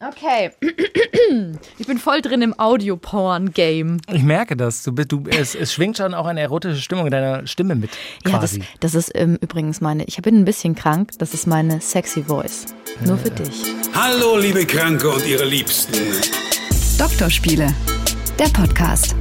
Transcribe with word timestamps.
Okay. 0.00 0.50
Ich 1.78 1.86
bin 1.86 1.98
voll 1.98 2.22
drin 2.22 2.42
im 2.42 2.58
Audio-Porn-Game. 2.58 3.98
Ich 4.10 4.22
merke 4.22 4.56
das. 4.56 4.82
Du, 4.82 4.92
du, 4.92 5.24
es, 5.28 5.54
es 5.54 5.72
schwingt 5.72 5.96
schon 5.98 6.14
auch 6.14 6.26
eine 6.26 6.40
erotische 6.40 6.80
Stimmung 6.80 7.06
in 7.06 7.12
deiner 7.12 7.46
Stimme 7.46 7.74
mit. 7.74 7.90
Quasi. 8.24 8.60
Ja, 8.60 8.64
das, 8.80 8.92
das 8.92 8.94
ist 8.94 9.12
ähm, 9.14 9.38
übrigens 9.40 9.80
meine. 9.80 10.04
Ich 10.04 10.20
bin 10.22 10.36
ein 10.36 10.44
bisschen 10.44 10.74
krank. 10.74 11.10
Das 11.18 11.34
ist 11.34 11.46
meine 11.46 11.80
sexy 11.80 12.22
Voice. 12.22 12.66
Nur 13.04 13.18
für 13.18 13.30
dich. 13.30 13.62
Hallo, 13.94 14.38
liebe 14.38 14.64
Kranke 14.64 15.10
und 15.10 15.26
ihre 15.26 15.44
Liebsten. 15.44 15.92
Doktorspiele, 16.98 17.72
der 18.38 18.48
Podcast. 18.48 19.14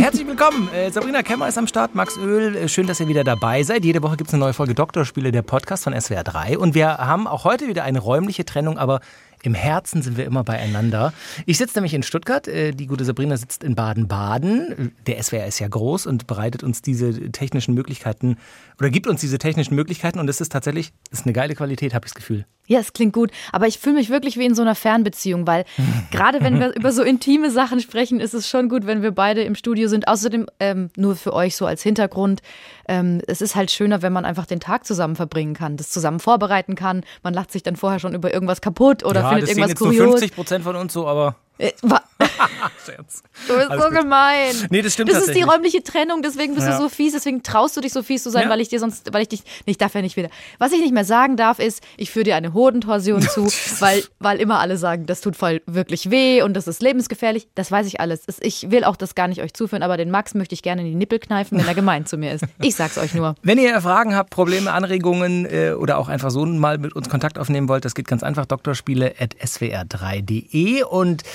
Herzlich 0.00 0.26
willkommen. 0.26 0.72
Äh, 0.72 0.90
Sabrina 0.90 1.22
Kemmer 1.22 1.46
ist 1.46 1.58
am 1.58 1.66
Start, 1.66 1.94
Max 1.94 2.16
Öl. 2.16 2.56
Äh, 2.56 2.68
schön, 2.68 2.86
dass 2.86 3.00
ihr 3.00 3.08
wieder 3.08 3.22
dabei 3.22 3.62
seid. 3.62 3.84
Jede 3.84 4.02
Woche 4.02 4.16
gibt 4.16 4.28
es 4.28 4.34
eine 4.34 4.40
neue 4.40 4.54
Folge 4.54 4.74
Doktorspiele, 4.74 5.30
der 5.30 5.42
Podcast 5.42 5.84
von 5.84 5.92
SWR 5.92 6.24
3. 6.24 6.56
Und 6.56 6.74
wir 6.74 6.96
haben 6.96 7.26
auch 7.26 7.44
heute 7.44 7.68
wieder 7.68 7.84
eine 7.84 7.98
räumliche 7.98 8.46
Trennung, 8.46 8.78
aber 8.78 9.00
im 9.42 9.52
Herzen 9.52 10.00
sind 10.00 10.16
wir 10.16 10.24
immer 10.24 10.42
beieinander. 10.42 11.12
Ich 11.44 11.58
sitze 11.58 11.76
nämlich 11.76 11.92
in 11.92 12.02
Stuttgart, 12.02 12.48
äh, 12.48 12.72
die 12.72 12.86
gute 12.86 13.04
Sabrina 13.04 13.36
sitzt 13.36 13.62
in 13.62 13.74
Baden-Baden. 13.74 14.92
Der 15.06 15.22
SWR 15.22 15.46
ist 15.46 15.58
ja 15.58 15.68
groß 15.68 16.06
und 16.06 16.26
bereitet 16.26 16.62
uns 16.62 16.80
diese 16.80 17.30
technischen 17.30 17.74
Möglichkeiten 17.74 18.38
oder 18.78 18.88
gibt 18.88 19.06
uns 19.06 19.20
diese 19.20 19.36
technischen 19.36 19.74
Möglichkeiten 19.74 20.18
und 20.18 20.30
es 20.30 20.40
ist 20.40 20.50
tatsächlich 20.50 20.94
ist 21.10 21.26
eine 21.26 21.34
geile 21.34 21.54
Qualität, 21.54 21.92
habe 21.92 22.06
ich 22.06 22.12
das 22.12 22.16
Gefühl. 22.16 22.46
Ja, 22.70 22.78
es 22.78 22.92
klingt 22.92 23.12
gut, 23.12 23.32
aber 23.50 23.66
ich 23.66 23.80
fühle 23.80 23.96
mich 23.96 24.10
wirklich 24.10 24.38
wie 24.38 24.46
in 24.46 24.54
so 24.54 24.62
einer 24.62 24.76
Fernbeziehung, 24.76 25.44
weil 25.44 25.64
gerade 26.12 26.40
wenn 26.40 26.60
wir 26.60 26.72
über 26.76 26.92
so 26.92 27.02
intime 27.02 27.50
Sachen 27.50 27.80
sprechen, 27.80 28.20
ist 28.20 28.32
es 28.32 28.48
schon 28.48 28.68
gut, 28.68 28.86
wenn 28.86 29.02
wir 29.02 29.10
beide 29.10 29.42
im 29.42 29.56
Studio 29.56 29.88
sind. 29.88 30.06
Außerdem 30.06 30.46
ähm, 30.60 30.88
nur 30.96 31.16
für 31.16 31.32
euch 31.32 31.56
so 31.56 31.66
als 31.66 31.82
Hintergrund, 31.82 32.42
ähm, 32.86 33.22
es 33.26 33.40
ist 33.40 33.56
halt 33.56 33.72
schöner, 33.72 34.02
wenn 34.02 34.12
man 34.12 34.24
einfach 34.24 34.46
den 34.46 34.60
Tag 34.60 34.86
zusammen 34.86 35.16
verbringen 35.16 35.54
kann, 35.54 35.76
das 35.76 35.90
zusammen 35.90 36.20
vorbereiten 36.20 36.76
kann. 36.76 37.02
Man 37.24 37.34
lacht 37.34 37.50
sich 37.50 37.64
dann 37.64 37.74
vorher 37.74 37.98
schon 37.98 38.14
über 38.14 38.32
irgendwas 38.32 38.60
kaputt 38.60 39.04
oder 39.04 39.22
ja, 39.22 39.28
findet 39.30 39.48
das 39.48 39.56
irgendwas 39.56 39.70
sehen 39.70 39.90
jetzt 39.90 39.96
kurios. 39.98 40.04
nur 40.04 40.18
50 40.18 40.34
Prozent 40.36 40.62
von 40.62 40.76
uns 40.76 40.92
so, 40.92 41.08
aber 41.08 41.34
Scherz. 42.86 43.22
Du 43.48 43.54
bist 43.56 43.70
Alles 43.70 43.82
so 43.84 43.88
gut. 43.90 43.98
gemein. 43.98 44.54
Nee, 44.70 44.82
das 44.82 44.92
stimmt 44.94 45.10
Das 45.10 45.26
ist 45.26 45.34
die 45.34 45.42
räumliche 45.42 45.82
Trennung, 45.82 46.22
deswegen 46.22 46.54
bist 46.54 46.66
Ja. 46.66 46.76
du 46.76 46.82
so 46.84 46.88
fies, 46.88 47.12
deswegen 47.12 47.42
traust 47.42 47.76
du 47.76 47.80
dich 47.80 47.92
so 47.92 48.02
fies 48.02 48.22
zu 48.22 48.30
sein, 48.30 48.44
Ja. 48.44 48.48
weil 48.50 48.60
ich 48.60 48.68
dir 48.68 48.78
sonst, 48.80 49.12
weil 49.12 49.22
ich 49.22 49.28
dich, 49.28 49.40
nee, 49.66 49.72
ich 49.72 49.78
darf 49.78 49.94
ja 49.94 50.02
nicht 50.02 50.16
wieder. 50.16 50.28
Was 50.58 50.72
ich 50.72 50.80
nicht 50.80 50.92
mehr 50.92 51.04
sagen 51.04 51.36
darf, 51.36 51.58
ist, 51.58 51.82
ich 51.96 52.10
führe 52.10 52.24
dir 52.24 52.36
eine 52.36 52.52
Hodentorsion 52.54 53.22
zu, 53.22 53.46
weil, 53.80 54.02
weil 54.18 54.40
immer 54.40 54.58
alle 54.60 54.76
sagen, 54.76 55.06
das 55.06 55.20
tut 55.20 55.36
voll 55.36 55.62
wirklich 55.66 56.10
weh 56.10 56.42
und 56.42 56.54
das 56.54 56.66
ist 56.68 56.82
lebensgefährlich. 56.82 57.48
Das 57.54 57.70
weiß 57.72 57.86
ich 57.86 58.00
alles. 58.00 58.22
Es- 58.26 58.38
Ich 58.40 58.70
will 58.70 58.84
auch 58.84 58.96
das 58.96 59.14
gar 59.14 59.28
nicht 59.28 59.40
euch 59.42 59.54
zuführen, 59.54 59.82
aber 59.82 59.96
den 59.96 60.10
Max 60.10 60.34
möchte 60.34 60.54
ich 60.54 60.62
gerne 60.62 60.82
in 60.82 60.88
die 60.88 60.94
Nippel 60.94 61.18
kneifen, 61.18 61.58
wenn 61.58 61.66
er 61.68 61.74
gemein 61.74 62.06
zu 62.06 62.16
mir 62.18 62.32
ist. 62.32 62.44
Ich 62.60 62.74
sag's 62.74 62.98
euch 62.98 63.14
nur. 63.14 63.34
Wenn 63.42 63.58
ihr 63.58 63.80
Fragen 63.80 64.14
habt, 64.14 64.30
Probleme, 64.30 64.72
Anregungen 64.72 65.46
äh, 65.46 65.72
oder 65.72 65.98
auch 65.98 66.08
einfach 66.08 66.30
so 66.30 66.44
mal 66.46 66.78
mit 66.78 66.94
uns 66.94 67.08
Kontakt 67.08 67.38
aufnehmen 67.38 67.68
wollt, 67.68 67.84
das 67.84 67.94
geht 67.94 68.06
ganz 68.08 68.22
einfach. 68.22 68.46
Doktorspiele.swr3.de 68.46 70.82
und 70.84 71.22
äh, 71.22 71.26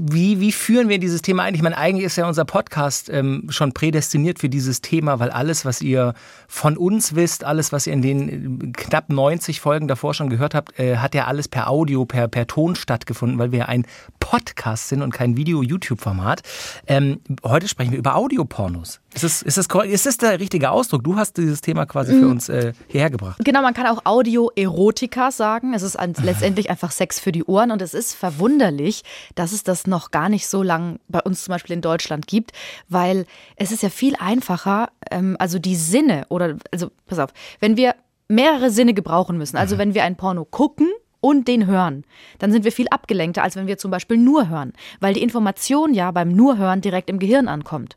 wie, 0.00 0.40
wie 0.40 0.52
führen 0.52 0.88
wir 0.88 0.98
dieses 0.98 1.20
Thema 1.22 1.42
ein? 1.42 1.54
Ich 1.54 1.62
meine, 1.62 1.76
eigentlich 1.76 2.06
ist 2.06 2.16
ja 2.16 2.26
unser 2.26 2.44
Podcast 2.44 3.10
ähm, 3.10 3.46
schon 3.50 3.72
prädestiniert 3.72 4.38
für 4.38 4.48
dieses 4.48 4.80
Thema, 4.80 5.18
weil 5.18 5.30
alles, 5.30 5.64
was 5.64 5.82
ihr 5.82 6.14
von 6.48 6.76
uns 6.76 7.14
wisst, 7.14 7.44
alles, 7.44 7.72
was 7.72 7.86
ihr 7.86 7.92
in 7.92 8.02
den 8.02 8.68
äh, 8.68 8.72
knapp 8.72 9.10
90 9.10 9.60
Folgen 9.60 9.86
davor 9.86 10.14
schon 10.14 10.30
gehört 10.30 10.54
habt, 10.54 10.78
äh, 10.78 10.96
hat 10.96 11.14
ja 11.14 11.26
alles 11.26 11.48
per 11.48 11.68
Audio, 11.68 12.06
per, 12.06 12.28
per 12.28 12.46
Ton 12.46 12.76
stattgefunden, 12.76 13.38
weil 13.38 13.52
wir 13.52 13.68
ein 13.68 13.86
Podcast 14.20 14.88
sind 14.88 15.02
und 15.02 15.12
kein 15.12 15.36
Video-YouTube-Format. 15.36 16.42
Ähm, 16.86 17.20
heute 17.42 17.68
sprechen 17.68 17.92
wir 17.92 17.98
über 17.98 18.16
Audiopornos. 18.16 19.00
Ist 19.14 19.22
das, 19.22 19.42
ist, 19.42 19.56
das, 19.56 19.86
ist 19.86 20.06
das 20.06 20.18
der 20.18 20.40
richtige 20.40 20.70
Ausdruck? 20.70 21.04
Du 21.04 21.16
hast 21.16 21.36
dieses 21.36 21.60
Thema 21.60 21.86
quasi 21.86 22.18
für 22.18 22.28
uns 22.28 22.48
äh, 22.48 22.72
hierher 22.88 23.10
gebracht. 23.10 23.38
Genau, 23.44 23.62
man 23.62 23.72
kann 23.72 23.86
auch 23.86 24.04
Audio-Erotika 24.04 25.30
sagen. 25.30 25.72
Es 25.72 25.82
ist 25.82 25.96
ein, 25.96 26.14
letztendlich 26.22 26.68
einfach 26.68 26.90
Sex 26.90 27.20
für 27.20 27.30
die 27.30 27.44
Ohren 27.44 27.70
und 27.70 27.80
es 27.80 27.94
ist 27.94 28.14
verwunderlich, 28.14 29.04
dass 29.36 29.52
es 29.52 29.62
das 29.62 29.86
noch 29.86 30.10
gar 30.10 30.28
nicht 30.28 30.48
so 30.48 30.62
lang 30.62 30.98
bei 31.08 31.20
uns 31.20 31.44
zum 31.44 31.52
Beispiel 31.52 31.74
in 31.74 31.80
Deutschland 31.80 32.26
gibt, 32.26 32.52
weil 32.88 33.26
es 33.56 33.70
ist 33.70 33.82
ja 33.82 33.88
viel 33.88 34.16
einfacher, 34.18 34.90
ähm, 35.10 35.36
also 35.38 35.58
die 35.58 35.76
Sinne 35.76 36.26
oder, 36.28 36.56
also 36.72 36.90
pass 37.06 37.20
auf, 37.20 37.30
wenn 37.60 37.76
wir 37.76 37.94
mehrere 38.28 38.70
Sinne 38.70 38.94
gebrauchen 38.94 39.38
müssen, 39.38 39.56
also 39.56 39.78
wenn 39.78 39.94
wir 39.94 40.02
ein 40.02 40.16
Porno 40.16 40.44
gucken, 40.44 40.88
und 41.24 41.48
den 41.48 41.66
hören, 41.66 42.04
dann 42.38 42.52
sind 42.52 42.64
wir 42.64 42.72
viel 42.72 42.86
abgelenkter, 42.90 43.42
als 43.42 43.56
wenn 43.56 43.66
wir 43.66 43.78
zum 43.78 43.90
Beispiel 43.90 44.18
nur 44.18 44.50
hören, 44.50 44.74
weil 45.00 45.14
die 45.14 45.22
Information 45.22 45.94
ja 45.94 46.10
beim 46.10 46.28
nur 46.28 46.58
hören 46.58 46.82
direkt 46.82 47.08
im 47.08 47.18
Gehirn 47.18 47.48
ankommt 47.48 47.96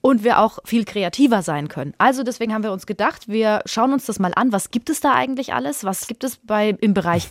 und 0.00 0.24
wir 0.24 0.38
auch 0.38 0.58
viel 0.64 0.86
kreativer 0.86 1.42
sein 1.42 1.68
können. 1.68 1.92
Also 1.98 2.22
deswegen 2.22 2.54
haben 2.54 2.62
wir 2.62 2.72
uns 2.72 2.86
gedacht, 2.86 3.28
wir 3.28 3.60
schauen 3.66 3.92
uns 3.92 4.06
das 4.06 4.18
mal 4.18 4.32
an. 4.34 4.52
Was 4.52 4.70
gibt 4.70 4.88
es 4.88 5.00
da 5.00 5.12
eigentlich 5.12 5.52
alles? 5.52 5.84
Was 5.84 6.06
gibt 6.06 6.24
es 6.24 6.38
bei, 6.38 6.70
im 6.80 6.94
Bereich 6.94 7.30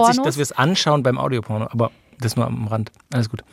Es 0.00 0.08
ist 0.08 0.16
witzig, 0.16 0.24
dass 0.24 0.36
wir 0.36 0.42
es 0.42 0.52
anschauen 0.52 1.04
beim 1.04 1.18
Audioporno, 1.18 1.68
aber 1.70 1.92
das 2.18 2.34
nur 2.34 2.46
am 2.46 2.66
Rand. 2.66 2.90
Alles 3.12 3.30
gut. 3.30 3.44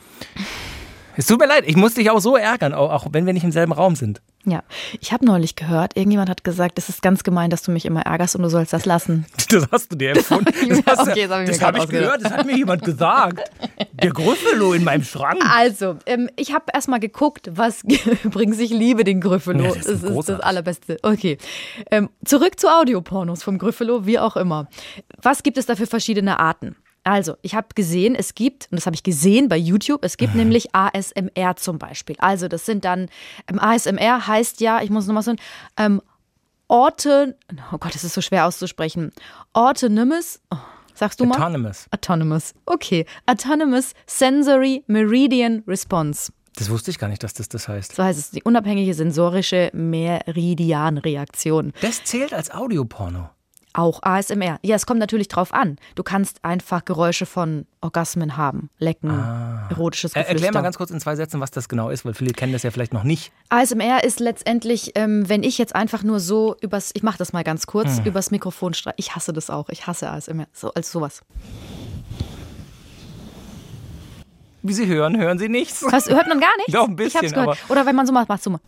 Es 1.16 1.26
tut 1.26 1.38
mir 1.38 1.46
leid, 1.46 1.64
ich 1.66 1.76
muss 1.76 1.94
dich 1.94 2.10
auch 2.10 2.20
so 2.20 2.36
ärgern, 2.36 2.74
auch, 2.74 2.90
auch 2.90 3.06
wenn 3.12 3.26
wir 3.26 3.32
nicht 3.32 3.44
im 3.44 3.52
selben 3.52 3.72
Raum 3.72 3.96
sind. 3.96 4.20
Ja, 4.46 4.62
ich 5.00 5.12
habe 5.12 5.24
neulich 5.24 5.56
gehört, 5.56 5.96
irgendjemand 5.96 6.28
hat 6.28 6.44
gesagt, 6.44 6.78
es 6.78 6.90
ist 6.90 7.00
ganz 7.00 7.24
gemein, 7.24 7.48
dass 7.48 7.62
du 7.62 7.70
mich 7.70 7.86
immer 7.86 8.02
ärgerst 8.02 8.36
und 8.36 8.42
du 8.42 8.50
sollst 8.50 8.72
das 8.72 8.84
lassen. 8.84 9.24
Das 9.54 9.68
hast 9.70 9.92
du 9.92 9.96
dir 9.96 10.10
empfunden. 10.10 10.52
Das, 10.84 10.98
okay, 10.98 11.28
das 11.28 11.30
hab 11.30 11.42
ich 11.42 11.50
das 11.50 11.62
habe 11.62 11.78
ich 11.78 11.88
gehört, 11.88 12.24
das 12.24 12.32
hat 12.32 12.46
mir 12.46 12.56
jemand 12.56 12.82
gesagt. 12.82 13.40
Der 13.92 14.10
Grüffelo 14.10 14.72
in 14.72 14.82
meinem 14.82 15.04
Schrank. 15.04 15.38
Also, 15.48 15.96
ähm, 16.06 16.28
ich 16.36 16.52
habe 16.52 16.64
erstmal 16.74 16.98
geguckt, 16.98 17.50
was 17.52 17.82
übrigens, 18.24 18.58
ich 18.58 18.70
liebe 18.70 19.04
den 19.04 19.20
Gryffalo. 19.20 19.64
Ja, 19.64 19.74
das 19.74 19.86
ist 19.86 20.02
es 20.02 20.10
ist 20.10 20.28
das 20.28 20.40
allerbeste. 20.40 20.98
Okay. 21.02 21.38
Ähm, 21.90 22.10
zurück 22.24 22.58
zu 22.58 22.68
Audiopornos 22.68 23.42
vom 23.44 23.58
Gryffalo, 23.58 24.06
wie 24.06 24.18
auch 24.18 24.36
immer. 24.36 24.68
Was 25.22 25.42
gibt 25.42 25.56
es 25.56 25.66
da 25.66 25.76
für 25.76 25.86
verschiedene 25.86 26.40
Arten? 26.40 26.74
Also, 27.04 27.36
ich 27.42 27.54
habe 27.54 27.68
gesehen, 27.74 28.14
es 28.14 28.34
gibt, 28.34 28.68
und 28.70 28.76
das 28.76 28.86
habe 28.86 28.96
ich 28.96 29.02
gesehen 29.02 29.48
bei 29.48 29.58
YouTube, 29.58 30.04
es 30.04 30.16
gibt 30.16 30.34
nämlich 30.34 30.74
ASMR 30.74 31.54
zum 31.56 31.78
Beispiel. 31.78 32.16
Also, 32.18 32.48
das 32.48 32.64
sind 32.64 32.84
dann, 32.84 33.08
ähm, 33.46 33.58
ASMR 33.58 34.26
heißt 34.26 34.60
ja, 34.60 34.80
ich 34.82 34.90
muss 34.90 35.06
nochmal 35.06 35.22
so, 35.22 35.34
ähm, 35.76 36.00
Auto, 36.66 37.34
oh 37.72 37.78
Gott, 37.78 37.94
das 37.94 38.04
ist 38.04 38.14
so 38.14 38.22
schwer 38.22 38.46
auszusprechen. 38.46 39.12
Autonomous, 39.52 40.40
oh, 40.50 40.56
sagst 40.94 41.20
du 41.20 41.26
mal? 41.26 41.36
Autonomous. 41.36 41.86
Autonomous. 41.90 42.54
Okay. 42.64 43.04
Autonomous 43.26 43.92
Sensory 44.06 44.82
Meridian 44.86 45.62
Response. 45.68 46.32
Das 46.56 46.70
wusste 46.70 46.90
ich 46.90 46.98
gar 46.98 47.08
nicht, 47.08 47.22
dass 47.22 47.34
das 47.34 47.50
das 47.50 47.68
heißt. 47.68 47.96
So 47.96 48.02
heißt 48.02 48.18
es, 48.18 48.30
die 48.30 48.42
unabhängige 48.42 48.94
sensorische 48.94 49.70
Meridianreaktion. 49.74 51.72
Das 51.80 52.02
zählt 52.04 52.32
als 52.32 52.50
Audioporno. 52.50 53.28
Auch 53.76 54.00
ASMR. 54.02 54.58
Ja, 54.62 54.76
es 54.76 54.86
kommt 54.86 55.00
natürlich 55.00 55.26
drauf 55.26 55.52
an. 55.52 55.78
Du 55.96 56.04
kannst 56.04 56.44
einfach 56.44 56.84
Geräusche 56.84 57.26
von 57.26 57.66
Orgasmen 57.80 58.36
haben. 58.36 58.70
Lecken, 58.78 59.10
erotisches 59.68 60.12
Äh, 60.12 60.20
Geflüster. 60.20 60.30
erklär 60.32 60.52
mal 60.52 60.62
ganz 60.62 60.76
kurz 60.78 60.90
in 60.92 61.00
zwei 61.00 61.16
Sätzen, 61.16 61.40
was 61.40 61.50
das 61.50 61.68
genau 61.68 61.90
ist, 61.90 62.04
weil 62.04 62.14
viele 62.14 62.32
kennen 62.32 62.52
das 62.52 62.62
ja 62.62 62.70
vielleicht 62.70 62.92
noch 62.94 63.02
nicht. 63.02 63.32
ASMR 63.48 64.04
ist 64.04 64.20
letztendlich, 64.20 64.92
ähm, 64.94 65.28
wenn 65.28 65.42
ich 65.42 65.58
jetzt 65.58 65.74
einfach 65.74 66.04
nur 66.04 66.20
so 66.20 66.54
übers, 66.60 66.92
ich 66.94 67.02
mache 67.02 67.18
das 67.18 67.32
mal 67.32 67.42
ganz 67.42 67.66
kurz, 67.66 67.98
Hm. 67.98 68.04
übers 68.06 68.30
Mikrofon 68.30 68.74
streiche. 68.74 68.94
Ich 68.98 69.16
hasse 69.16 69.32
das 69.32 69.50
auch. 69.50 69.68
Ich 69.68 69.88
hasse 69.88 70.08
ASMR. 70.08 70.46
So, 70.52 70.72
als 70.72 70.92
sowas. 70.92 71.22
Wie 74.62 74.72
Sie 74.72 74.86
hören, 74.86 75.18
hören 75.18 75.38
Sie 75.38 75.48
nichts. 75.48 75.84
Was, 75.90 76.08
hört 76.08 76.26
man 76.28 76.40
gar 76.40 76.56
nichts? 76.58 76.72
Doch, 76.72 76.88
ein 76.88 76.96
Ich 76.98 77.14
hab's 77.14 77.22
bisschen, 77.22 77.40
gehört. 77.40 77.58
Oder 77.68 77.84
wenn 77.86 77.96
man 77.96 78.06
so 78.06 78.12
macht, 78.12 78.28
machst 78.28 78.46
du 78.46 78.50
mal. 78.50 78.60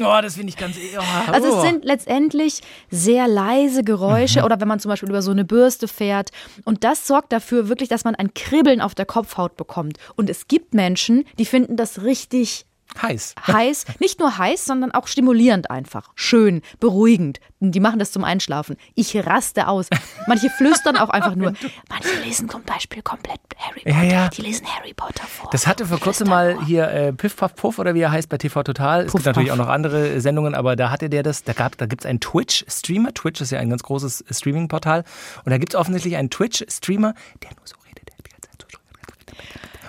Oh, 0.00 0.20
das 0.22 0.34
finde 0.34 0.50
ich 0.50 0.56
ganz. 0.56 0.76
Oh, 0.76 1.32
Also 1.32 1.56
es 1.56 1.62
sind 1.62 1.84
letztendlich 1.84 2.60
sehr 2.90 3.28
leise 3.28 3.84
Geräusche 3.84 4.42
oder 4.44 4.60
wenn 4.60 4.68
man 4.68 4.80
zum 4.80 4.88
Beispiel 4.90 5.08
über 5.08 5.22
so 5.22 5.30
eine 5.30 5.44
Bürste 5.44 5.88
fährt. 5.88 6.30
Und 6.64 6.84
das 6.84 7.06
sorgt 7.06 7.32
dafür 7.32 7.68
wirklich, 7.68 7.88
dass 7.88 8.04
man 8.04 8.14
ein 8.14 8.32
Kribbeln 8.34 8.80
auf 8.80 8.94
der 8.94 9.06
Kopfhaut 9.06 9.56
bekommt. 9.56 9.98
Und 10.16 10.30
es 10.30 10.48
gibt 10.48 10.74
Menschen, 10.74 11.24
die 11.38 11.44
finden 11.44 11.76
das 11.76 12.02
richtig 12.02 12.66
heiß. 13.00 13.34
heiß. 13.46 13.84
Nicht 13.98 14.18
nur 14.20 14.38
heiß, 14.38 14.64
sondern 14.64 14.90
auch 14.92 15.06
stimulierend 15.06 15.70
einfach. 15.70 16.10
Schön, 16.14 16.62
beruhigend. 16.80 17.40
Die 17.60 17.80
machen 17.80 17.98
das 17.98 18.10
zum 18.12 18.24
Einschlafen. 18.24 18.76
Ich 18.94 19.14
raste 19.16 19.68
aus. 19.68 19.88
Manche 20.26 20.48
flüstern 20.50 20.96
auch 20.96 21.10
einfach 21.10 21.34
nur. 21.34 21.52
Manche 21.88 22.20
lesen 22.24 22.48
zum 22.48 22.62
Beispiel 22.62 23.02
komplett 23.02 23.40
Harry 23.58 23.80
Potter. 23.82 23.96
Ja, 23.96 24.02
ja. 24.02 24.28
Die 24.28 24.42
lesen 24.42 24.66
Harry 24.66 24.94
Potter 24.94 25.24
vor. 25.26 25.50
Das 25.52 25.66
hatte 25.66 25.84
vor 25.86 26.00
kurzem 26.00 26.28
mal 26.28 26.64
hier 26.64 26.88
äh, 26.90 27.12
Piff 27.12 27.36
Puff 27.36 27.54
Puff 27.54 27.78
oder 27.78 27.94
wie 27.94 28.00
er 28.00 28.10
heißt 28.10 28.28
bei 28.28 28.38
TV 28.38 28.62
Total. 28.62 29.00
Es 29.04 29.12
Puff, 29.12 29.20
gibt 29.20 29.26
natürlich 29.26 29.50
Puff. 29.50 29.58
auch 29.60 29.64
noch 29.64 29.70
andere 29.70 30.20
Sendungen, 30.20 30.54
aber 30.54 30.76
da 30.76 30.90
hatte 30.90 31.10
der 31.10 31.22
das, 31.22 31.44
da 31.44 31.52
gab, 31.52 31.76
da 31.76 31.86
gibt 31.86 32.02
es 32.02 32.06
einen 32.06 32.20
Twitch-Streamer. 32.20 33.12
Twitch 33.12 33.40
ist 33.40 33.50
ja 33.50 33.58
ein 33.58 33.68
ganz 33.70 33.82
großes 33.82 34.24
Streaming-Portal. 34.30 35.04
Und 35.44 35.50
da 35.50 35.58
gibt 35.58 35.74
es 35.74 35.78
offensichtlich 35.80 36.16
einen 36.16 36.30
Twitch-Streamer, 36.30 37.14
der 37.42 37.50
nur 37.50 37.66
so 37.66 37.74
redet. 37.86 38.08
der 38.08 38.16
die 38.24 38.30
ganze 38.30 38.48
Zeit 38.50 38.66
so- 38.72 38.78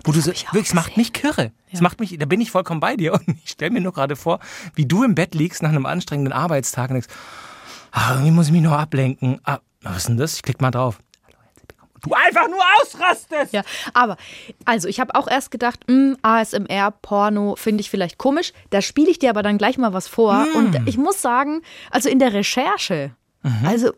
Wo 0.04 0.12
du 0.12 0.20
so, 0.20 0.28
wirklich, 0.28 0.68
es 0.68 0.74
macht 0.74 0.98
mich 0.98 1.14
kirre. 1.14 1.52
Es 1.72 1.82
macht 1.82 2.00
mich, 2.00 2.18
da 2.18 2.26
bin 2.26 2.42
ich 2.42 2.52
vollkommen 2.52 2.80
bei 2.80 2.96
dir. 2.96 3.14
Und 3.28 3.28
ich 3.44 3.52
stelle 3.52 3.72
mir 3.72 3.82
nur 3.82 3.94
gerade 3.94 4.16
vor, 4.16 4.40
wie 4.76 4.86
du 4.86 5.04
im 5.04 5.16
Bett 5.16 5.36
liegst 5.36 5.62
nach 5.64 5.70
einem 5.70 5.86
anstrengenden 5.86 6.34
Arbeitstag 6.34 6.90
und 6.90 6.96
denkst, 6.96 7.10
ah, 7.92 8.12
irgendwie 8.14 8.32
muss 8.32 8.48
ich 8.48 8.52
mich 8.52 8.62
noch 8.62 8.72
ablenken. 8.74 9.40
Ah, 9.44 9.60
was 9.82 9.98
ist 9.98 10.10
denn 10.10 10.18
das? 10.18 10.36
Ich 10.36 10.42
klick 10.42 10.62
mal 10.62 10.72
drauf. 10.72 11.00
Du 12.04 12.14
einfach 12.16 12.48
nur 12.48 12.60
ausrastest! 12.82 13.54
Ja, 13.54 13.62
aber 13.94 14.18
also 14.66 14.88
ich 14.88 15.00
habe 15.00 15.14
auch 15.14 15.28
erst 15.28 15.52
gedacht, 15.52 15.82
mh, 15.88 16.16
ASMR, 16.24 16.90
Porno 16.90 17.56
finde 17.56 17.82
ich 17.82 17.92
vielleicht 17.92 18.18
komisch. 18.18 18.54
Da 18.72 18.82
spiele 18.82 19.12
ich 19.12 19.20
dir 19.20 19.30
aber 19.30 19.44
dann 19.44 19.60
gleich 19.60 19.78
mal 19.78 19.94
was 19.94 20.08
vor. 20.08 20.48
Und 20.56 20.88
ich 20.88 20.98
muss 20.98 21.22
sagen, 21.22 21.62
also 21.92 22.10
in 22.10 22.18
der 22.18 22.34
Recherche, 22.34 23.12
also 23.64 23.92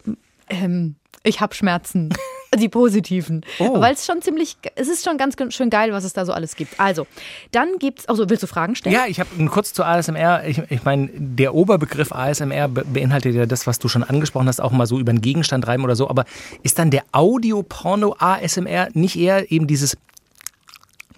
Ähm, 0.49 0.95
ich 1.23 1.39
habe 1.39 1.55
Schmerzen. 1.55 2.13
Die 2.57 2.69
positiven. 2.69 3.45
Oh. 3.59 3.79
Weil 3.79 3.93
es 3.93 4.05
schon 4.05 4.21
ziemlich, 4.21 4.57
es 4.75 4.87
ist 4.87 5.03
schon 5.03 5.17
ganz 5.17 5.35
schön 5.53 5.69
geil, 5.69 5.91
was 5.91 6.03
es 6.03 6.13
da 6.13 6.25
so 6.25 6.33
alles 6.33 6.55
gibt. 6.55 6.79
Also, 6.79 7.07
dann 7.51 7.79
gibt's, 7.79 8.07
also 8.07 8.29
willst 8.29 8.43
du 8.43 8.47
Fragen 8.47 8.75
stellen? 8.75 8.93
Ja, 8.93 9.05
ich 9.07 9.19
habe 9.19 9.29
kurz 9.47 9.73
zu 9.73 9.83
ASMR. 9.83 10.43
Ich, 10.45 10.61
ich 10.69 10.83
meine, 10.83 11.09
der 11.13 11.53
Oberbegriff 11.53 12.11
ASMR 12.11 12.67
be 12.67 12.83
beinhaltet 12.85 13.35
ja 13.35 13.45
das, 13.45 13.65
was 13.65 13.79
du 13.79 13.87
schon 13.87 14.03
angesprochen 14.03 14.47
hast, 14.47 14.61
auch 14.61 14.71
mal 14.71 14.85
so 14.85 14.99
über 14.99 15.09
einen 15.09 15.21
Gegenstand 15.21 15.67
reiben 15.67 15.83
oder 15.83 15.95
so. 15.95 16.09
Aber 16.09 16.25
ist 16.61 16.79
dann 16.79 16.91
der 16.91 17.03
Audio-Porno 17.11 18.15
ASMR 18.19 18.89
nicht 18.93 19.17
eher 19.17 19.51
eben 19.51 19.67
dieses 19.67 19.97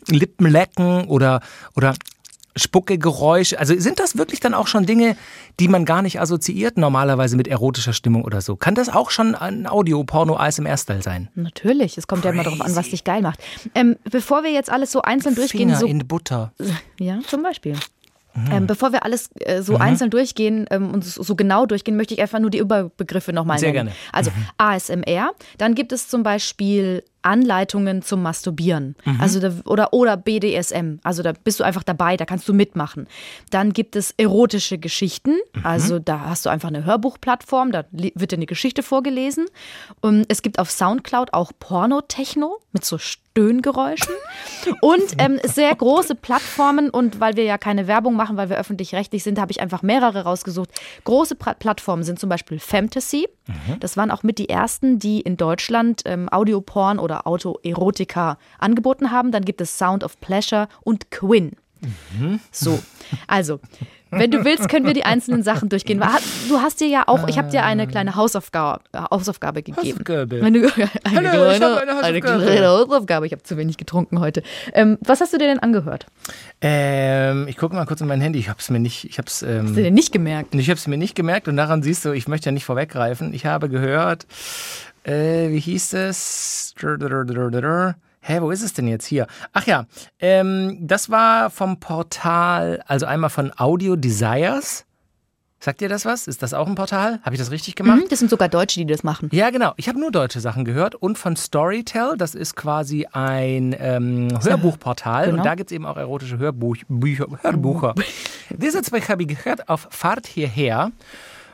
Lippenlecken 0.08 1.06
oder, 1.06 1.42
oder 1.76 1.96
Spuckegeräusche? 2.56 3.60
Also 3.60 3.78
sind 3.78 4.00
das 4.00 4.18
wirklich 4.18 4.40
dann 4.40 4.54
auch 4.54 4.68
schon 4.68 4.86
Dinge, 4.86 5.18
die 5.60 5.68
man 5.68 5.86
gar 5.86 6.02
nicht 6.02 6.20
assoziiert 6.20 6.78
normalerweise 6.78 7.36
mit 7.38 7.48
erotischer 7.48 7.94
Stimmung 7.94 8.24
oder 8.24 8.42
so? 8.42 8.56
Kann 8.56 8.76
das 8.76 8.90
auch 8.90 9.10
schon 9.10 9.36
ein 9.36 9.68
Audio-Porno-ASMR-Style 9.68 11.02
sein? 11.02 11.30
Natürlich, 11.36 11.98
es 11.98 12.08
kommt 12.08 12.26
ja 12.26 12.32
immer 12.32 12.44
darauf 12.44 12.62
an, 12.62 12.76
was 12.76 12.90
dich 12.90 13.04
geil 13.04 13.22
macht. 13.22 13.40
Ähm, 13.74 13.98
bevor 14.10 14.44
wir 14.44 14.52
jetzt 14.52 14.72
alles 14.72 14.92
so 14.92 15.02
einzeln 15.02 15.36
durchgehen, 15.36 15.70
Finger 15.70 15.80
so 15.80 15.86
in 15.86 16.08
Butter. 16.08 16.54
Ja, 17.00 17.20
zum 17.28 17.44
Beispiel. 17.44 17.76
Ähm, 18.52 18.68
bevor 18.68 18.92
wir 18.92 19.06
alles 19.06 19.30
äh, 19.40 19.62
so 19.62 19.78
einzeln 19.78 20.10
durchgehen 20.10 20.66
ähm, 20.70 20.94
und 20.94 21.06
so, 21.06 21.24
so 21.24 21.36
genau 21.36 21.66
durchgehen, 21.66 21.96
möchte 21.96 22.14
ich 22.14 22.22
einfach 22.22 22.40
nur 22.40 22.50
die 22.50 22.58
Überbegriffe 22.58 23.32
nochmal 23.32 23.60
Sehr 23.60 23.72
nennen. 23.72 23.88
gerne. 23.88 23.98
Also 24.12 24.32
ASMR, 24.58 25.32
dann 25.58 25.74
gibt 25.74 25.94
es 25.94 26.10
zum 26.10 26.24
Beispiel 26.24 27.04
Anleitungen 27.26 28.02
zum 28.02 28.22
Masturbieren, 28.22 28.96
also 29.20 29.40
da, 29.40 29.52
oder 29.66 29.94
oder 29.94 30.16
BDSM, 30.16 31.00
also 31.04 31.24
da 31.24 31.34
bist 31.44 31.60
du 31.60 31.64
einfach 31.64 31.84
dabei, 31.84 32.18
da 32.18 32.26
kannst 32.26 32.48
du 32.48 32.54
mitmachen. 32.54 33.08
Dann 33.50 33.74
gibt 33.74 33.96
es 33.96 34.14
erotische 34.18 34.78
Geschichten, 34.78 35.36
also 35.64 36.00
da 36.00 36.22
hast 36.22 36.46
du 36.46 36.50
einfach 36.50 36.70
eine 36.70 36.86
Hörbuchplattform, 36.86 37.72
da 37.72 37.84
wird 37.92 38.32
dir 38.32 38.36
eine 38.38 38.46
Geschichte 38.46 38.84
vorgelesen. 38.84 39.46
Und 40.02 40.26
es 40.30 40.42
gibt 40.42 40.60
auf 40.60 40.70
Soundcloud 40.72 41.34
auch 41.34 41.52
Pornotechno 41.60 42.60
mit 42.72 42.86
so 42.86 42.98
Stöhngeräuschen 42.98 44.14
und 44.82 45.04
ähm, 45.18 45.40
sehr 45.44 45.74
große 45.76 46.16
Plattformen 46.16 46.90
und 46.90 47.20
weil 47.20 47.36
wir 47.36 47.44
ja 47.44 47.58
keine 47.58 47.88
Werbung 47.88 48.16
machen, 48.16 48.38
weil 48.38 48.50
wir 48.50 48.58
öffentlich-rechtlich 48.58 49.24
sind, 49.24 49.40
habe 49.40 49.52
ich 49.52 49.62
einfach 49.62 49.82
mehrere 49.82 50.24
rausgesucht. 50.24 50.70
Große 51.04 51.36
Pra- 51.36 51.54
Plattformen 51.56 52.04
sind 52.04 52.20
zum 52.20 52.30
Beispiel 52.30 52.60
Fantasy. 52.60 53.28
Das 53.80 53.96
waren 53.98 54.12
auch 54.12 54.24
mit 54.24 54.40
die 54.40 54.50
ersten, 54.50 55.00
die 55.00 55.22
in 55.22 55.38
Deutschland 55.38 56.02
ähm, 56.06 56.30
Audioporn 56.32 57.00
oder 57.00 57.28
Autoerotika 57.28 58.38
angeboten 58.58 59.12
haben. 59.12 59.32
Dann 59.32 59.46
gibt 59.46 59.62
es 59.62 59.78
Sound 59.78 60.04
of 60.04 60.20
Pleasure 60.20 60.68
und 60.82 61.12
Quinn. 61.12 61.52
So, 62.52 62.80
also, 63.28 63.60
wenn 64.12 64.32
du 64.32 64.46
willst, 64.46 64.70
können 64.70 64.86
wir 64.86 64.94
die 64.94 65.04
einzelnen 65.04 65.44
Sachen 65.44 65.68
durchgehen. 65.68 66.02
Du 66.48 66.62
hast 66.62 66.80
dir 66.80 66.88
ja 66.88 67.04
auch, 67.08 67.28
ich 67.28 67.38
habe 67.38 67.50
dir 67.50 67.64
eine 67.66 67.86
kleine 67.88 68.16
Hausaufgabe, 68.16 68.82
Hausaufgabe 69.12 69.62
gegeben. 69.64 69.86
Hausaufgabe. 69.86 70.42
Wenn 70.42 70.54
du, 70.54 70.60
eine, 70.76 70.90
Hallo, 71.06 71.30
kleine, 71.30 71.36
eine 71.46 71.80
eine 71.80 71.94
Hausaufgabe. 71.96 72.44
kleine 72.46 72.68
Hausaufgabe. 72.68 73.26
Ich 73.26 73.32
habe 73.34 73.44
zu 73.44 73.58
wenig 73.58 73.78
getrunken 73.78 74.20
heute. 74.20 74.42
Ähm, 74.74 74.98
was 75.02 75.20
hast 75.22 75.34
du 75.34 75.38
dir 75.38 75.48
denn 75.48 75.60
angehört? 75.60 76.06
Ähm, 76.62 77.48
ich 77.50 77.58
gucke 77.58 77.76
mal 77.76 77.86
kurz 77.86 78.00
in 78.02 78.08
mein 78.08 78.22
Handy. 78.22 78.40
Ich 78.40 78.48
habe 78.48 78.60
es 78.60 78.70
mir 78.70 78.80
nicht. 78.80 79.04
Ich 79.06 79.18
habe 79.18 79.28
es. 79.28 79.42
Hast 79.42 79.44
du 79.44 79.48
Ähm, 79.48 79.76
dir 79.76 79.92
nicht 79.92 80.12
gemerkt? 80.14 80.56
ich 80.56 80.70
habe 80.70 80.78
es 80.78 80.88
mir 80.88 80.98
nicht 80.98 81.16
gemerkt 81.16 81.48
und 81.48 81.58
daran 81.58 81.84
siehst 81.84 82.06
du, 82.06 82.12
ich 82.14 82.28
möchte 82.28 82.46
ja 82.48 82.52
nicht 82.54 82.66
vorweggreifen. 82.66 83.34
Ich 83.34 83.46
habe 83.46 83.68
gehört, 83.70 84.26
äh, 85.04 85.50
wie 85.50 85.60
hieß 85.60 85.94
es? 85.94 86.74
Hä, 88.28 88.42
wo 88.42 88.50
ist 88.50 88.64
es 88.64 88.74
denn 88.74 88.88
jetzt 88.88 89.06
hier? 89.06 89.28
Ach 89.54 89.68
ja, 89.68 89.86
ähm, 90.20 90.80
das 90.82 91.12
war 91.12 91.52
vom 91.52 91.80
Portal, 91.80 92.82
also 92.88 93.06
einmal 93.06 93.30
von 93.30 93.52
Audio 93.56 93.96
Desires. 93.96 94.86
Sagt 95.60 95.80
dir 95.80 95.90
das 95.90 96.06
was? 96.06 96.28
Ist 96.28 96.42
das 96.42 96.56
auch 96.56 96.66
ein 96.68 96.74
Portal? 96.74 97.20
Habe 97.22 97.36
ich 97.36 97.40
das 97.40 97.52
richtig 97.52 97.76
gemacht? 97.76 98.00
Mhm, 98.00 98.10
das 98.10 98.18
sind 98.18 98.32
sogar 98.32 98.50
Deutsche, 98.50 98.80
die 98.80 98.88
das 98.88 99.04
machen. 99.04 99.30
Ja, 99.32 99.52
genau. 99.52 99.74
Ich 99.78 99.88
habe 99.88 100.00
nur 100.00 100.10
deutsche 100.12 100.40
Sachen 100.40 100.66
gehört 100.66 100.96
und 100.96 101.20
von 101.20 101.36
Storytel, 101.36 102.18
das 102.18 102.34
ist 102.34 102.56
quasi 102.56 103.06
ein 103.12 103.76
ähm, 103.80 104.30
Hörbuchportal 104.44 105.26
Genau. 105.26 105.38
und 105.38 105.46
da 105.46 105.54
gibt 105.54 105.70
es 105.70 105.76
eben 105.76 105.86
auch 105.86 105.98
erotische 105.98 106.40
Hörbuch, 106.40 106.78
Bücher, 106.90 107.28
Hörbücher. 107.44 107.94
Diese 108.50 108.82
zwei 108.82 109.02
habe 109.02 109.22
ich 109.22 109.28
gehört 109.30 109.70
auf 109.70 109.88
Fahrt 109.92 110.26
hierher. 110.26 110.92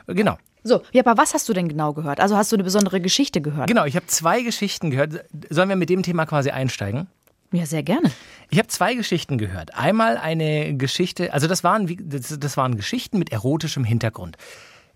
Genau. 0.06 0.38
So, 0.64 0.82
ja, 0.92 1.04
aber 1.04 1.20
was 1.20 1.34
hast 1.34 1.48
du 1.48 1.52
denn 1.52 1.68
genau 1.68 1.92
gehört? 1.92 2.20
Also 2.20 2.36
hast 2.36 2.52
du 2.52 2.56
eine 2.56 2.64
besondere 2.64 3.00
Geschichte 3.00 3.40
gehört? 3.40 3.66
Genau, 3.68 3.84
ich 3.84 3.96
habe 3.96 4.06
zwei 4.06 4.42
Geschichten 4.42 4.90
gehört. 4.90 5.24
Sollen 5.50 5.68
wir 5.68 5.76
mit 5.76 5.90
dem 5.90 6.02
Thema 6.02 6.26
quasi 6.26 6.50
einsteigen? 6.50 7.08
Ja, 7.52 7.66
sehr 7.66 7.82
gerne. 7.82 8.10
Ich 8.50 8.58
habe 8.58 8.68
zwei 8.68 8.94
Geschichten 8.94 9.38
gehört. 9.38 9.74
Einmal 9.74 10.16
eine 10.16 10.74
Geschichte, 10.76 11.32
also 11.32 11.46
das 11.46 11.62
waren, 11.62 11.86
das 12.08 12.56
waren 12.56 12.76
Geschichten 12.76 13.18
mit 13.18 13.30
erotischem 13.30 13.84
Hintergrund. 13.84 14.36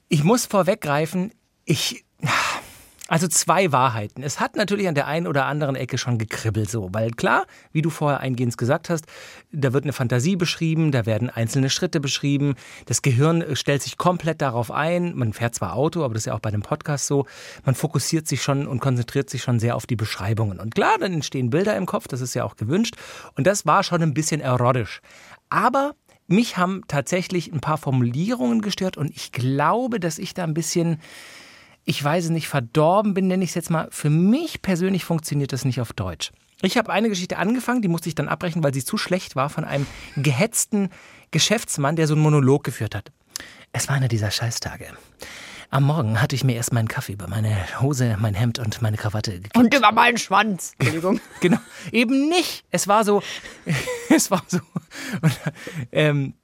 Ich 0.09 0.25
muss 0.25 0.47
vorweggreifen, 0.47 1.33
ich. 1.65 2.05
Also 3.09 3.29
zwei 3.29 3.71
Wahrheiten. 3.71 4.25
Es 4.25 4.41
hat 4.41 4.57
natürlich 4.57 4.89
an 4.89 4.97
der 4.97 5.07
einen 5.07 5.29
oder 5.29 5.47
anderen 5.47 5.77
Ecke 5.77 5.97
schon 5.97 6.19
gekribbelt 6.19 6.69
so, 6.69 6.89
weil 6.93 7.13
klar, 7.13 7.47
wie 7.71 7.81
du 7.81 7.89
vorher 7.89 8.19
eingehend 8.19 8.59
gesagt 8.59 8.91
hast, 8.91 9.07
da 9.53 9.73
wird 9.73 9.85
eine 9.85 9.93
Fantasie 9.93 10.35
beschrieben, 10.35 10.91
da 10.91 11.07
werden 11.07 11.31
einzelne 11.31 11.71
Schritte 11.71 12.01
beschrieben, 12.01 12.57
das 12.87 13.03
Gehirn 13.03 13.43
äh, 13.43 13.55
stellt 13.55 13.83
sich 13.83 13.97
komplett 13.97 14.43
darauf 14.43 14.73
ein, 14.73 15.15
man 15.15 15.33
fährt 15.33 15.55
zwar 15.55 15.75
Auto, 15.75 16.03
aber 16.03 16.15
das 16.15 16.23
ist 16.23 16.27
ja 16.27 16.35
auch 16.35 16.41
bei 16.41 16.51
dem 16.51 16.63
Podcast 16.63 17.07
so, 17.07 17.27
man 17.65 17.77
fokussiert 17.77 18.27
sich 18.27 18.43
schon 18.43 18.67
und 18.67 18.81
konzentriert 18.81 19.31
sich 19.31 19.43
schon 19.43 19.61
sehr 19.61 19.77
auf 19.77 19.87
die 19.87 19.97
Beschreibungen. 19.97 20.59
Und 20.59 20.75
klar, 20.75 20.97
dann 20.99 21.13
entstehen 21.13 21.51
Bilder 21.51 21.77
im 21.77 21.87
Kopf, 21.87 22.09
das 22.09 22.21
ist 22.21 22.35
ja 22.35 22.43
auch 22.43 22.57
gewünscht 22.57 22.97
und 23.37 23.47
das 23.47 23.67
war 23.67 23.85
schon 23.85 24.03
ein 24.03 24.15
bisschen 24.15 24.41
erotisch. 24.41 25.01
Aber 25.49 25.95
mich 26.27 26.57
haben 26.57 26.83
tatsächlich 26.89 27.53
ein 27.53 27.61
paar 27.61 27.79
Formulierungen 27.79 28.63
gestört 28.63 28.97
und 28.97 29.11
ich 29.15 29.31
glaube, 29.31 30.01
dass 30.01 30.19
ich 30.19 30.35
da 30.35 30.43
ein 30.43 30.55
bisschen 30.55 30.99
ich 31.87 32.03
weiß 32.03 32.25
es 32.25 32.31
nicht, 32.31 32.49
verdorben 32.49 33.15
bin, 33.15 33.29
nenne 33.29 33.45
ich 33.45 33.51
es 33.51 33.55
jetzt 33.55 33.71
mal. 33.71 33.89
Für 33.91 34.11
mich 34.11 34.61
persönlich 34.61 35.05
funktioniert 35.05 35.53
das 35.53 35.65
nicht 35.65 35.81
auf 35.81 35.93
Deutsch. 35.93 36.33
Ich 36.61 36.77
habe 36.77 36.93
eine 36.93 37.09
Geschichte 37.09 37.39
angefangen, 37.39 37.81
die 37.81 37.89
musste 37.89 38.09
ich 38.09 38.15
dann 38.15 38.29
abbrechen, 38.29 38.63
weil 38.65 38.75
sie 38.75 38.85
zu 38.85 38.99
schlecht 38.99 39.37
war, 39.37 39.49
von 39.49 39.65
einem 39.65 39.87
gehetzten 40.17 40.91
Geschäftsmann, 41.31 41.97
der 41.97 42.09
so 42.09 42.15
einen 42.15 42.23
Monolog 42.23 42.65
geführt 42.65 42.95
hat. 42.95 43.13
Es 43.73 43.89
war 43.89 43.95
einer 43.95 44.09
dieser 44.09 44.31
Scheißtage. 44.31 44.87
Am 45.71 45.85
Morgen 45.85 46.21
hatte 46.21 46.35
ich 46.35 46.43
mir 46.43 46.57
erst 46.57 46.73
meinen 46.73 46.89
Kaffee 46.89 47.13
über 47.13 47.29
meine 47.29 47.55
Hose, 47.81 48.17
mein 48.19 48.35
Hemd 48.35 48.59
und 48.59 48.83
meine 48.83 48.97
Krawatte 48.97 49.33
gekippt. 49.33 49.57
Und 49.57 49.75
über 49.75 49.93
meinen 49.93 50.19
Schwanz. 50.19 50.73
Entschuldigung. 50.79 51.21
Genau, 51.41 51.59
eben 51.93 52.29
nicht. 52.29 52.65
Es 52.71 52.89
war 52.89 53.05
so, 53.05 53.23
es 54.09 54.31
war 54.31 54.43
so. 54.49 54.59
Und, 55.21 55.41
ähm, 55.93 56.35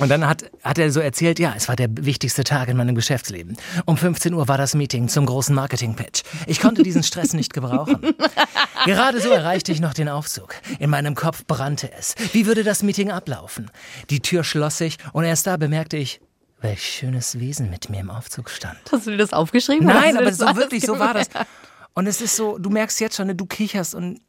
und 0.00 0.08
dann 0.08 0.26
hat, 0.26 0.50
hat 0.64 0.78
er 0.78 0.90
so 0.90 1.00
erzählt, 1.00 1.38
ja, 1.38 1.54
es 1.56 1.68
war 1.68 1.76
der 1.76 1.88
wichtigste 1.92 2.44
Tag 2.44 2.68
in 2.68 2.76
meinem 2.76 2.94
Geschäftsleben. 2.94 3.56
Um 3.84 3.96
15 3.96 4.34
Uhr 4.34 4.48
war 4.48 4.58
das 4.58 4.74
Meeting 4.74 5.08
zum 5.08 5.26
großen 5.26 5.54
Marketing-Pitch. 5.54 6.22
Ich 6.46 6.60
konnte 6.60 6.82
diesen 6.82 7.02
Stress 7.02 7.32
nicht 7.32 7.52
gebrauchen. 7.52 8.00
Gerade 8.86 9.20
so 9.20 9.30
erreichte 9.30 9.72
ich 9.72 9.80
noch 9.80 9.94
den 9.94 10.08
Aufzug. 10.08 10.54
In 10.78 10.90
meinem 10.90 11.14
Kopf 11.14 11.44
brannte 11.46 11.92
es. 11.92 12.14
Wie 12.32 12.46
würde 12.46 12.64
das 12.64 12.82
Meeting 12.82 13.10
ablaufen? 13.10 13.70
Die 14.10 14.20
Tür 14.20 14.42
schloss 14.42 14.78
sich 14.78 14.96
und 15.12 15.24
erst 15.24 15.46
da 15.46 15.56
bemerkte 15.56 15.96
ich, 15.96 16.20
welch 16.60 16.82
schönes 16.82 17.38
Wesen 17.38 17.70
mit 17.70 17.88
mir 17.88 18.00
im 18.00 18.10
Aufzug 18.10 18.50
stand. 18.50 18.78
Hast 18.90 19.06
du 19.06 19.12
dir 19.12 19.16
das 19.16 19.32
aufgeschrieben? 19.32 19.86
Nein, 19.86 20.16
aber 20.16 20.32
so 20.32 20.44
wirklich, 20.56 20.84
so 20.84 20.98
war 20.98 21.14
das. 21.14 21.28
gemerkt? 21.30 21.48
Und 21.94 22.06
es 22.06 22.20
ist 22.20 22.36
so, 22.36 22.58
du 22.58 22.70
merkst 22.70 23.00
jetzt 23.00 23.16
schon, 23.16 23.26
ne, 23.26 23.34
du 23.34 23.46
kicherst 23.46 23.94
und 23.94 24.20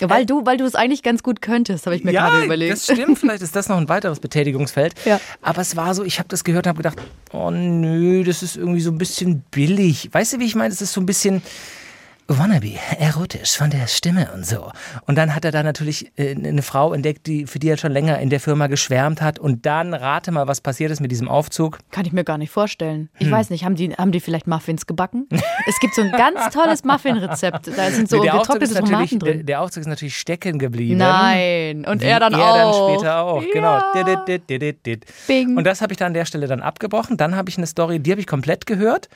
weil 0.00 0.26
du, 0.26 0.44
weil 0.46 0.56
du 0.56 0.64
es 0.64 0.74
eigentlich 0.74 1.02
ganz 1.02 1.22
gut 1.22 1.42
könntest, 1.42 1.86
habe 1.86 1.96
ich 1.96 2.04
mir 2.04 2.12
gerade 2.12 2.44
überlegt. 2.44 2.72
das 2.72 2.84
stimmt. 2.84 3.18
Vielleicht 3.18 3.42
ist 3.42 3.56
das 3.56 3.68
noch 3.68 3.76
ein 3.76 3.88
weiteres 3.88 4.20
Betätigungsfeld. 4.20 4.94
Ja. 5.04 5.20
Aber 5.42 5.60
es 5.62 5.76
war 5.76 5.94
so, 5.94 6.04
ich 6.04 6.18
habe 6.18 6.28
das 6.28 6.44
gehört 6.44 6.66
und 6.66 6.70
habe 6.70 6.76
gedacht, 6.78 6.98
oh 7.32 7.50
nö, 7.50 8.24
das 8.24 8.42
ist 8.42 8.56
irgendwie 8.56 8.80
so 8.80 8.90
ein 8.90 8.98
bisschen 8.98 9.40
billig. 9.50 10.08
Weißt 10.12 10.34
du, 10.34 10.38
wie 10.38 10.44
ich 10.44 10.54
meine? 10.54 10.72
Es 10.72 10.82
ist 10.82 10.92
so 10.92 11.00
ein 11.00 11.06
bisschen 11.06 11.42
wannabe, 12.28 12.74
erotisch 12.98 13.56
von 13.56 13.70
der 13.70 13.86
Stimme 13.86 14.28
und 14.34 14.44
so. 14.44 14.70
Und 15.06 15.16
dann 15.16 15.34
hat 15.34 15.46
er 15.46 15.50
da 15.50 15.62
natürlich 15.62 16.12
äh, 16.16 16.34
eine 16.34 16.60
Frau 16.60 16.92
entdeckt, 16.92 17.26
die, 17.26 17.46
für 17.46 17.58
die 17.58 17.70
er 17.70 17.78
schon 17.78 17.92
länger 17.92 18.18
in 18.18 18.28
der 18.28 18.38
Firma 18.38 18.66
geschwärmt 18.66 19.22
hat. 19.22 19.38
Und 19.38 19.64
dann 19.64 19.94
rate 19.94 20.30
mal, 20.30 20.46
was 20.46 20.60
passiert 20.60 20.90
ist 20.90 21.00
mit 21.00 21.10
diesem 21.10 21.28
Aufzug. 21.28 21.78
Kann 21.90 22.04
ich 22.04 22.12
mir 22.12 22.24
gar 22.24 22.36
nicht 22.36 22.50
vorstellen. 22.50 23.08
Hm. 23.14 23.26
Ich 23.26 23.30
weiß 23.30 23.48
nicht, 23.48 23.64
haben 23.64 23.76
die, 23.76 23.94
haben 23.94 24.12
die 24.12 24.20
vielleicht 24.20 24.46
Muffins 24.46 24.86
gebacken? 24.86 25.26
es 25.66 25.80
gibt 25.80 25.94
so 25.94 26.02
ein 26.02 26.12
ganz 26.12 26.52
tolles 26.52 26.84
Muffin-Rezept. 26.84 27.70
Da 27.74 27.90
sind 27.90 28.10
so 28.10 28.20
der, 28.22 28.34
Aufzug 28.34 28.62
ist 28.62 28.74
getrocknete 28.74 28.92
natürlich, 28.92 29.10
Tomaten 29.10 29.38
drin. 29.38 29.46
der 29.46 29.60
Aufzug 29.62 29.80
ist 29.80 29.86
natürlich 29.86 30.18
stecken 30.18 30.58
geblieben. 30.58 30.98
Nein. 30.98 31.86
Und 31.86 32.02
er 32.02 32.20
dann 32.20 32.34
er 32.34 32.40
auch. 32.40 32.88
dann 32.90 32.98
später 32.98 33.22
auch, 33.22 33.44
genau. 33.52 33.78
Ja. 33.94 34.02
Dit, 34.26 34.48
dit, 34.50 34.62
dit, 34.62 34.86
dit. 34.86 35.06
Bing. 35.26 35.56
Und 35.56 35.64
das 35.64 35.80
habe 35.80 35.94
ich 35.94 35.96
dann 35.96 36.08
an 36.08 36.14
der 36.14 36.26
Stelle 36.26 36.46
dann 36.46 36.60
abgebrochen. 36.60 37.16
Dann 37.16 37.34
habe 37.36 37.48
ich 37.48 37.56
eine 37.56 37.66
Story, 37.66 38.00
die 38.00 38.10
habe 38.10 38.20
ich 38.20 38.26
komplett 38.26 38.66
gehört. 38.66 39.08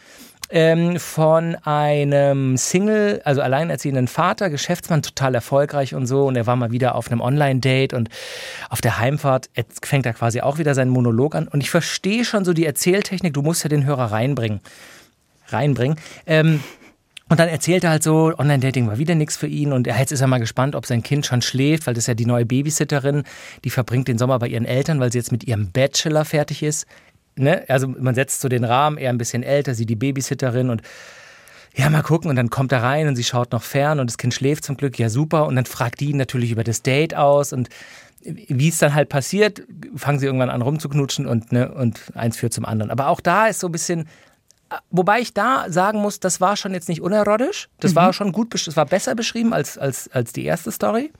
Ähm, 0.54 1.00
von 1.00 1.54
einem 1.64 2.58
Single, 2.58 3.22
also 3.24 3.40
alleinerziehenden 3.40 4.06
Vater, 4.06 4.50
Geschäftsmann, 4.50 5.00
total 5.00 5.34
erfolgreich 5.34 5.94
und 5.94 6.06
so. 6.06 6.26
Und 6.26 6.36
er 6.36 6.46
war 6.46 6.56
mal 6.56 6.70
wieder 6.70 6.94
auf 6.94 7.10
einem 7.10 7.22
Online-Date 7.22 7.94
und 7.94 8.10
auf 8.68 8.82
der 8.82 8.98
Heimfahrt 8.98 9.48
fängt 9.82 10.04
er 10.04 10.12
quasi 10.12 10.42
auch 10.42 10.58
wieder 10.58 10.74
seinen 10.74 10.90
Monolog 10.90 11.34
an. 11.34 11.48
Und 11.48 11.62
ich 11.62 11.70
verstehe 11.70 12.26
schon 12.26 12.44
so 12.44 12.52
die 12.52 12.66
Erzähltechnik, 12.66 13.32
du 13.32 13.40
musst 13.40 13.64
ja 13.64 13.70
den 13.70 13.86
Hörer 13.86 14.12
reinbringen. 14.12 14.60
Reinbringen. 15.48 15.96
Ähm, 16.26 16.60
und 17.32 17.40
dann 17.40 17.48
erzählt 17.48 17.82
er 17.84 17.88
halt 17.88 18.02
so, 18.02 18.30
Online-Dating 18.36 18.88
war 18.88 18.98
wieder 18.98 19.14
nichts 19.14 19.38
für 19.38 19.46
ihn 19.46 19.72
und 19.72 19.86
jetzt 19.86 20.12
ist 20.12 20.20
er 20.20 20.26
mal 20.26 20.36
gespannt, 20.36 20.74
ob 20.74 20.84
sein 20.84 21.02
Kind 21.02 21.24
schon 21.24 21.40
schläft, 21.40 21.86
weil 21.86 21.94
das 21.94 22.02
ist 22.02 22.08
ja 22.08 22.12
die 22.12 22.26
neue 22.26 22.44
Babysitterin, 22.44 23.22
die 23.64 23.70
verbringt 23.70 24.06
den 24.08 24.18
Sommer 24.18 24.38
bei 24.38 24.48
ihren 24.48 24.66
Eltern, 24.66 25.00
weil 25.00 25.10
sie 25.10 25.16
jetzt 25.16 25.32
mit 25.32 25.44
ihrem 25.44 25.72
Bachelor 25.72 26.26
fertig 26.26 26.62
ist. 26.62 26.86
Ne? 27.36 27.64
Also 27.68 27.88
man 27.88 28.14
setzt 28.14 28.40
so 28.40 28.48
den 28.48 28.64
Rahmen, 28.64 28.98
er 28.98 29.10
ein 29.10 29.18
bisschen 29.18 29.42
älter, 29.42 29.74
sie 29.74 29.86
die 29.86 29.96
Babysitterin 29.96 30.70
und 30.70 30.82
ja, 31.74 31.88
mal 31.88 32.02
gucken. 32.02 32.28
Und 32.28 32.36
dann 32.36 32.50
kommt 32.50 32.72
er 32.72 32.82
rein 32.82 33.08
und 33.08 33.16
sie 33.16 33.24
schaut 33.24 33.52
noch 33.52 33.62
fern 33.62 34.00
und 34.00 34.10
das 34.10 34.18
Kind 34.18 34.34
schläft 34.34 34.64
zum 34.64 34.76
Glück. 34.76 34.98
Ja, 34.98 35.08
super. 35.08 35.46
Und 35.46 35.56
dann 35.56 35.64
fragt 35.64 36.00
die 36.00 36.10
ihn 36.10 36.18
natürlich 36.18 36.50
über 36.50 36.64
das 36.64 36.82
Date 36.82 37.14
aus 37.14 37.52
und 37.52 37.68
wie 38.24 38.68
es 38.68 38.78
dann 38.78 38.94
halt 38.94 39.08
passiert, 39.08 39.62
fangen 39.96 40.18
sie 40.18 40.26
irgendwann 40.26 40.50
an 40.50 40.62
rumzuknutschen 40.62 41.26
und, 41.26 41.50
ne, 41.50 41.72
und 41.72 42.00
eins 42.14 42.36
führt 42.36 42.52
zum 42.52 42.64
anderen. 42.64 42.90
Aber 42.90 43.08
auch 43.08 43.20
da 43.20 43.46
ist 43.46 43.60
so 43.60 43.66
ein 43.66 43.72
bisschen, 43.72 44.06
wobei 44.90 45.20
ich 45.20 45.34
da 45.34 45.64
sagen 45.68 46.00
muss, 46.00 46.20
das 46.20 46.40
war 46.40 46.56
schon 46.56 46.72
jetzt 46.72 46.88
nicht 46.88 47.02
unerotisch. 47.02 47.68
Das 47.80 47.92
mhm. 47.92 47.96
war 47.96 48.12
schon 48.12 48.32
gut, 48.32 48.54
das 48.54 48.76
war 48.76 48.86
besser 48.86 49.14
beschrieben 49.14 49.52
als, 49.52 49.76
als, 49.76 50.08
als 50.12 50.32
die 50.32 50.44
erste 50.44 50.70
Story. 50.70 51.10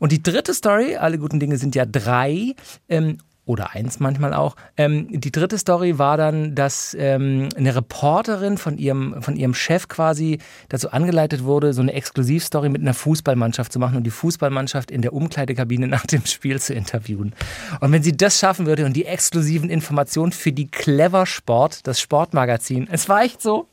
Und 0.00 0.12
die 0.12 0.22
dritte 0.22 0.54
Story, 0.54 0.96
alle 0.96 1.18
guten 1.18 1.40
Dinge 1.40 1.56
sind 1.56 1.74
ja 1.74 1.84
drei, 1.84 2.54
ähm, 2.88 3.18
oder 3.48 3.74
eins 3.74 3.98
manchmal 3.98 4.34
auch. 4.34 4.56
Ähm, 4.76 5.08
die 5.10 5.32
dritte 5.32 5.56
Story 5.56 5.98
war 5.98 6.18
dann, 6.18 6.54
dass 6.54 6.94
ähm, 6.98 7.48
eine 7.56 7.74
Reporterin 7.74 8.58
von 8.58 8.76
ihrem, 8.76 9.22
von 9.22 9.36
ihrem 9.36 9.54
Chef 9.54 9.88
quasi 9.88 10.38
dazu 10.68 10.90
angeleitet 10.90 11.44
wurde, 11.44 11.72
so 11.72 11.80
eine 11.80 11.94
Exklusivstory 11.94 12.68
mit 12.68 12.82
einer 12.82 12.92
Fußballmannschaft 12.92 13.72
zu 13.72 13.78
machen 13.78 13.96
und 13.96 14.04
die 14.04 14.10
Fußballmannschaft 14.10 14.90
in 14.90 15.00
der 15.00 15.14
Umkleidekabine 15.14 15.88
nach 15.88 16.04
dem 16.04 16.26
Spiel 16.26 16.60
zu 16.60 16.74
interviewen. 16.74 17.34
Und 17.80 17.90
wenn 17.90 18.02
sie 18.02 18.14
das 18.14 18.38
schaffen 18.38 18.66
würde 18.66 18.84
und 18.84 18.92
die 18.92 19.06
exklusiven 19.06 19.70
Informationen 19.70 20.32
für 20.32 20.52
die 20.52 20.68
Clever 20.68 21.24
Sport, 21.24 21.86
das 21.86 22.00
Sportmagazin, 22.00 22.86
es 22.92 23.08
war 23.08 23.22
echt 23.22 23.40
so. 23.40 23.68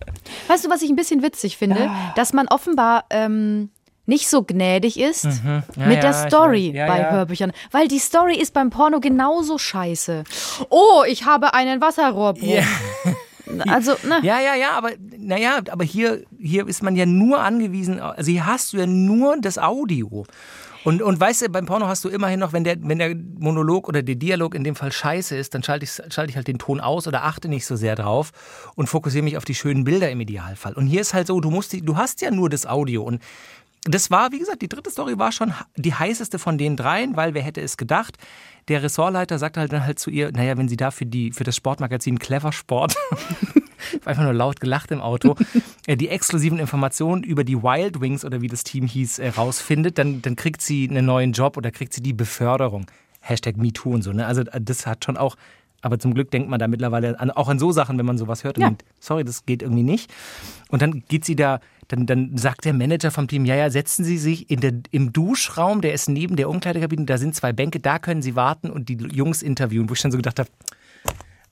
Weißt 0.48 0.63
du, 0.63 0.70
was 0.70 0.82
ich 0.84 0.89
ein 0.89 0.96
bisschen 0.96 1.22
witzig 1.22 1.58
finde? 1.58 1.89
Ah. 1.89 2.13
Dass 2.15 2.32
man 2.32 2.48
offenbar 2.48 3.03
ähm, 3.10 3.72
nicht 4.05 4.29
so 4.29 4.43
gnädig 4.43 5.00
ist 5.00 5.25
mhm. 5.25 5.63
ja, 5.75 5.85
mit 5.88 6.03
der 6.03 6.13
Story 6.13 6.71
ja, 6.75 6.88
bei 6.88 7.12
Hörbüchern. 7.12 7.51
Weil 7.71 7.88
die 7.88 8.00
Story 8.00 8.35
ist 8.35 8.53
beim 8.53 8.69
Porno 8.69 9.00
genauso 9.00 9.57
scheiße. 9.57 10.24
Oh, 10.69 11.03
ich 11.07 11.25
habe 11.25 11.53
einen 11.53 11.81
Wasserrohrbruch. 11.81 12.63
Also, 13.67 13.91
ne. 14.07 14.19
Ja, 14.24 14.39
ja, 14.39 14.55
ja, 14.55 14.71
aber 14.71 14.91
naja, 15.17 15.59
aber 15.69 15.83
hier, 15.83 16.24
hier 16.39 16.67
ist 16.67 16.81
man 16.81 16.95
ja 16.95 17.05
nur 17.05 17.41
angewiesen, 17.41 18.00
also 18.00 18.31
hier 18.31 18.45
hast 18.47 18.74
du 18.74 18.77
ja 18.77 18.88
nur 18.88 19.38
das 19.39 19.59
Audio. 19.59 20.25
Und, 20.85 21.01
und 21.01 21.19
weißt 21.19 21.41
du, 21.41 21.50
beim 21.50 21.65
Porno 21.65 21.88
hast 21.88 22.05
du 22.05 22.09
immerhin 22.09 22.39
noch, 22.39 22.53
wenn 22.53 22.63
der, 22.63 22.77
wenn 22.79 23.00
der 23.00 23.15
Monolog 23.15 23.88
oder 23.88 24.03
der 24.03 24.13
Dialog 24.13 24.53
in 24.53 24.63
dem 24.63 24.75
Fall 24.75 24.91
scheiße 24.91 25.35
ist, 25.35 25.55
dann 25.55 25.63
schalte 25.63 25.83
ich, 25.83 25.91
schalte 26.13 26.29
ich 26.29 26.35
halt 26.35 26.47
den 26.47 26.59
Ton 26.59 26.79
aus 26.79 27.07
oder 27.07 27.24
achte 27.24 27.47
nicht 27.47 27.65
so 27.65 27.75
sehr 27.75 27.95
drauf 27.95 28.31
und 28.75 28.88
fokussiere 28.88 29.24
mich 29.24 29.35
auf 29.35 29.45
die 29.45 29.55
schönen 29.55 29.83
Bilder 29.83 30.12
im 30.12 30.21
Idealfall. 30.21 30.74
Und 30.74 30.85
hier 30.85 31.01
ist 31.01 31.15
halt 31.15 31.25
so, 31.25 31.39
du 31.39 31.50
musst 31.50 31.74
du 31.74 31.97
hast 31.97 32.21
ja 32.21 32.29
nur 32.29 32.51
das 32.51 32.67
Audio 32.67 33.01
und 33.01 33.19
das 33.85 34.09
war, 34.09 34.31
wie 34.31 34.39
gesagt, 34.39 34.63
die 34.63 34.67
dritte 34.67 34.89
Story 34.89 35.17
war 35.17 35.31
schon 35.31 35.53
die 35.75 35.93
heißeste 35.93 36.39
von 36.39 36.57
den 36.57 36.75
dreien, 36.75 37.15
weil 37.15 37.33
wer 37.35 37.43
hätte 37.43 37.61
es 37.61 37.77
gedacht? 37.77 38.17
Der 38.67 38.81
Ressortleiter 38.81 39.37
sagte 39.37 39.59
halt 39.59 39.71
dann 39.71 39.85
halt 39.85 39.99
zu 39.99 40.09
ihr, 40.09 40.31
naja, 40.31 40.57
wenn 40.57 40.67
sie 40.67 40.75
da 40.75 40.89
für, 40.89 41.05
die, 41.05 41.31
für 41.31 41.43
das 41.43 41.55
Sportmagazin 41.55 42.17
Clever 42.17 42.51
Sport, 42.51 42.95
einfach 44.05 44.23
nur 44.23 44.33
laut 44.33 44.59
gelacht 44.59 44.89
im 44.89 45.01
Auto, 45.01 45.35
äh, 45.85 45.95
die 45.95 46.09
exklusiven 46.09 46.57
Informationen 46.57 47.23
über 47.23 47.43
die 47.43 47.61
Wild 47.61 48.01
Wings 48.01 48.25
oder 48.25 48.41
wie 48.41 48.47
das 48.47 48.63
Team 48.63 48.87
hieß, 48.87 49.19
äh, 49.19 49.29
rausfindet, 49.29 49.99
dann, 49.99 50.23
dann 50.23 50.35
kriegt 50.35 50.61
sie 50.61 50.89
einen 50.89 51.05
neuen 51.05 51.31
Job 51.31 51.55
oder 51.55 51.69
kriegt 51.69 51.93
sie 51.93 52.01
die 52.01 52.13
Beförderung. 52.13 52.87
Hashtag 53.21 53.57
MeToo 53.57 53.91
und 53.93 54.01
so. 54.01 54.13
Ne? 54.13 54.25
Also 54.25 54.41
äh, 54.41 54.59
das 54.59 54.87
hat 54.87 55.05
schon 55.05 55.15
auch 55.15 55.35
aber 55.85 55.99
zum 55.99 56.15
Glück 56.15 56.31
denkt 56.31 56.49
man 56.49 56.57
da 56.57 56.67
mittlerweile 56.67 57.19
an, 57.19 57.29
auch 57.29 57.47
an 57.47 57.59
so 57.59 57.71
Sachen, 57.71 57.99
wenn 57.99 58.07
man 58.07 58.17
sowas 58.17 58.43
hört 58.43 58.57
und 58.57 58.61
ja. 58.63 58.69
denkt, 58.69 58.83
sorry, 58.99 59.23
das 59.23 59.45
geht 59.45 59.61
irgendwie 59.61 59.83
nicht. 59.83 60.11
Und 60.69 60.81
dann 60.81 61.03
geht 61.07 61.25
sie 61.25 61.35
da, 61.35 61.59
dann, 61.87 62.05
dann 62.05 62.37
sagt 62.37 62.65
der 62.65 62.73
Manager 62.73 63.11
vom 63.11 63.27
Team, 63.27 63.45
ja, 63.45 63.55
ja, 63.55 63.69
setzen 63.69 64.03
Sie 64.03 64.17
sich 64.17 64.49
in 64.49 64.59
der, 64.59 64.73
im 64.91 65.13
Duschraum, 65.13 65.81
der 65.81 65.93
ist 65.93 66.09
neben 66.09 66.35
der 66.35 66.49
Umkleidekabine, 66.49 67.05
da 67.05 67.17
sind 67.17 67.35
zwei 67.35 67.53
Bänke, 67.53 67.79
da 67.79 67.99
können 67.99 68.21
Sie 68.21 68.35
warten 68.35 68.69
und 68.69 68.89
die 68.89 68.97
Jungs 68.97 69.41
interviewen, 69.41 69.89
wo 69.89 69.93
ich 69.93 70.01
dann 70.01 70.11
so 70.11 70.17
gedacht 70.17 70.39
habe, 70.39 70.49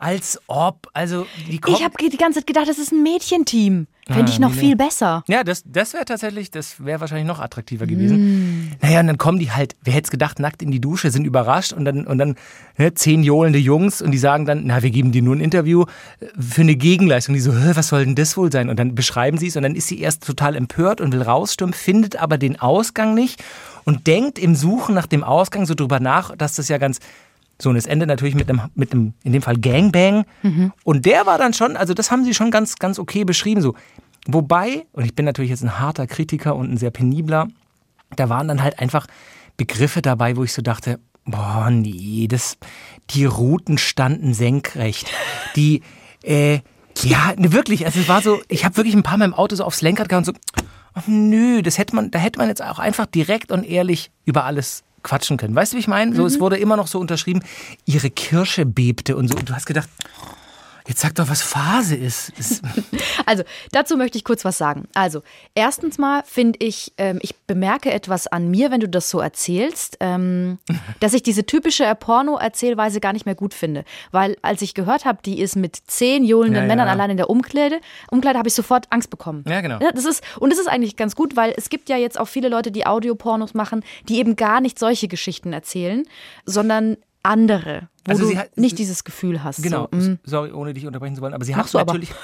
als 0.03 0.37
ob, 0.47 0.89
also 0.93 1.25
die 1.47 1.61
Ich 1.65 1.81
habe 1.81 1.95
die 1.97 2.17
ganze 2.17 2.39
Zeit 2.39 2.47
gedacht, 2.47 2.67
das 2.67 2.77
ist 2.77 2.91
ein 2.91 3.03
Mädchenteam. 3.03 3.87
Fände 4.05 4.29
ich 4.29 4.37
ah, 4.37 4.41
noch 4.41 4.53
nee, 4.53 4.59
viel 4.59 4.75
besser. 4.75 5.23
Ja, 5.29 5.45
das, 5.45 5.63
das 5.65 5.93
wäre 5.93 6.03
tatsächlich, 6.03 6.51
das 6.51 6.83
wäre 6.83 6.99
wahrscheinlich 6.99 7.25
noch 7.25 7.39
attraktiver 7.39 7.85
gewesen. 7.85 8.17
Mm. 8.17 8.71
Naja, 8.81 8.99
und 8.99 9.07
dann 9.07 9.17
kommen 9.17 9.39
die 9.39 9.51
halt, 9.51 9.77
wer 9.81 9.93
hätte 9.93 10.07
es 10.07 10.11
gedacht, 10.11 10.39
nackt 10.39 10.61
in 10.61 10.71
die 10.71 10.81
Dusche, 10.81 11.09
sind 11.09 11.25
überrascht 11.25 11.71
und 11.71 11.85
dann, 11.85 12.05
und 12.05 12.17
dann 12.17 12.35
ne, 12.77 12.93
zehn 12.93 13.23
johlende 13.23 13.59
Jungs 13.59 14.01
und 14.01 14.11
die 14.11 14.17
sagen 14.17 14.45
dann, 14.45 14.63
na, 14.65 14.83
wir 14.83 14.91
geben 14.91 15.13
dir 15.13 15.21
nur 15.21 15.37
ein 15.37 15.39
Interview 15.39 15.85
äh, 16.19 16.25
für 16.37 16.63
eine 16.63 16.75
Gegenleistung. 16.75 17.33
Die 17.33 17.39
so, 17.39 17.53
was 17.53 17.87
soll 17.87 18.03
denn 18.03 18.15
das 18.15 18.35
wohl 18.35 18.51
sein? 18.51 18.67
Und 18.67 18.77
dann 18.77 18.93
beschreiben 18.93 19.37
sie 19.37 19.47
es 19.47 19.55
und 19.55 19.63
dann 19.63 19.73
ist 19.73 19.87
sie 19.87 20.01
erst 20.01 20.25
total 20.25 20.57
empört 20.57 20.99
und 20.99 21.13
will 21.13 21.21
rausstürmen, 21.21 21.73
findet 21.73 22.17
aber 22.17 22.37
den 22.37 22.59
Ausgang 22.59 23.13
nicht 23.13 23.41
und 23.85 24.05
denkt 24.07 24.37
im 24.37 24.55
Suchen 24.55 24.95
nach 24.95 25.07
dem 25.07 25.23
Ausgang 25.23 25.65
so 25.65 25.75
drüber 25.75 26.01
nach, 26.01 26.35
dass 26.35 26.55
das 26.55 26.67
ja 26.67 26.77
ganz 26.77 26.99
so, 27.61 27.69
und 27.69 27.75
es 27.75 27.85
endet 27.85 28.09
natürlich 28.09 28.35
mit 28.35 28.49
einem, 28.49 28.61
mit 28.75 28.91
einem 28.91 29.13
in 29.23 29.31
dem 29.31 29.41
Fall 29.41 29.57
Gangbang. 29.57 30.25
Mhm. 30.41 30.73
Und 30.83 31.05
der 31.05 31.25
war 31.25 31.37
dann 31.37 31.53
schon, 31.53 31.77
also 31.77 31.93
das 31.93 32.11
haben 32.11 32.25
sie 32.25 32.33
schon 32.33 32.51
ganz, 32.51 32.75
ganz 32.75 32.99
okay 32.99 33.23
beschrieben. 33.23 33.61
So. 33.61 33.75
Wobei, 34.27 34.85
und 34.91 35.05
ich 35.05 35.15
bin 35.15 35.25
natürlich 35.25 35.51
jetzt 35.51 35.63
ein 35.63 35.79
harter 35.79 36.07
Kritiker 36.07 36.55
und 36.55 36.71
ein 36.71 36.77
sehr 36.77 36.91
penibler, 36.91 37.47
da 38.15 38.29
waren 38.29 38.47
dann 38.47 38.61
halt 38.61 38.79
einfach 38.79 39.07
Begriffe 39.57 40.01
dabei, 40.01 40.35
wo 40.35 40.43
ich 40.43 40.53
so 40.53 40.61
dachte, 40.61 40.99
boah, 41.25 41.69
nee, 41.69 42.27
das, 42.27 42.57
die 43.11 43.25
Routen 43.25 43.77
standen 43.77 44.33
senkrecht. 44.33 45.09
Die, 45.55 45.81
äh, 46.23 46.59
ja, 47.01 47.33
ne, 47.37 47.53
wirklich, 47.53 47.85
also 47.85 47.99
es 47.99 48.07
war 48.07 48.21
so, 48.21 48.41
ich 48.49 48.65
habe 48.65 48.77
wirklich 48.77 48.95
ein 48.95 49.03
paar 49.03 49.17
Mal 49.17 49.25
im 49.25 49.33
Auto 49.33 49.55
so 49.55 49.63
aufs 49.63 49.81
Lenkrad 49.81 50.09
gehauen 50.09 50.25
und 50.25 50.35
so, 50.35 50.63
oh, 50.95 51.01
nö, 51.07 51.61
das 51.61 51.77
hätte 51.77 51.95
man, 51.95 52.11
da 52.11 52.19
hätte 52.19 52.39
man 52.39 52.49
jetzt 52.49 52.63
auch 52.63 52.79
einfach 52.79 53.05
direkt 53.05 53.51
und 53.51 53.63
ehrlich 53.63 54.11
über 54.25 54.43
alles 54.45 54.83
quatschen 55.03 55.37
können. 55.37 55.55
Weißt 55.55 55.73
du, 55.73 55.77
wie 55.77 55.81
ich 55.81 55.87
meine? 55.87 56.15
So, 56.15 56.21
mhm. 56.21 56.27
es 56.27 56.39
wurde 56.39 56.57
immer 56.57 56.77
noch 56.77 56.87
so 56.87 56.99
unterschrieben, 56.99 57.41
ihre 57.85 58.09
Kirsche 58.09 58.65
bebte 58.65 59.15
und 59.15 59.27
so. 59.27 59.35
Und 59.35 59.49
du 59.49 59.53
hast 59.53 59.65
gedacht, 59.65 59.89
Jetzt 60.87 60.99
sag 60.99 61.15
doch, 61.15 61.29
was 61.29 61.41
Phase 61.41 61.95
ist. 61.95 62.33
also, 63.25 63.43
dazu 63.71 63.95
möchte 63.95 64.17
ich 64.17 64.23
kurz 64.23 64.43
was 64.43 64.57
sagen. 64.57 64.87
Also, 64.93 65.21
erstens 65.55 65.97
mal 65.97 66.23
finde 66.25 66.59
ich, 66.61 66.93
ähm, 66.97 67.19
ich 67.21 67.35
bemerke 67.47 67.91
etwas 67.91 68.27
an 68.27 68.49
mir, 68.49 68.69
wenn 68.69 68.81
du 68.81 68.89
das 68.89 69.09
so 69.09 69.19
erzählst, 69.19 69.97
ähm, 70.01 70.59
dass 70.99 71.13
ich 71.13 71.23
diese 71.23 71.45
typische 71.45 71.93
Porno-Erzählweise 71.95 72.99
gar 72.99 73.13
nicht 73.13 73.25
mehr 73.25 73.35
gut 73.35 73.53
finde. 73.53 73.85
Weil, 74.11 74.35
als 74.41 74.61
ich 74.61 74.73
gehört 74.73 75.05
habe, 75.05 75.19
die 75.23 75.39
ist 75.39 75.55
mit 75.55 75.77
zehn 75.87 76.25
johlenden 76.25 76.63
ja, 76.63 76.67
Männern 76.67 76.87
ja. 76.87 76.93
allein 76.93 77.11
in 77.11 77.17
der 77.17 77.29
Umkleide, 77.29 77.79
Umkleide 78.11 78.37
habe 78.37 78.49
ich 78.49 78.55
sofort 78.55 78.87
Angst 78.89 79.09
bekommen. 79.09 79.45
Ja, 79.47 79.61
genau. 79.61 79.79
Das 79.79 80.05
ist, 80.05 80.23
und 80.39 80.51
das 80.51 80.59
ist 80.59 80.67
eigentlich 80.67 80.97
ganz 80.97 81.15
gut, 81.15 81.35
weil 81.35 81.53
es 81.55 81.69
gibt 81.69 81.87
ja 81.89 81.97
jetzt 81.97 82.19
auch 82.19 82.27
viele 82.27 82.49
Leute, 82.49 82.71
die 82.71 82.85
Audiopornos 82.85 83.53
machen, 83.53 83.83
die 84.09 84.19
eben 84.19 84.35
gar 84.35 84.59
nicht 84.59 84.77
solche 84.77 85.07
Geschichten 85.07 85.53
erzählen, 85.53 86.03
sondern 86.45 86.97
andere, 87.23 87.87
wo 88.05 88.11
also 88.11 88.29
du 88.29 88.37
hat, 88.37 88.57
nicht 88.57 88.77
dieses 88.77 89.03
Gefühl 89.03 89.43
hast. 89.43 89.63
Genau, 89.63 89.87
so, 89.91 90.11
mm. 90.11 90.19
sorry, 90.23 90.51
ohne 90.51 90.73
dich 90.73 90.85
unterbrechen 90.85 91.15
zu 91.15 91.21
wollen, 91.21 91.33
aber 91.33 91.45
sie 91.45 91.55
hat 91.55 91.73
natürlich. 91.73 92.13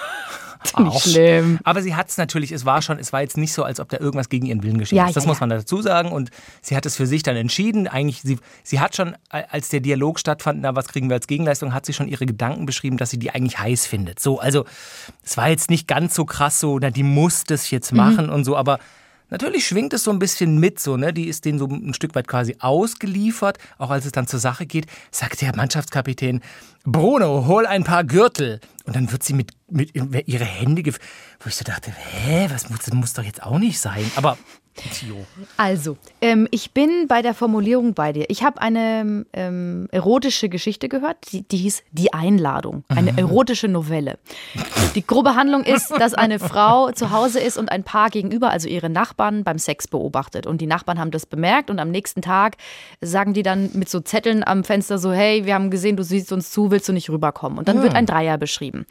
nicht 0.78 1.02
schlimm. 1.02 1.60
Aber 1.64 1.82
sie 1.82 1.96
hat 1.96 2.10
es 2.10 2.18
natürlich, 2.18 2.52
es 2.52 2.66
war 2.66 2.82
schon, 2.82 3.00
es 3.00 3.14
war 3.14 3.22
jetzt 3.22 3.38
nicht 3.38 3.54
so, 3.54 3.64
als 3.64 3.80
ob 3.80 3.90
da 3.90 3.98
irgendwas 3.98 4.30
gegen 4.30 4.46
ihren 4.46 4.64
Willen 4.64 4.78
geschehen 4.78 4.98
ja, 4.98 5.08
ist. 5.08 5.16
Das 5.16 5.24
ja, 5.24 5.30
muss 5.30 5.40
man 5.40 5.50
dazu 5.50 5.82
sagen. 5.82 6.12
Und 6.12 6.32
sie 6.62 6.76
hat 6.76 6.86
es 6.86 6.96
für 6.96 7.08
sich 7.08 7.24
dann 7.24 7.36
entschieden. 7.36 7.88
Eigentlich, 7.88 8.22
sie, 8.22 8.40
sie 8.64 8.80
hat 8.80 8.96
schon, 8.96 9.16
als 9.30 9.70
der 9.70 9.80
Dialog 9.80 10.20
stattfand, 10.20 10.62
na, 10.62 10.76
was 10.76 10.88
kriegen 10.88 11.10
wir 11.10 11.16
als 11.16 11.28
Gegenleistung, 11.28 11.74
hat 11.74 11.86
sie 11.86 11.94
schon 11.94 12.08
ihre 12.08 12.26
Gedanken 12.26 12.66
beschrieben, 12.66 12.98
dass 12.98 13.10
sie 13.10 13.20
die 13.20 13.32
eigentlich 13.32 13.60
heiß 13.60 13.86
findet. 13.86 14.20
So, 14.20 14.40
also 14.40 14.66
es 15.24 15.38
war 15.38 15.50
jetzt 15.50 15.70
nicht 15.70 15.88
ganz 15.88 16.14
so 16.14 16.26
krass 16.26 16.60
so, 16.60 16.78
na, 16.80 16.90
die 16.90 17.04
muss 17.04 17.46
das 17.46 17.72
jetzt 17.72 17.92
mhm. 17.92 17.98
machen 17.98 18.26
mhm. 18.28 18.34
und 18.34 18.44
so, 18.44 18.58
aber 18.58 18.80
Natürlich 19.30 19.68
schwingt 19.68 19.94
es 19.94 20.04
so 20.04 20.12
ein 20.12 20.20
bisschen 20.20 20.60
mit, 20.60 20.80
so, 20.80 20.98
ne? 20.98 21.14
Die 21.14 21.28
ist 21.28 21.46
denen 21.46 21.60
so 21.60 21.68
ein 21.68 21.94
Stück 21.94 22.16
weit 22.16 22.28
quasi 22.28 22.56
ausgeliefert. 22.60 23.58
Auch 23.78 23.90
als 23.92 24.06
es 24.06 24.12
dann 24.12 24.28
zur 24.28 24.40
Sache 24.40 24.66
geht, 24.66 24.88
sagt 25.12 25.42
der 25.42 25.56
Mannschaftskapitän, 25.56 26.42
Bruno, 26.84 27.46
hol 27.46 27.66
ein 27.66 27.84
paar 27.84 28.04
Gürtel. 28.04 28.60
Und 28.86 28.96
dann 28.96 29.12
wird 29.12 29.24
sie 29.24 29.34
mit, 29.34 29.52
mit 29.70 29.94
ihre 29.94 30.46
Hände, 30.46 30.84
wo 30.84 31.48
ich 31.48 31.56
so 31.56 31.64
dachte, 31.64 31.92
hä, 31.92 32.48
was 32.50 32.70
muss, 32.70 32.80
das 32.80 32.94
muss 32.94 33.14
doch 33.14 33.24
jetzt 33.24 33.44
auch 33.44 33.60
nicht 33.60 33.80
sein. 33.80 34.10
Aber 34.16 34.38
also, 35.58 35.98
ähm, 36.22 36.48
ich 36.52 36.72
bin 36.72 37.08
bei 37.08 37.22
der 37.22 37.34
Formulierung 37.34 37.94
bei 37.94 38.14
dir. 38.14 38.26
Ich 38.30 38.44
habe 38.44 38.62
eine 38.62 39.26
ähm, 39.34 39.88
erotische 39.92 40.50
Geschichte 40.50 40.90
gehört, 40.90 41.18
die, 41.32 41.44
die, 41.44 41.58
hieß 41.58 41.84
Die 41.92 42.14
Einladung. 42.14 42.84
Eine 42.88 43.18
erotische 43.18 43.68
Novelle. 43.68 44.20
Die 44.96 45.06
grobe 45.06 45.36
Handlung 45.36 45.64
ist, 45.64 45.92
dass 45.92 46.14
eine 46.14 46.40
Frau 46.40 46.92
zu 46.92 47.12
Hause 47.12 47.40
ist 47.40 47.58
und 47.58 47.72
ein 47.72 47.84
Paar 47.84 48.10
gegenüber, 48.10 48.50
also 48.50 48.68
ihre 48.68 48.90
Nachbarn, 48.90 49.44
beim 49.44 49.60
Sex 49.60 49.88
beobachtet. 49.88 50.48
Und 50.48 50.62
die 50.62 50.68
Nachbarn 50.68 51.00
haben 51.00 51.12
das 51.12 51.26
bemerkt 51.26 51.70
und 51.70 51.80
am 51.80 51.92
nächsten 51.92 52.22
Tag 52.22 52.58
sagen 53.02 53.34
die 53.34 53.44
dann 53.44 53.70
mit 53.74 53.90
so 53.90 54.00
Zetteln 54.00 54.44
am 54.44 54.64
Fenster 54.64 54.98
so, 54.98 55.12
hey, 55.12 55.46
wir 55.46 55.54
haben 55.54 55.70
gesehen, 55.70 55.98
du 55.98 56.04
siehst 56.04 56.32
uns 56.32 56.52
zu, 56.52 56.72
willst 56.72 56.88
du 56.88 56.94
nicht 56.94 57.10
rüberkommen? 57.10 57.60
Und 57.60 57.68
dann 57.68 57.78
ja. 57.78 57.84
wird 57.84 57.96
ein 57.96 58.06
Dreier 58.06 58.38
beschrieben. 58.38 58.86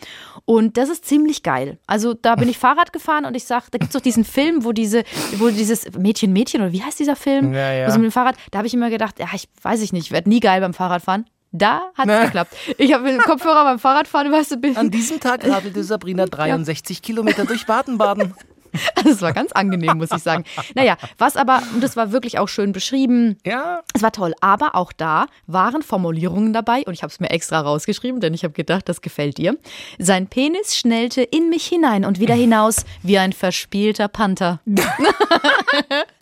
Und 0.45 0.77
das 0.77 0.89
ist 0.89 1.05
ziemlich 1.05 1.43
geil. 1.43 1.79
Also 1.87 2.15
da 2.15 2.37
bin 2.37 2.49
ich 2.49 2.59
Fahrrad 2.59 2.93
gefahren 2.93 3.25
und 3.25 3.35
ich 3.35 3.45
sag, 3.45 3.71
da 3.71 3.79
gibt 3.79 3.91
es 3.91 3.95
doch 3.95 4.03
diesen 4.03 4.25
Film, 4.25 4.65
wo 4.65 4.73
diese, 4.73 5.05
wo 5.39 5.49
dieses 5.49 5.78
dieses 5.85 5.99
Mädchen, 5.99 6.33
Mädchen 6.33 6.61
oder 6.61 6.73
wie 6.73 6.83
heißt 6.83 6.99
dieser 6.99 7.17
Film? 7.17 7.53
Ja, 7.53 7.73
ja. 7.73 7.87
Also 7.87 7.99
mit 7.99 8.07
dem 8.07 8.13
Fahrrad, 8.13 8.37
da 8.51 8.59
habe 8.59 8.67
ich 8.67 8.75
immer 8.75 8.91
gedacht, 8.91 9.19
ja, 9.19 9.27
ich 9.35 9.49
weiß 9.63 9.81
ich 9.83 9.93
nicht, 9.93 10.07
ich 10.07 10.13
werde 10.13 10.29
nie 10.29 10.41
geil 10.41 10.61
beim 10.61 10.75
Fahrradfahren. 10.75 11.27
Da 11.51 11.91
hat 11.95 12.09
es 12.09 12.25
geklappt. 12.27 12.55
Ich 12.77 12.93
habe 12.93 13.05
mit 13.05 13.15
dem 13.15 13.23
Kopfhörer 13.23 13.65
beim 13.65 13.79
Fahrradfahren, 13.79 14.31
weißt 14.31 14.53
du, 14.53 14.57
bin 14.59 14.77
An 14.77 14.91
diesem 14.91 15.19
Tag 15.19 15.45
radelte 15.49 15.83
Sabrina 15.83 16.27
63 16.27 16.99
ja. 16.99 17.03
Kilometer 17.03 17.47
durch 17.47 17.65
Baden-Baden. 17.65 18.35
Also 18.97 19.11
es 19.11 19.23
war 19.23 19.33
ganz 19.33 19.53
angenehm, 19.53 19.99
muss 19.99 20.11
ich 20.11 20.23
sagen. 20.23 20.45
Naja, 20.75 20.97
was 21.19 21.37
aber, 21.37 21.63
und 21.73 21.83
das 21.83 21.97
war 21.97 22.11
wirklich 22.11 22.39
auch 22.39 22.49
schön 22.49 22.73
beschrieben. 22.73 23.39
Ja. 23.47 23.83
Es 23.95 24.03
war 24.03 24.13
toll, 24.13 24.35
aber 24.41 24.75
auch 24.75 24.93
da 24.93 25.27
waren 25.47 25.83
Formulierungen 25.83 26.53
dabei 26.53 26.83
und 26.85 26.95
ich 26.95 27.03
habe 27.03 27.13
es 27.13 27.21
mir 27.21 27.31
extra 27.31 27.61
rausgeschrieben, 27.61 28.21
denn 28.21 28.35
ich 28.35 28.45
habe 28.45 28.55
gedacht, 28.55 28.89
das 28.89 29.01
gefällt 29.01 29.39
dir. 29.39 29.57
Sein 29.99 30.27
Penis 30.27 30.77
schnellte 30.77 31.23
in 31.23 31.49
mich 31.49 31.67
hinein 31.67 32.05
und 32.05 32.19
wieder 32.19 32.35
hinaus 32.35 32.85
wie 33.03 33.19
ein 33.19 33.33
verspielter 33.33 34.09
Panther. 34.09 34.61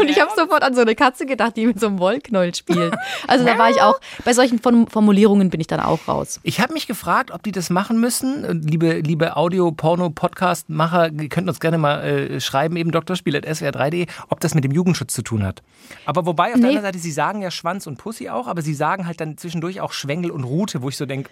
Und 0.00 0.08
ich 0.08 0.20
habe 0.20 0.30
sofort 0.36 0.62
an 0.62 0.74
so 0.74 0.80
eine 0.80 0.94
Katze 0.94 1.26
gedacht, 1.26 1.56
die 1.56 1.66
mit 1.66 1.80
so 1.80 1.86
einem 1.86 1.98
Wollknäuel 1.98 2.54
spielt. 2.54 2.94
Also 3.26 3.44
da 3.44 3.58
war 3.58 3.70
ich 3.70 3.80
auch, 3.80 4.00
bei 4.24 4.32
solchen 4.32 4.58
Form- 4.58 4.86
Formulierungen 4.88 5.50
bin 5.50 5.60
ich 5.60 5.66
dann 5.66 5.80
auch 5.80 6.06
raus. 6.08 6.40
Ich 6.42 6.60
habe 6.60 6.72
mich 6.72 6.86
gefragt, 6.86 7.30
ob 7.30 7.42
die 7.42 7.52
das 7.52 7.70
machen 7.70 8.00
müssen. 8.00 8.44
Und 8.44 8.68
Liebe, 8.70 9.00
liebe 9.00 9.36
Audio-Porno-Podcast-Macher, 9.36 11.10
ihr 11.12 11.28
könnt 11.28 11.48
uns 11.48 11.60
gerne 11.60 11.78
mal 11.78 12.00
äh, 12.04 12.40
schreiben, 12.40 12.76
eben 12.76 12.90
drspiel.swr3.de, 12.92 14.06
ob 14.28 14.40
das 14.40 14.54
mit 14.54 14.64
dem 14.64 14.72
Jugendschutz 14.72 15.14
zu 15.14 15.22
tun 15.22 15.44
hat. 15.44 15.62
Aber 16.04 16.26
wobei, 16.26 16.48
auf 16.48 16.52
der 16.54 16.58
Nee. 16.60 16.66
anderen 16.68 16.84
Seite, 16.84 16.98
sie 16.98 17.12
sagen 17.12 17.42
ja 17.42 17.50
Schwanz 17.50 17.86
und 17.86 17.96
Pussy 17.98 18.28
auch, 18.28 18.46
aber 18.46 18.62
sie 18.62 18.74
sagen 18.74 19.06
halt 19.06 19.20
dann 19.20 19.36
zwischendurch 19.38 19.80
auch 19.80 19.92
Schwengel 19.92 20.30
und 20.30 20.44
Rute, 20.44 20.82
wo 20.82 20.88
ich 20.88 20.96
so 20.96 21.06
denke, 21.06 21.30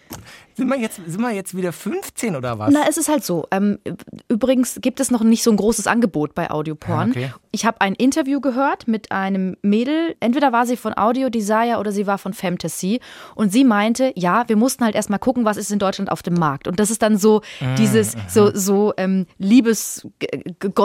sind 0.54 0.68
wir 0.68 0.78
jetzt, 0.78 0.96
sind 1.06 1.20
wir 1.20 1.30
jetzt 1.32 1.56
wieder 1.56 1.72
15 1.72 2.36
oder 2.36 2.58
was? 2.58 2.72
Na, 2.72 2.80
es 2.88 2.96
ist 2.96 3.08
halt 3.08 3.24
so. 3.24 3.46
Ähm, 3.50 3.78
übrigens 4.28 4.78
gibt 4.80 5.00
es 5.00 5.10
noch 5.10 5.22
nicht 5.22 5.42
so 5.42 5.50
ein 5.50 5.56
großes 5.56 5.86
Angebot 5.86 6.34
bei 6.34 6.50
Audioporn. 6.50 7.08
Ah, 7.08 7.10
okay. 7.10 7.32
Ich 7.52 7.64
habe 7.66 7.80
ein 7.80 7.94
Interview 8.06 8.40
gehört 8.40 8.86
mit 8.86 9.10
einem 9.10 9.56
Mädel. 9.62 10.14
Entweder 10.20 10.52
war 10.52 10.64
sie 10.64 10.76
von 10.76 10.96
Audio 10.96 11.28
Desire 11.28 11.78
oder 11.80 11.90
sie 11.90 12.06
war 12.06 12.18
von 12.18 12.32
Fantasy. 12.34 13.00
Und 13.34 13.50
sie 13.50 13.64
meinte, 13.64 14.12
ja, 14.14 14.48
wir 14.48 14.56
mussten 14.56 14.84
halt 14.84 14.94
erstmal 14.94 15.18
gucken, 15.18 15.44
was 15.44 15.56
ist 15.56 15.72
in 15.72 15.80
Deutschland 15.80 16.12
auf 16.12 16.22
dem 16.22 16.34
Markt. 16.34 16.68
Und 16.68 16.78
das 16.78 16.90
ist 16.92 17.02
dann 17.02 17.18
so 17.18 17.40
Ah, 17.60 17.74
dieses, 17.74 18.14
so, 18.28 18.50
so 18.54 18.92
ähm, 18.96 19.26
Liebes, 19.38 20.06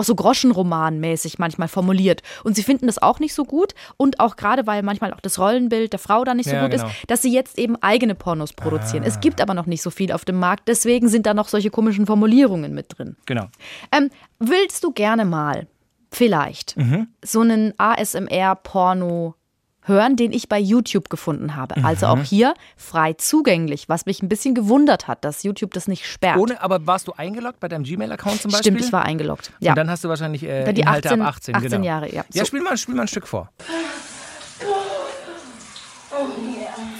so 0.01 0.15
Groschenroman-mäßig 0.15 1.35
manchmal 1.37 1.67
formuliert. 1.67 2.21
Und 2.43 2.55
sie 2.55 2.63
finden 2.63 2.87
das 2.87 3.01
auch 3.01 3.19
nicht 3.19 3.35
so 3.35 3.45
gut. 3.45 3.73
Und 3.97 4.19
auch 4.19 4.35
gerade, 4.35 4.65
weil 4.65 4.81
manchmal 4.81 5.13
auch 5.13 5.19
das 5.19 5.37
Rollenbild 5.37 5.93
der 5.93 5.99
Frau 5.99 6.23
da 6.23 6.33
nicht 6.33 6.49
so 6.49 6.55
Ja, 6.55 6.63
gut 6.63 6.71
genau. 6.71 6.87
ist, 6.87 6.93
dass 7.07 7.21
sie 7.21 7.31
jetzt 7.31 7.59
eben 7.59 7.75
eigene 7.77 8.15
Pornos 8.15 8.53
produzieren. 8.53 9.03
Es 9.03 9.19
gibt 9.19 9.41
aber 9.41 9.53
noch 9.53 9.67
nicht 9.67 9.81
so 9.83 9.91
viel 9.91 10.11
auf 10.11 10.25
dem 10.25 10.39
Markt, 10.39 10.67
deswegen 10.67 11.07
sind 11.07 11.25
da 11.25 11.33
noch 11.33 11.47
solche 11.47 11.69
komischen 11.69 12.05
Formulierungen 12.05 12.73
mit 12.73 12.97
drin. 12.97 13.15
Genau. 13.25 13.45
Ähm, 13.91 14.09
willst 14.39 14.83
du 14.83 14.91
gerne 14.91 15.25
mal, 15.25 15.67
vielleicht, 16.11 16.75
Mhm. 16.77 17.07
so 17.23 17.41
einen 17.41 17.73
ASMR-Porno 17.79 19.35
hören, 19.83 20.15
den 20.15 20.31
ich 20.31 20.47
bei 20.49 20.59
YouTube 20.59 21.09
gefunden 21.09 21.55
habe? 21.55 21.79
Mhm. 21.79 21.85
Also 21.85 22.05
auch 22.07 22.21
hier 22.21 22.53
frei 22.77 23.13
zugänglich, 23.13 23.89
was 23.89 24.05
mich 24.05 24.21
ein 24.21 24.29
bisschen 24.29 24.53
gewundert 24.53 25.07
hat, 25.07 25.23
dass 25.25 25.41
YouTube 25.43 25.73
das 25.73 25.87
nicht 25.87 26.05
sperrt. 26.05 26.37
Ohne, 26.37 26.61
aber 26.61 26.85
warst 26.85 27.07
du 27.07 27.13
eingeloggt 27.13 27.59
bei 27.59 27.67
deinem 27.67 27.83
Gmail-Account 27.83 28.41
zum 28.41 28.51
Beispiel? 28.51 28.73
Stimmt, 28.73 28.85
ich 28.85 28.93
war 28.93 29.03
eingeloggt. 29.05 29.51
Ja. 29.59 29.71
Und 29.71 29.77
dann 29.77 29.89
hast 29.89 30.03
du 30.03 30.09
wahrscheinlich 30.09 30.43
äh, 30.43 30.65
Dann 30.65 30.75
die 30.75 30.81
Inhalte 30.81 31.07
18 31.09 31.21
ab 31.21 31.27
18, 31.29 31.55
18 31.55 31.69
genau. 31.71 31.83
Jahre, 31.85 32.13
ja. 32.13 32.23
Ja, 32.31 32.41
So. 32.41 32.45
spiel 32.45 32.61
mal, 32.61 32.77
spiel 32.77 32.93
mal 32.95 33.03
ein 33.03 33.07
Stück 33.07 33.27
vor. 33.27 33.49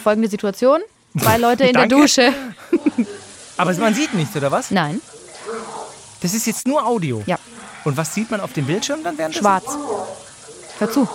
Folgende 0.03 0.29
Situation: 0.29 0.79
Zwei 1.19 1.37
Leute 1.37 1.65
in 1.65 1.73
der. 1.73 1.87
Dusche. 1.87 2.33
Aber 3.57 3.73
man 3.75 3.93
sieht 3.93 4.13
nichts, 4.13 4.35
oder 4.35 4.51
was? 4.51 4.71
Nein, 4.71 4.99
Das 6.21 6.33
ist 6.33 6.47
jetzt 6.47 6.65
nur 6.67 6.85
Audio. 6.85 7.21
ja, 7.27 7.37
Und 7.83 7.97
was 7.97 8.13
sieht 8.13 8.29
man 8.29 8.41
auf 8.41 8.53
dem 8.53 8.65
Bildschirm 8.65 9.03
dann 9.03 9.17
während 9.17 9.35
schwarz. 9.35 9.65
Hör 10.79 10.91
zu. 10.91 11.07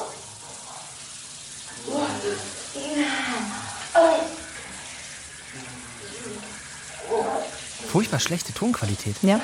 Furchtbar 7.89 8.21
schlechte 8.21 8.53
Tonqualität. 8.53 9.17
Ja. 9.23 9.41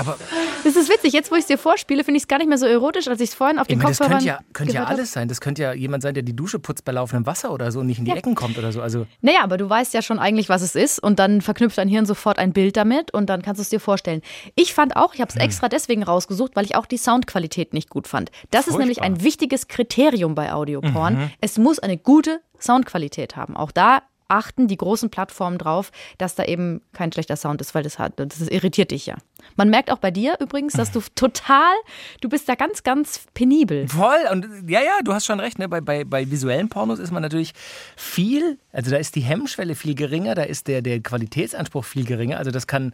Aber 0.00 0.16
Das 0.64 0.76
ist 0.76 0.88
witzig. 0.90 1.12
Jetzt, 1.12 1.30
wo 1.30 1.34
ich 1.36 1.42
es 1.42 1.46
dir 1.46 1.58
vorspiele, 1.58 2.04
finde 2.04 2.16
ich 2.18 2.24
es 2.24 2.28
gar 2.28 2.38
nicht 2.38 2.48
mehr 2.48 2.58
so 2.58 2.66
erotisch, 2.66 3.08
als 3.08 3.20
ich 3.20 3.30
es 3.30 3.34
vorhin 3.34 3.58
auf 3.58 3.66
den 3.66 3.78
meine, 3.78 3.90
das 3.90 3.98
Kopfhörern 3.98 4.18
könnte 4.24 4.26
ja, 4.28 4.52
könnte 4.52 4.74
ja 4.74 4.84
alles 4.84 5.12
sein. 5.12 5.28
Das 5.28 5.40
könnte 5.40 5.62
ja 5.62 5.72
jemand 5.72 6.02
sein, 6.02 6.14
der 6.14 6.22
die 6.22 6.34
Dusche 6.34 6.58
putzt 6.58 6.84
bei 6.84 6.92
laufendem 6.92 7.26
Wasser 7.26 7.52
oder 7.52 7.70
so 7.72 7.80
und 7.80 7.86
nicht 7.86 7.98
in 7.98 8.04
die 8.04 8.10
Ja. 8.10 8.16
Ecken 8.16 8.34
kommt 8.34 8.58
oder 8.58 8.72
so. 8.72 8.80
Also 8.82 9.06
Naja, 9.20 9.40
aber 9.42 9.56
du 9.56 9.68
weißt 9.68 9.94
ja 9.94 10.02
schon 10.02 10.18
eigentlich, 10.18 10.48
was 10.48 10.62
es 10.62 10.74
ist 10.74 10.98
und 10.98 11.18
dann 11.18 11.40
verknüpft 11.40 11.78
dein 11.78 11.88
Hirn 11.88 12.06
sofort 12.06 12.38
ein 12.38 12.52
Bild 12.52 12.76
damit 12.76 13.12
und 13.14 13.28
dann 13.30 13.42
kannst 13.42 13.58
du 13.58 13.62
es 13.62 13.68
dir 13.68 13.80
vorstellen. 13.80 14.22
Ich 14.54 14.74
fand 14.74 14.96
auch, 14.96 15.14
ich 15.14 15.20
habe 15.20 15.28
es 15.30 15.34
Hm. 15.36 15.42
extra 15.42 15.68
deswegen 15.68 16.02
rausgesucht, 16.02 16.56
weil 16.56 16.64
ich 16.64 16.76
auch 16.76 16.86
die 16.86 16.96
Soundqualität 16.98 17.72
nicht 17.74 17.90
gut 17.90 18.08
fand. 18.08 18.30
Das 18.50 18.66
ist 18.68 18.78
nämlich 18.78 18.98
Furchtbar. 18.98 19.10
Mhm. 19.10 19.16
ein 19.16 19.24
wichtiges 19.24 19.68
Kriterium 19.68 20.34
bei 20.34 20.52
Audioporn. 20.52 21.30
Es 21.40 21.58
muss 21.58 21.78
eine 21.78 21.96
gute 21.98 22.40
Soundqualität 22.60 23.36
haben. 23.36 23.56
Auch 23.56 23.72
da 23.72 24.02
achten 24.30 24.68
die 24.68 24.76
großen 24.76 25.10
Plattformen 25.10 25.58
drauf, 25.58 25.90
dass 26.18 26.34
da 26.34 26.44
eben 26.44 26.82
kein 26.92 27.12
schlechter 27.12 27.36
Sound 27.36 27.60
ist, 27.60 27.74
weil 27.74 27.82
das, 27.82 27.98
hat, 27.98 28.14
das 28.16 28.40
irritiert 28.40 28.90
dich 28.90 29.06
ja. 29.06 29.16
Man 29.56 29.70
merkt 29.70 29.90
auch 29.90 29.98
bei 29.98 30.10
dir 30.10 30.36
übrigens, 30.40 30.74
dass 30.74 30.92
du 30.92 31.00
total, 31.14 31.72
du 32.20 32.28
bist 32.28 32.48
da 32.48 32.54
ganz, 32.54 32.82
ganz 32.82 33.22
penibel. 33.34 33.88
voll. 33.88 34.18
Und 34.30 34.46
ja, 34.68 34.80
ja, 34.80 34.98
du 35.02 35.12
hast 35.12 35.26
schon 35.26 35.40
recht. 35.40 35.58
Ne? 35.58 35.68
Bei, 35.68 35.80
bei, 35.80 36.04
bei 36.04 36.30
visuellen 36.30 36.68
Pornos 36.68 36.98
ist 36.98 37.10
man 37.10 37.22
natürlich 37.22 37.52
viel, 37.96 38.58
also 38.72 38.90
da 38.90 38.96
ist 38.96 39.16
die 39.16 39.22
Hemmschwelle 39.22 39.74
viel 39.74 39.94
geringer, 39.94 40.34
da 40.34 40.42
ist 40.42 40.68
der, 40.68 40.82
der 40.82 41.00
Qualitätsanspruch 41.00 41.84
viel 41.84 42.04
geringer. 42.04 42.38
Also 42.38 42.50
das 42.50 42.66
kann. 42.66 42.92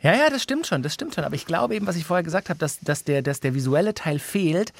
Ja, 0.00 0.12
ja, 0.14 0.28
das 0.28 0.42
stimmt 0.42 0.66
schon, 0.66 0.82
das 0.82 0.92
stimmt 0.92 1.14
schon. 1.14 1.24
Aber 1.24 1.34
ich 1.34 1.46
glaube 1.46 1.74
eben, 1.74 1.86
was 1.86 1.96
ich 1.96 2.04
vorher 2.04 2.22
gesagt 2.22 2.50
habe, 2.50 2.58
dass, 2.58 2.78
dass, 2.80 3.04
der, 3.04 3.22
dass 3.22 3.40
der 3.40 3.54
visuelle 3.54 3.94
Teil 3.94 4.18
fehlt, 4.18 4.74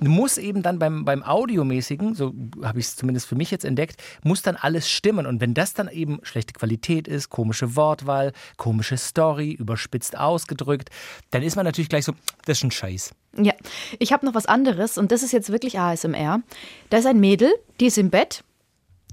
muss 0.00 0.38
eben 0.38 0.62
dann 0.62 0.78
beim, 0.78 1.04
beim 1.04 1.22
Audiomäßigen, 1.22 2.14
so 2.14 2.34
habe 2.62 2.80
ich 2.80 2.86
es 2.86 2.96
zumindest 2.96 3.26
für 3.26 3.36
mich 3.36 3.50
jetzt 3.50 3.64
entdeckt, 3.64 4.02
muss 4.22 4.42
dann 4.42 4.56
alles 4.56 4.90
stimmen. 4.90 5.26
Und 5.26 5.40
wenn 5.40 5.54
das 5.54 5.74
dann 5.74 5.88
eben 5.88 6.20
schlechte 6.22 6.52
Qualität 6.52 7.08
ist, 7.08 7.30
komische 7.30 7.76
Wortwahl, 7.76 8.32
komische 8.56 8.96
Story, 8.96 9.52
überspitzt 9.52 10.18
ausgedrückt, 10.18 10.90
dann 11.30 11.42
ist 11.42 11.56
man 11.56 11.64
natürlich 11.64 11.88
gleich 11.88 12.04
so, 12.04 12.12
das 12.44 12.58
ist 12.58 12.64
ein 12.64 12.70
Scheiß. 12.70 13.14
Ja, 13.36 13.52
ich 13.98 14.12
habe 14.12 14.26
noch 14.26 14.34
was 14.34 14.46
anderes 14.46 14.98
und 14.98 15.10
das 15.10 15.22
ist 15.22 15.32
jetzt 15.32 15.50
wirklich 15.50 15.78
ASMR. 15.78 16.42
Da 16.90 16.98
ist 16.98 17.06
ein 17.06 17.20
Mädel, 17.20 17.52
die 17.80 17.86
ist 17.86 17.98
im 17.98 18.10
Bett 18.10 18.44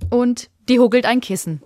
und 0.10 0.50
die 0.70 0.80
huggelt 0.80 1.06
ein 1.06 1.22
Kissen. 1.22 1.62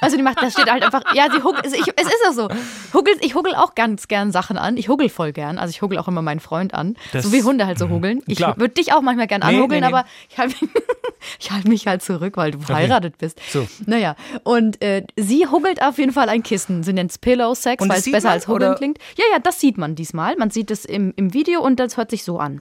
Also 0.00 0.16
die 0.16 0.22
macht, 0.22 0.42
da 0.42 0.50
steht 0.50 0.70
halt 0.70 0.82
einfach, 0.82 1.02
ja, 1.14 1.28
sie 1.30 1.42
huggelt, 1.42 1.66
ich, 1.66 1.72
es 1.96 2.06
ist 2.06 2.24
auch 2.28 2.32
so. 2.32 2.48
Huggelt, 2.92 3.24
ich 3.24 3.34
huggel 3.34 3.54
auch 3.54 3.74
ganz 3.74 4.06
gern 4.08 4.32
Sachen 4.32 4.58
an. 4.58 4.76
Ich 4.76 4.88
huggel 4.88 5.08
voll 5.08 5.32
gern. 5.32 5.58
Also 5.58 5.70
ich 5.70 5.82
huggel 5.82 5.98
auch 5.98 6.08
immer 6.08 6.22
meinen 6.22 6.40
Freund 6.40 6.74
an. 6.74 6.96
Das- 7.12 7.24
so 7.24 7.32
wie 7.32 7.42
Hunde 7.42 7.66
halt 7.66 7.78
so 7.78 7.88
huggeln. 7.88 8.22
Ich 8.26 8.36
Klar. 8.38 8.56
würde 8.58 8.74
dich 8.74 8.92
auch 8.92 9.00
manchmal 9.00 9.26
gern 9.26 9.40
Nee, 9.40 9.46
anhuggeln, 9.56 9.80
nee, 9.80 9.86
nee. 9.88 9.92
aber 9.94 10.06
ich 10.30 10.38
halte 10.38 10.54
ich 11.40 11.50
halt 11.50 11.66
mich 11.66 11.86
halt 11.86 12.02
zurück, 12.02 12.36
weil 12.36 12.50
du 12.52 12.60
verheiratet 12.60 13.18
bist. 13.18 13.40
So. 13.50 13.66
Naja, 13.86 14.14
und 14.44 14.82
äh, 14.82 15.04
sie 15.16 15.46
huggelt 15.46 15.82
auf 15.82 15.98
jeden 15.98 16.12
Fall 16.12 16.28
ein 16.28 16.42
Kissen. 16.42 16.82
Sie 16.82 16.92
nennt 16.92 17.10
es 17.10 17.18
Pillow 17.18 17.54
Sex, 17.54 17.80
weil 17.80 17.88
das 17.88 17.98
es 17.98 18.04
sieht 18.04 18.12
besser 18.12 18.28
man, 18.28 18.34
als 18.34 18.48
huggeln 18.48 18.70
oder? 18.70 18.78
klingt. 18.78 18.98
Ja, 19.16 19.24
ja, 19.32 19.38
das 19.38 19.58
sieht 19.60 19.78
man 19.78 19.94
diesmal. 19.94 20.36
Man 20.36 20.50
sieht 20.50 20.70
es 20.70 20.84
im, 20.84 21.12
im 21.16 21.32
Video 21.34 21.60
und 21.62 21.80
das 21.80 21.96
hört 21.96 22.10
sich 22.10 22.24
so 22.24 22.38
an. 22.38 22.60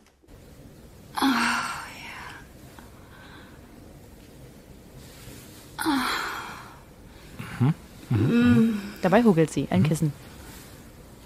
Dabei 9.01 9.23
huggelt 9.23 9.51
sie 9.51 9.67
ein 9.69 9.83
Kissen. 9.83 10.13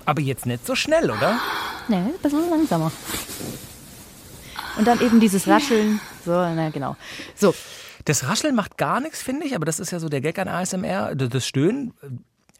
Aber 0.06 0.22
jetzt 0.22 0.46
nicht 0.46 0.65
so 0.65 0.76
schnell, 0.76 1.12
oder? 1.12 1.39
Nee, 1.88 1.96
ein 1.98 2.13
bisschen 2.22 2.50
langsamer. 2.50 2.91
Und 4.78 4.88
dann 4.88 5.00
eben 5.02 5.20
dieses 5.20 5.48
Rascheln. 5.48 6.00
So, 6.26 6.32
na 6.32 6.70
genau. 6.70 6.96
So, 7.36 7.54
Das 8.06 8.28
Rascheln 8.28 8.56
macht 8.56 8.78
gar 8.78 9.00
nichts, 9.00 9.22
finde 9.22 9.46
ich, 9.46 9.56
aber 9.56 9.65
das 9.65 9.80
ist 9.80 9.91
ja 9.91 10.00
so 10.00 10.10
der 10.10 10.22
Gag 10.22 10.39
an 10.39 10.48
ASMR, 10.48 11.13
das 11.15 11.46
Stöhnen. 11.48 11.94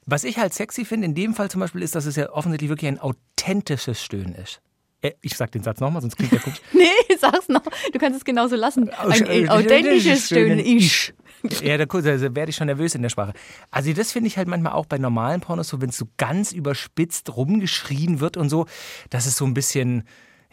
Was 0.06 0.24
ich 0.24 0.38
halt 0.38 0.54
sexy 0.54 0.86
finde, 0.86 1.06
in 1.06 1.16
dem 1.16 1.34
Fall 1.34 1.50
zum 1.50 1.62
Beispiel, 1.62 1.82
ist, 1.82 1.96
dass 1.96 2.06
es 2.06 2.16
ja 2.16 2.30
offensichtlich 2.32 2.70
wirklich 2.70 2.90
ein 2.90 3.00
authentisches 3.00 4.04
Stöhnen 4.04 4.36
ist. 4.36 4.62
Äh, 5.02 5.12
Ich 5.22 5.36
sag 5.38 5.52
den 5.52 5.64
Satz 5.64 5.80
nochmal, 5.80 6.02
sonst 6.02 6.16
klingt 6.18 6.32
der 6.32 6.40
komisch. 6.42 6.62
nee, 6.74 7.16
sag's 7.20 7.48
noch. 7.48 7.64
Du 7.92 8.00
kannst 8.00 8.18
es 8.18 8.26
genauso 8.26 8.56
lassen. 8.56 8.90
Ein 8.90 9.26
Äh, 9.26 9.48
authentisches 9.50 10.26
Stöhnen. 10.28 10.60
Ich. 10.60 11.14
Ja, 11.62 11.77
da, 11.77 11.86
da 11.86 12.36
werde 12.36 12.49
ich 12.49 12.56
schon 12.56 12.67
nervös 12.67 12.95
in 12.95 13.01
der 13.01 13.10
Sprache. 13.10 13.34
Also 13.69 13.93
das 13.93 14.12
finde 14.12 14.27
ich 14.27 14.38
halt 14.38 14.47
manchmal 14.47 14.73
auch 14.73 14.86
bei 14.86 14.97
normalen 14.97 15.41
Pornos 15.41 15.69
so, 15.69 15.82
wenn 15.82 15.89
es 15.89 15.97
so 15.97 16.08
ganz 16.17 16.51
überspitzt 16.51 17.36
rumgeschrien 17.36 18.19
wird 18.19 18.38
und 18.38 18.49
so, 18.49 18.65
dass 19.10 19.25
es 19.25 19.38
so 19.38 19.45
ein 19.45 19.54
bisschen, 19.54 20.04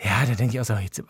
ja, 0.03 0.24
da 0.27 0.35
denke 0.35 0.55
ich 0.55 0.61
auch 0.61 0.64
so, 0.64 0.74
jetzt 0.74 1.01
äh, 1.01 1.03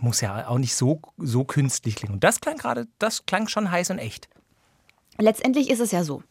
muss 0.00 0.20
ja 0.20 0.48
auch 0.48 0.58
nicht 0.58 0.74
so, 0.74 1.00
so 1.18 1.44
künstlich 1.44 1.96
klingen. 1.96 2.14
Und 2.14 2.24
das 2.24 2.40
klang 2.40 2.56
gerade, 2.56 2.86
das 2.98 3.26
klang 3.26 3.48
schon 3.48 3.70
heiß 3.70 3.90
und 3.90 3.98
echt. 3.98 4.28
Letztendlich 5.20 5.68
ist 5.68 5.80
es 5.80 5.90
ja 5.90 6.04
so. 6.04 6.22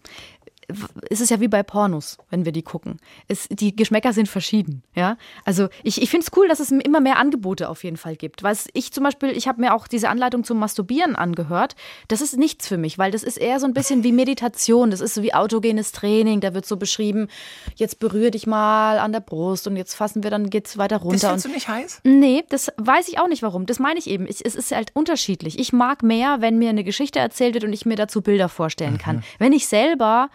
Es 1.09 1.21
ist 1.21 1.29
ja 1.29 1.39
wie 1.39 1.47
bei 1.47 1.63
Pornos, 1.63 2.17
wenn 2.29 2.43
wir 2.43 2.51
die 2.51 2.61
gucken. 2.61 2.99
Es, 3.29 3.47
die 3.49 3.73
Geschmäcker 3.73 4.11
sind 4.11 4.27
verschieden. 4.27 4.83
Ja? 4.95 5.17
Also 5.45 5.69
ich, 5.81 6.01
ich 6.01 6.09
finde 6.09 6.25
es 6.25 6.37
cool, 6.37 6.49
dass 6.49 6.59
es 6.59 6.71
immer 6.71 6.99
mehr 6.99 7.17
Angebote 7.17 7.69
auf 7.69 7.85
jeden 7.85 7.95
Fall 7.95 8.17
gibt. 8.17 8.43
Weil 8.43 8.57
ich 8.73 8.91
zum 8.91 9.05
Beispiel, 9.05 9.29
ich 9.29 9.47
habe 9.47 9.61
mir 9.61 9.73
auch 9.73 9.87
diese 9.87 10.09
Anleitung 10.09 10.43
zum 10.43 10.59
Masturbieren 10.59 11.15
angehört. 11.15 11.77
Das 12.09 12.19
ist 12.19 12.37
nichts 12.37 12.67
für 12.67 12.77
mich, 12.77 12.97
weil 12.97 13.11
das 13.11 13.23
ist 13.23 13.37
eher 13.37 13.61
so 13.61 13.65
ein 13.65 13.73
bisschen 13.73 14.03
wie 14.03 14.11
Meditation. 14.11 14.91
Das 14.91 14.99
ist 14.99 15.13
so 15.13 15.21
wie 15.23 15.33
autogenes 15.33 15.93
Training. 15.93 16.41
Da 16.41 16.53
wird 16.53 16.65
so 16.65 16.75
beschrieben, 16.75 17.29
jetzt 17.75 17.99
berühre 17.99 18.31
dich 18.31 18.45
mal 18.45 18.99
an 18.99 19.13
der 19.13 19.21
Brust 19.21 19.67
und 19.67 19.77
jetzt 19.77 19.93
fassen 19.93 20.23
wir, 20.23 20.31
dann 20.31 20.49
geht's 20.49 20.77
weiter 20.77 20.97
Das 20.97 21.05
runter. 21.05 21.27
findest 21.29 21.45
Und 21.45 21.51
du 21.51 21.55
nicht 21.55 21.67
heiß? 21.69 22.01
Nee, 22.03 22.43
das 22.49 22.73
weiß 22.75 23.07
ich 23.07 23.19
auch 23.19 23.29
nicht 23.29 23.41
warum. 23.41 23.67
Das 23.67 23.79
meine 23.79 23.99
ich 23.99 24.07
eben. 24.07 24.27
Ich, 24.27 24.45
es 24.45 24.55
ist 24.55 24.73
halt 24.73 24.91
unterschiedlich. 24.93 25.59
Ich 25.59 25.71
mag 25.71 26.03
mehr, 26.03 26.41
wenn 26.41 26.57
mir 26.57 26.71
eine 26.71 26.83
Geschichte 26.83 27.19
erzählt 27.19 27.53
wird 27.53 27.63
und 27.63 27.71
ich 27.71 27.85
mir 27.85 27.95
dazu 27.95 28.21
Bilder 28.21 28.49
vorstellen 28.49 28.97
kann. 28.97 29.23
Wenn 29.39 29.53
ich 29.53 29.67
selber 29.67 30.29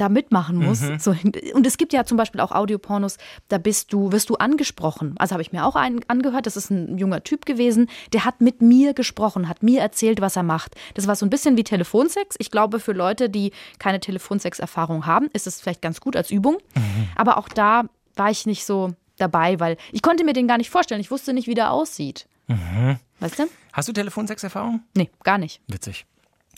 da 0.00 0.08
mitmachen 0.08 0.56
muss. 0.56 0.80
Mhm. 0.80 0.98
So, 0.98 1.14
und 1.54 1.66
es 1.66 1.76
gibt 1.76 1.92
ja 1.92 2.04
zum 2.04 2.16
Beispiel 2.16 2.40
auch 2.40 2.52
Audiopornos, 2.52 3.16
da 3.48 3.58
bist 3.58 3.92
du, 3.92 4.12
wirst 4.12 4.30
du 4.30 4.36
angesprochen. 4.36 5.14
Also 5.18 5.32
habe 5.32 5.42
ich 5.42 5.52
mir 5.52 5.66
auch 5.66 5.76
einen 5.76 6.00
angehört, 6.08 6.46
das 6.46 6.56
ist 6.56 6.70
ein 6.70 6.98
junger 6.98 7.22
Typ 7.22 7.46
gewesen, 7.46 7.88
der 8.12 8.24
hat 8.24 8.40
mit 8.40 8.62
mir 8.62 8.94
gesprochen, 8.94 9.48
hat 9.48 9.62
mir 9.62 9.80
erzählt, 9.80 10.20
was 10.20 10.36
er 10.36 10.42
macht. 10.42 10.74
Das 10.94 11.06
war 11.06 11.16
so 11.16 11.26
ein 11.26 11.30
bisschen 11.30 11.56
wie 11.56 11.64
Telefonsex. 11.64 12.36
Ich 12.38 12.50
glaube, 12.50 12.80
für 12.80 12.92
Leute, 12.92 13.28
die 13.28 13.52
keine 13.78 14.00
Telefonsex-Erfahrung 14.00 15.06
haben, 15.06 15.28
ist 15.32 15.46
es 15.46 15.60
vielleicht 15.60 15.82
ganz 15.82 16.00
gut 16.00 16.16
als 16.16 16.30
Übung. 16.30 16.58
Mhm. 16.74 17.08
Aber 17.16 17.36
auch 17.36 17.48
da 17.48 17.84
war 18.16 18.30
ich 18.30 18.46
nicht 18.46 18.64
so 18.64 18.92
dabei, 19.16 19.60
weil 19.60 19.76
ich 19.92 20.02
konnte 20.02 20.24
mir 20.24 20.32
den 20.32 20.48
gar 20.48 20.58
nicht 20.58 20.70
vorstellen. 20.70 21.00
Ich 21.00 21.10
wusste 21.10 21.32
nicht, 21.32 21.46
wie 21.46 21.54
der 21.54 21.70
aussieht. 21.72 22.26
Mhm. 22.48 22.98
Weißt 23.20 23.38
du? 23.38 23.44
Hast 23.72 23.88
du 23.88 23.92
Telefonsex-Erfahrung? 23.92 24.82
Nee, 24.96 25.10
gar 25.22 25.38
nicht. 25.38 25.60
Witzig. 25.68 26.06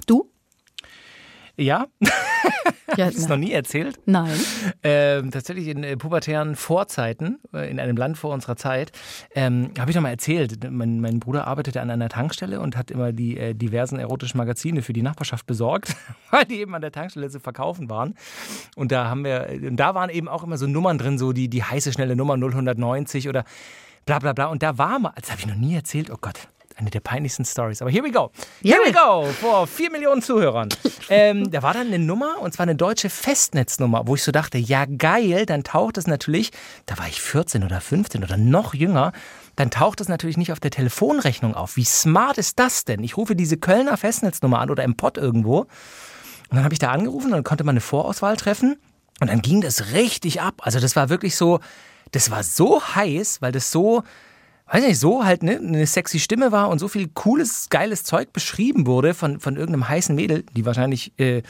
Du? 0.06 0.30
Ja. 1.56 1.86
ja 2.96 3.06
Hast 3.06 3.16
du 3.16 3.22
es 3.22 3.28
noch 3.28 3.36
nie 3.36 3.52
erzählt? 3.52 3.98
Nein. 4.06 4.38
Ähm, 4.82 5.30
tatsächlich 5.30 5.68
in 5.68 5.84
äh, 5.84 5.96
pubertären 5.96 6.56
Vorzeiten, 6.56 7.40
äh, 7.52 7.70
in 7.70 7.78
einem 7.78 7.96
Land 7.96 8.18
vor 8.18 8.32
unserer 8.32 8.56
Zeit, 8.56 8.92
ähm, 9.34 9.70
habe 9.78 9.90
ich 9.90 9.94
noch 9.94 10.02
mal 10.02 10.10
erzählt. 10.10 10.58
Mein, 10.70 11.00
mein, 11.00 11.20
Bruder 11.20 11.46
arbeitete 11.46 11.80
an 11.80 11.90
einer 11.90 12.08
Tankstelle 12.08 12.60
und 12.60 12.76
hat 12.76 12.90
immer 12.90 13.12
die 13.12 13.36
äh, 13.36 13.54
diversen 13.54 13.98
erotischen 13.98 14.38
Magazine 14.38 14.82
für 14.82 14.92
die 14.92 15.02
Nachbarschaft 15.02 15.46
besorgt, 15.46 15.94
weil 16.30 16.44
die 16.44 16.60
eben 16.60 16.74
an 16.74 16.80
der 16.80 16.92
Tankstelle 16.92 17.28
zu 17.28 17.40
verkaufen 17.40 17.90
waren. 17.90 18.14
Und 18.76 18.92
da 18.92 19.08
haben 19.08 19.24
wir, 19.24 19.48
und 19.62 19.76
da 19.76 19.94
waren 19.94 20.10
eben 20.10 20.28
auch 20.28 20.42
immer 20.42 20.56
so 20.56 20.66
Nummern 20.66 20.98
drin, 20.98 21.18
so 21.18 21.32
die, 21.32 21.48
die 21.48 21.62
heiße, 21.62 21.92
schnelle 21.92 22.16
Nummer 22.16 22.36
090 22.36 23.28
oder 23.28 23.44
bla 24.06 24.18
bla 24.18 24.32
bla. 24.32 24.46
Und 24.46 24.62
da 24.62 24.78
war 24.78 24.98
mal, 24.98 25.12
das 25.20 25.30
habe 25.30 25.40
ich 25.40 25.46
noch 25.46 25.56
nie 25.56 25.74
erzählt, 25.74 26.10
oh 26.10 26.18
Gott, 26.20 26.48
eine 26.76 26.90
der 26.90 27.00
peinlichsten 27.00 27.44
Stories. 27.44 27.82
Aber 27.82 27.90
here 27.90 28.04
we 28.04 28.10
go. 28.10 28.30
Here 28.62 28.78
yeah. 28.78 28.86
we 28.86 28.92
go. 28.92 29.32
Vor 29.40 29.66
vier 29.66 29.90
Millionen 29.90 30.22
Zuhörern. 30.22 30.68
ähm, 31.08 31.50
da 31.50 31.62
war 31.62 31.74
dann 31.74 31.88
eine 31.88 31.98
Nummer, 31.98 32.40
und 32.40 32.52
zwar 32.52 32.64
eine 32.64 32.76
deutsche 32.76 33.10
Festnetznummer, 33.10 34.06
wo 34.06 34.14
ich 34.14 34.22
so 34.22 34.32
dachte, 34.32 34.58
ja 34.58 34.84
geil, 34.86 35.46
dann 35.46 35.64
taucht 35.64 35.98
es 35.98 36.06
natürlich, 36.06 36.50
da 36.86 36.98
war 36.98 37.08
ich 37.08 37.20
14 37.20 37.64
oder 37.64 37.80
15 37.80 38.24
oder 38.24 38.36
noch 38.36 38.74
jünger, 38.74 39.12
dann 39.56 39.70
taucht 39.70 40.00
es 40.00 40.08
natürlich 40.08 40.36
nicht 40.36 40.52
auf 40.52 40.60
der 40.60 40.70
Telefonrechnung 40.70 41.54
auf. 41.54 41.76
Wie 41.76 41.84
smart 41.84 42.38
ist 42.38 42.58
das 42.58 42.84
denn? 42.84 43.02
Ich 43.04 43.16
rufe 43.16 43.36
diese 43.36 43.56
Kölner 43.56 43.96
Festnetznummer 43.96 44.60
an 44.60 44.70
oder 44.70 44.84
im 44.84 44.96
Pott 44.96 45.18
irgendwo. 45.18 45.60
Und 45.60 46.56
dann 46.56 46.64
habe 46.64 46.74
ich 46.74 46.78
da 46.78 46.90
angerufen 46.90 47.26
und 47.26 47.32
dann 47.32 47.44
konnte 47.44 47.64
man 47.64 47.74
eine 47.74 47.80
Vorauswahl 47.80 48.36
treffen. 48.36 48.76
Und 49.20 49.28
dann 49.28 49.42
ging 49.42 49.60
das 49.60 49.92
richtig 49.92 50.40
ab. 50.40 50.62
Also 50.62 50.80
das 50.80 50.96
war 50.96 51.08
wirklich 51.08 51.36
so, 51.36 51.60
das 52.12 52.30
war 52.30 52.42
so 52.42 52.82
heiß, 52.82 53.40
weil 53.40 53.52
das 53.52 53.70
so, 53.70 54.02
weiß 54.72 54.84
nicht, 54.84 54.98
so 54.98 55.24
halt 55.24 55.42
ne, 55.42 55.58
eine 55.58 55.86
sexy 55.86 56.18
Stimme 56.18 56.50
war 56.50 56.68
und 56.70 56.78
so 56.78 56.88
viel 56.88 57.08
cooles, 57.08 57.68
geiles 57.68 58.04
Zeug 58.04 58.32
beschrieben 58.32 58.86
wurde 58.86 59.14
von, 59.14 59.38
von 59.38 59.56
irgendeinem 59.56 59.88
heißen 59.88 60.14
Mädel, 60.14 60.44
die 60.56 60.64
wahrscheinlich 60.64 61.12
äh, 61.18 61.42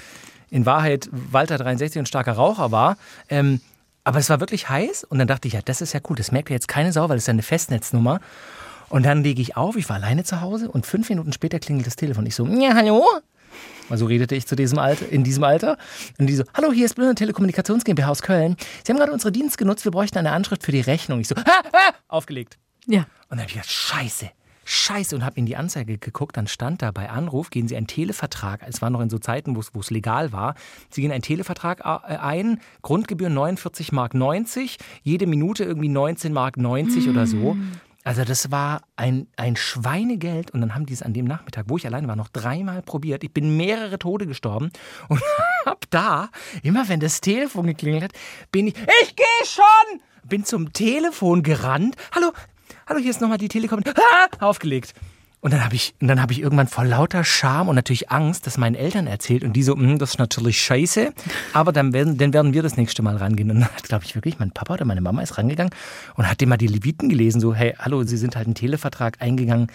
in 0.51 0.67
Wahrheit 0.67 1.09
Walter 1.13 1.57
63 1.57 2.01
und 2.01 2.07
starker 2.07 2.33
Raucher 2.33 2.73
war. 2.73 2.97
Ähm, 3.29 3.61
aber 4.05 4.19
es 4.19 4.29
war 4.29 4.41
wirklich 4.41 4.69
heiß 4.69 5.05
und 5.05 5.19
dann 5.19 5.29
dachte 5.29 5.47
ich, 5.47 5.55
ja, 5.55 5.61
das 5.65 5.81
ist 5.81 5.93
ja 5.93 6.01
cool, 6.11 6.17
das 6.17 6.33
merkt 6.33 6.51
ja 6.51 6.55
jetzt 6.55 6.67
keine 6.67 6.93
Sau, 6.93 7.09
weil 7.09 7.17
es 7.17 7.23
ist 7.23 7.29
ja 7.29 7.33
eine 7.33 7.43
Festnetznummer. 7.43 8.21
Und 8.89 9.07
dann 9.07 9.23
lege 9.23 9.41
ich 9.41 9.57
auf, 9.57 9.77
ich 9.77 9.89
war 9.89 9.97
alleine 9.97 10.25
zu 10.25 10.41
Hause 10.41 10.71
und 10.71 10.85
fünf 10.85 11.09
Minuten 11.09 11.33
später 11.33 11.61
klingelt 11.61 11.87
das 11.87 11.97
Telefon. 11.97 12.27
Ich 12.27 12.35
so, 12.35 12.47
ja, 12.47 12.75
hallo? 12.75 13.07
Also 13.89 14.07
redete 14.07 14.35
ich 14.35 14.47
zu 14.47 14.57
diesem 14.57 14.79
Alter, 14.79 15.09
in 15.09 15.25
diesem 15.25 15.45
Alter. 15.45 15.79
Und 16.19 16.27
die 16.27 16.35
so, 16.35 16.45
hallo, 16.55 16.73
hier 16.73 16.87
ist 16.87 16.95
Blöde 16.95 17.15
Telekommunikations 17.15 17.85
GmbH 17.85 18.09
aus 18.09 18.23
Köln. 18.23 18.57
Sie 18.85 18.93
haben 18.93 18.99
gerade 18.99 19.13
unsere 19.13 19.33
Dienst 19.33 19.59
genutzt, 19.59 19.85
wir 19.85 19.93
bräuchten 19.93 20.19
eine 20.19 20.33
Anschrift 20.33 20.65
für 20.65 20.73
die 20.73 20.81
Rechnung. 20.81 21.21
Ich 21.21 21.29
so, 21.29 21.37
ha, 21.37 21.45
ha, 21.47 21.95
aufgelegt. 22.09 22.59
Ja. 22.87 23.01
Und 23.29 23.39
dann 23.39 23.41
habe 23.41 23.49
ich 23.49 23.55
gedacht, 23.55 23.71
scheiße, 23.71 24.31
scheiße. 24.65 25.17
Und 25.17 25.25
habe 25.25 25.37
in 25.39 25.47
die 25.47 25.57
Anzeige 25.57 25.99
geguckt, 25.99 26.37
dann 26.37 26.47
stand 26.47 26.83
da 26.83 26.91
bei 26.91 27.09
Anruf, 27.09 27.51
gehen 27.51 27.69
Sie 27.69 27.77
einen 27.77 27.87
Televertrag, 27.87 28.63
es 28.67 28.83
war 28.83 28.91
noch 28.91 29.01
in 29.01 29.11
so 29.11 29.19
Zeiten, 29.19 29.57
wo 29.57 29.81
es 29.81 29.91
legal 29.91 30.33
war, 30.33 30.55
Sie 30.91 31.03
gehen 31.03 31.13
einen 31.13 31.23
Televertrag 31.23 31.81
äh, 31.81 32.17
ein, 32.17 32.61
Grundgebühr 32.83 33.31
49 33.31 33.93
Mark 33.93 34.15
90, 34.15 34.79
jede 35.03 35.27
Minute 35.27 35.65
irgendwie 35.65 35.89
19 35.89 36.33
Mark 36.33 36.57
90 36.57 37.07
mm. 37.07 37.11
oder 37.11 37.27
so. 37.27 37.55
Mm. 37.55 37.73
Also 38.05 38.25
das 38.25 38.51
war 38.51 38.83
ein, 38.97 39.29
ein 39.37 39.55
Schweinegeld 39.55 40.51
und 40.51 40.61
dann 40.61 40.75
haben 40.75 40.87
die 40.87 40.93
es 40.93 41.03
an 41.03 41.13
dem 41.13 41.25
Nachmittag, 41.25 41.67
wo 41.69 41.77
ich 41.77 41.87
alleine 41.87 42.09
war, 42.09 42.17
noch 42.17 42.29
dreimal 42.29 42.83
probiert. 42.83 43.23
Ich 43.23 43.33
bin 43.33 43.57
mehrere 43.57 43.99
Tode 43.99 44.27
gestorben 44.27 44.73
und 45.09 45.23
hab 45.65 45.89
da, 45.91 46.29
immer 46.63 46.89
wenn 46.89 46.99
das 46.99 47.21
Telefon 47.21 47.69
geklingelt 47.69 48.05
hat, 48.05 48.13
bin 48.51 48.67
ich, 48.67 48.75
ich 49.03 49.17
gehe 49.17 49.27
schon! 49.45 50.01
Bin 50.25 50.45
zum 50.45 50.73
Telefon 50.73 51.43
gerannt. 51.43 51.97
Hallo, 52.15 52.31
hallo, 52.87 53.01
hier 53.01 53.11
ist 53.11 53.21
nochmal 53.21 53.39
die 53.39 53.49
Telekom. 53.49 53.81
Ah, 53.87 54.47
aufgelegt. 54.47 54.95
Und 55.41 55.53
dann 55.53 55.65
habe 55.65 55.75
ich, 55.75 55.95
dann 55.99 56.25
ich 56.31 56.41
irgendwann 56.41 56.69
vor 56.69 56.85
lauter 56.85 57.25
Scham 57.25 57.69
und 57.69 57.75
natürlich 57.75 58.13
Angst, 58.13 58.47
das 58.47 58.59
meinen 58.59 58.77
Eltern 58.77 59.09
erzählt 59.09 59.43
und 59.43 59.55
die 59.55 59.65
so, 59.65 59.75
hm, 59.75 59.99
das 59.99 60.11
ist 60.11 60.19
natürlich 60.21 60.63
scheiße, 60.63 61.13
aber 61.53 61.73
dann 61.73 61.93
werden, 61.93 62.17
dann 62.17 62.33
werden 62.33 62.55
wir 62.55 62.63
das 62.63 62.77
nächste 62.77 63.03
Mal 63.03 63.17
rangehen. 63.17 63.51
Und 63.51 63.61
dann 63.61 63.69
hat, 63.69 63.83
glaube 63.83 64.05
ich, 64.05 64.15
wirklich 64.15 64.39
mein 64.39 64.53
Papa 64.53 64.75
oder 64.75 64.85
meine 64.85 65.01
Mama 65.01 65.21
ist 65.21 65.39
rangegangen 65.39 65.75
und 66.15 66.31
hat 66.31 66.41
dem 66.41 66.49
mal 66.49 66.59
die 66.59 66.69
Leviten 66.69 67.09
gelesen, 67.09 67.41
so, 67.41 67.55
hey, 67.55 67.75
hallo, 67.77 68.05
Sie 68.05 68.17
sind 68.17 68.37
halt 68.37 68.47
einen 68.47 68.55
Televertrag 68.55 69.21
eingegangen 69.21 69.67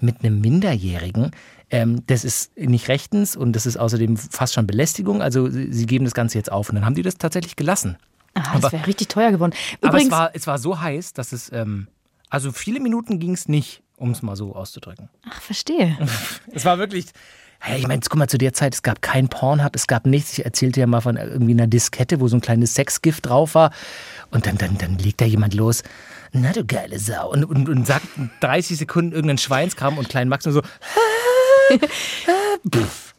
mit 0.00 0.24
einem 0.24 0.40
Minderjährigen. 0.40 1.32
Ähm, 1.70 2.02
das 2.06 2.24
ist 2.24 2.56
nicht 2.56 2.88
rechtens 2.88 3.36
und 3.36 3.52
das 3.52 3.66
ist 3.66 3.76
außerdem 3.76 4.16
fast 4.16 4.54
schon 4.54 4.66
Belästigung. 4.66 5.20
Also 5.20 5.50
Sie 5.50 5.84
geben 5.84 6.06
das 6.06 6.14
Ganze 6.14 6.38
jetzt 6.38 6.50
auf. 6.50 6.70
Und 6.70 6.76
dann 6.76 6.86
haben 6.86 6.94
die 6.94 7.02
das 7.02 7.16
tatsächlich 7.16 7.56
gelassen. 7.56 7.98
Ah, 8.32 8.58
das 8.58 8.72
wäre 8.72 8.86
richtig 8.86 9.08
teuer 9.08 9.32
geworden. 9.32 9.52
Übrigens, 9.82 9.92
aber 9.92 10.00
es 10.02 10.10
war, 10.10 10.30
es 10.34 10.46
war 10.46 10.58
so 10.58 10.80
heiß, 10.80 11.12
dass 11.12 11.32
es, 11.32 11.52
ähm, 11.52 11.88
also 12.30 12.52
viele 12.52 12.80
Minuten 12.80 13.18
ging 13.18 13.34
es 13.34 13.48
nicht, 13.48 13.82
um 13.96 14.12
es 14.12 14.22
mal 14.22 14.36
so 14.36 14.54
auszudrücken. 14.54 15.10
Ach, 15.28 15.40
verstehe. 15.40 15.98
es 16.52 16.64
war 16.64 16.78
wirklich, 16.78 17.06
hey, 17.58 17.80
ich 17.80 17.86
meine, 17.86 18.00
guck 18.00 18.16
mal, 18.16 18.28
zu 18.28 18.38
der 18.38 18.52
Zeit, 18.52 18.74
es 18.74 18.82
gab 18.82 19.02
kein 19.02 19.28
Pornhub, 19.28 19.74
es 19.76 19.86
gab 19.86 20.06
nichts. 20.06 20.38
Ich 20.38 20.44
erzählte 20.44 20.80
ja 20.80 20.86
mal 20.86 21.00
von 21.00 21.16
irgendwie 21.16 21.52
einer 21.52 21.66
Diskette, 21.66 22.20
wo 22.20 22.28
so 22.28 22.36
ein 22.36 22.40
kleines 22.40 22.74
Sexgift 22.74 23.26
drauf 23.26 23.54
war. 23.54 23.72
Und 24.30 24.46
dann, 24.46 24.56
dann, 24.56 24.78
dann 24.78 24.96
legt 24.98 25.20
da 25.20 25.26
jemand 25.26 25.54
los. 25.54 25.82
Na 26.32 26.52
du 26.52 26.64
geile 26.64 26.98
Sau. 26.98 27.30
Und, 27.30 27.44
und, 27.44 27.68
und 27.68 27.86
sagt 27.86 28.06
30 28.40 28.78
Sekunden 28.78 29.12
irgendeinen 29.12 29.38
Schweinskram 29.38 29.98
und 29.98 30.08
Klein 30.08 30.28
Max 30.28 30.44
nur 30.44 30.54
so. 30.54 30.62
Pff 32.72 33.10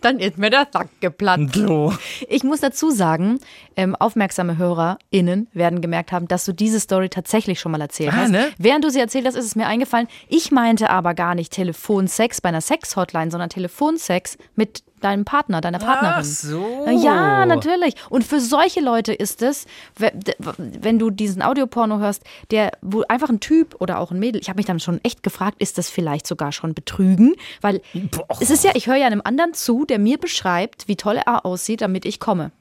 dann 0.00 0.18
ist 0.18 0.38
mir 0.38 0.50
der 0.50 0.66
Sack 0.72 0.88
geplatzt. 1.00 1.54
So. 1.54 1.92
Ich 2.28 2.44
muss 2.44 2.60
dazu 2.60 2.90
sagen, 2.90 3.38
ähm, 3.76 3.94
aufmerksame 3.96 4.58
HörerInnen 4.58 5.48
werden 5.52 5.80
gemerkt 5.80 6.12
haben, 6.12 6.28
dass 6.28 6.44
du 6.44 6.52
diese 6.52 6.80
Story 6.80 7.08
tatsächlich 7.08 7.60
schon 7.60 7.72
mal 7.72 7.80
erzählt 7.80 8.12
ah, 8.12 8.16
hast. 8.16 8.30
Ne? 8.30 8.48
Während 8.58 8.84
du 8.84 8.90
sie 8.90 9.00
erzählt 9.00 9.26
hast, 9.26 9.34
ist 9.34 9.44
es 9.44 9.56
mir 9.56 9.66
eingefallen. 9.66 10.08
Ich 10.28 10.50
meinte 10.50 10.90
aber 10.90 11.14
gar 11.14 11.34
nicht 11.34 11.52
Telefonsex 11.52 12.40
bei 12.40 12.48
einer 12.48 12.60
Sex-Hotline, 12.60 13.30
sondern 13.30 13.50
Telefonsex 13.50 14.38
mit 14.54 14.82
deinem 15.00 15.24
Partner, 15.24 15.60
deiner 15.60 15.78
Partnerin. 15.78 16.16
Ach 16.18 16.24
so. 16.24 16.86
Ja, 17.02 17.46
natürlich. 17.46 17.94
Und 18.10 18.24
für 18.24 18.40
solche 18.40 18.80
Leute 18.80 19.12
ist 19.12 19.42
es, 19.42 19.66
wenn 19.96 20.98
du 20.98 21.10
diesen 21.10 21.42
Audioporno 21.42 21.98
hörst, 21.98 22.22
der, 22.50 22.72
wo 22.82 23.02
einfach 23.08 23.28
ein 23.28 23.40
Typ 23.40 23.76
oder 23.78 23.98
auch 23.98 24.10
ein 24.10 24.18
Mädel, 24.18 24.40
ich 24.40 24.48
habe 24.48 24.58
mich 24.58 24.66
dann 24.66 24.80
schon 24.80 25.00
echt 25.02 25.22
gefragt, 25.22 25.56
ist 25.60 25.78
das 25.78 25.88
vielleicht 25.90 26.26
sogar 26.26 26.52
schon 26.52 26.74
Betrügen? 26.74 27.34
Weil 27.60 27.80
Boah. 27.94 28.26
es 28.40 28.50
ist 28.50 28.64
ja, 28.64 28.72
ich 28.74 28.86
höre 28.86 28.96
ja 28.96 29.06
einem 29.06 29.22
anderen 29.24 29.54
zu, 29.54 29.84
der 29.84 29.98
mir 29.98 30.18
beschreibt, 30.18 30.88
wie 30.88 30.96
toll 30.96 31.20
er 31.24 31.44
aussieht, 31.44 31.80
damit 31.80 32.04
ich 32.04 32.20
komme. 32.20 32.52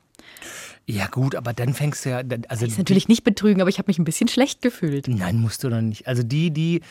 Ja 0.89 1.07
gut, 1.07 1.35
aber 1.35 1.51
dann 1.51 1.73
fängst 1.73 2.05
du 2.05 2.11
ja. 2.11 2.17
Also 2.47 2.63
das 2.63 2.73
ist 2.73 2.77
natürlich 2.77 3.09
nicht 3.09 3.25
betrügen, 3.25 3.59
aber 3.59 3.69
ich 3.69 3.77
habe 3.77 3.89
mich 3.89 3.99
ein 3.99 4.05
bisschen 4.05 4.29
schlecht 4.29 4.61
gefühlt. 4.61 5.09
Nein, 5.09 5.41
musst 5.41 5.63
du 5.65 5.69
doch 5.69 5.81
nicht. 5.81 6.07
Also 6.07 6.23
die, 6.23 6.49
die 6.49 6.81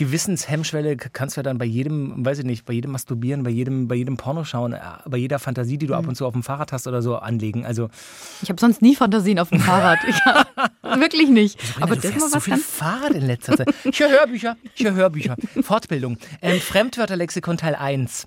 Gewissenshemmschwelle 0.00 0.96
kannst 0.96 1.36
du 1.36 1.40
ja 1.40 1.42
dann 1.42 1.58
bei 1.58 1.66
jedem, 1.66 2.24
weiß 2.24 2.38
ich 2.38 2.46
nicht, 2.46 2.64
bei 2.64 2.72
jedem 2.72 2.92
Masturbieren, 2.92 3.42
bei 3.42 3.50
jedem, 3.50 3.86
bei 3.86 3.96
jedem 3.96 4.16
Porno 4.16 4.44
schauen, 4.44 4.72
äh, 4.72 4.80
bei 5.04 5.18
jeder 5.18 5.38
Fantasie, 5.38 5.76
die 5.76 5.86
du 5.86 5.94
ab 5.94 6.04
mhm. 6.04 6.08
und 6.08 6.14
zu 6.14 6.24
auf 6.24 6.32
dem 6.32 6.42
Fahrrad 6.42 6.72
hast 6.72 6.86
oder 6.86 7.02
so, 7.02 7.16
anlegen. 7.16 7.66
Also 7.66 7.90
ich 8.40 8.48
habe 8.48 8.58
sonst 8.58 8.80
nie 8.80 8.96
Fantasien 8.96 9.38
auf 9.38 9.50
dem 9.50 9.60
Fahrrad. 9.60 9.98
Hab, 10.24 10.72
wirklich 11.00 11.28
nicht. 11.28 11.60
Sabrina, 11.60 11.84
Aber 11.84 11.96
das 11.96 12.16
ist 12.16 12.22
was 12.22 12.30
so 12.30 12.40
viel 12.40 12.56
Fahrrad 12.56 13.12
in 13.12 13.26
letzter 13.26 13.56
Zeit. 13.58 13.68
Ich 13.84 14.00
höre 14.00 14.10
Hörbücher, 14.10 14.56
ich 14.74 14.84
höre 14.84 14.94
Hörbücher. 14.94 15.36
Fortbildung. 15.62 16.16
Ähm, 16.40 16.60
Fremdwörterlexikon 16.60 17.58
Teil 17.58 17.74
1. 17.74 18.26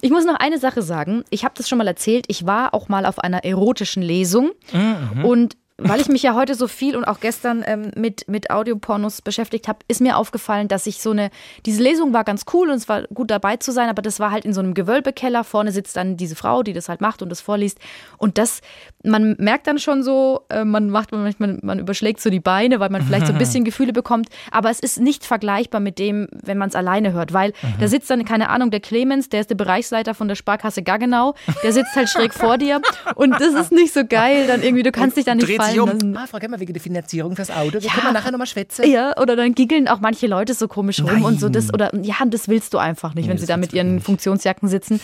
Ich 0.00 0.10
muss 0.10 0.24
noch 0.24 0.36
eine 0.38 0.58
Sache 0.58 0.82
sagen. 0.82 1.24
Ich 1.30 1.44
habe 1.44 1.54
das 1.56 1.68
schon 1.68 1.78
mal 1.78 1.86
erzählt. 1.88 2.26
Ich 2.28 2.46
war 2.46 2.74
auch 2.74 2.88
mal 2.88 3.06
auf 3.06 3.18
einer 3.18 3.44
erotischen 3.44 4.02
Lesung 4.02 4.52
mhm. 4.72 5.24
und 5.24 5.56
weil 5.78 6.00
ich 6.00 6.08
mich 6.08 6.22
ja 6.22 6.34
heute 6.34 6.54
so 6.54 6.68
viel 6.68 6.96
und 6.96 7.04
auch 7.04 7.20
gestern 7.20 7.64
ähm, 7.66 7.90
mit, 7.96 8.28
mit 8.28 8.50
Audiopornos 8.50 9.22
beschäftigt 9.22 9.68
habe, 9.68 9.80
ist 9.88 10.00
mir 10.00 10.16
aufgefallen, 10.16 10.68
dass 10.68 10.86
ich 10.86 11.00
so 11.00 11.10
eine, 11.10 11.30
diese 11.66 11.82
Lesung 11.82 12.12
war 12.12 12.24
ganz 12.24 12.44
cool 12.52 12.68
und 12.68 12.76
es 12.76 12.88
war 12.88 13.02
gut 13.08 13.30
dabei 13.30 13.56
zu 13.56 13.72
sein, 13.72 13.88
aber 13.88 14.02
das 14.02 14.20
war 14.20 14.30
halt 14.30 14.44
in 14.44 14.52
so 14.52 14.60
einem 14.60 14.74
Gewölbekeller. 14.74 15.44
Vorne 15.44 15.72
sitzt 15.72 15.96
dann 15.96 16.16
diese 16.16 16.36
Frau, 16.36 16.62
die 16.62 16.72
das 16.72 16.88
halt 16.88 17.00
macht 17.00 17.22
und 17.22 17.30
das 17.30 17.40
vorliest. 17.40 17.78
Und 18.18 18.38
das, 18.38 18.60
man 19.02 19.34
merkt 19.38 19.66
dann 19.66 19.78
schon 19.78 20.02
so, 20.02 20.42
äh, 20.50 20.64
man 20.64 20.90
macht 20.90 21.12
manchmal, 21.12 21.58
man 21.62 21.78
überschlägt 21.78 22.20
so 22.20 22.30
die 22.30 22.40
Beine, 22.40 22.80
weil 22.80 22.90
man 22.90 23.02
vielleicht 23.02 23.26
so 23.26 23.32
ein 23.32 23.38
bisschen 23.42 23.64
Gefühle 23.64 23.92
bekommt. 23.92 24.28
Aber 24.50 24.70
es 24.70 24.80
ist 24.80 25.00
nicht 25.00 25.24
vergleichbar 25.24 25.80
mit 25.80 25.98
dem, 25.98 26.28
wenn 26.32 26.58
man 26.58 26.68
es 26.68 26.74
alleine 26.74 27.12
hört, 27.12 27.32
weil 27.32 27.50
mhm. 27.62 27.74
da 27.80 27.88
sitzt 27.88 28.10
dann, 28.10 28.24
keine 28.24 28.50
Ahnung, 28.50 28.70
der 28.70 28.80
Clemens, 28.80 29.28
der 29.28 29.40
ist 29.40 29.50
der 29.50 29.56
Bereichsleiter 29.56 30.14
von 30.14 30.28
der 30.28 30.34
Sparkasse 30.34 30.82
Gaggenau, 30.82 31.34
der 31.62 31.72
sitzt 31.72 31.94
halt 31.96 32.08
schräg 32.08 32.34
vor 32.34 32.58
dir 32.58 32.80
und 33.14 33.32
das 33.40 33.54
ist 33.54 33.72
nicht 33.72 33.92
so 33.92 34.04
geil, 34.06 34.46
dann 34.46 34.62
irgendwie, 34.62 34.82
du 34.82 34.92
kannst 34.92 35.16
dich 35.16 35.24
da 35.24 35.34
nicht 35.34 35.46
fallen 35.62 35.86
lassen. 35.86 36.16
Ah, 36.16 36.26
Frau 36.26 36.38
Gemmer, 36.38 36.60
wegen 36.60 36.72
der 36.72 36.82
Finanzierung 36.82 37.36
fürs 37.36 37.50
Auto, 37.50 37.74
wir 37.74 37.80
ja. 37.80 37.92
können 37.92 38.06
wir 38.06 38.12
nachher 38.12 38.30
nochmal 38.30 38.46
schwätzen. 38.46 38.90
Ja, 38.90 39.16
oder 39.18 39.36
dann 39.36 39.54
giggeln 39.54 39.88
auch 39.88 40.00
manche 40.00 40.26
Leute 40.26 40.54
so 40.54 40.68
komisch 40.68 41.00
rum 41.00 41.06
Nein. 41.06 41.24
und 41.24 41.40
so 41.40 41.48
das, 41.48 41.72
oder 41.72 41.94
ja, 42.02 42.16
das 42.26 42.48
willst 42.48 42.74
du 42.74 42.78
einfach 42.78 43.14
nicht, 43.14 43.26
nee, 43.26 43.30
wenn 43.30 43.38
sie 43.38 43.46
da 43.46 43.56
mit 43.56 43.72
ihren 43.72 44.00
Funktionsjacken 44.00 44.68
sitzen, 44.68 45.00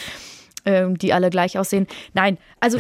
ähm, 0.65 0.99
die 0.99 1.13
alle 1.13 1.31
gleich 1.31 1.59
aussehen. 1.59 1.87
Nein, 2.15 2.39
also 2.61 2.79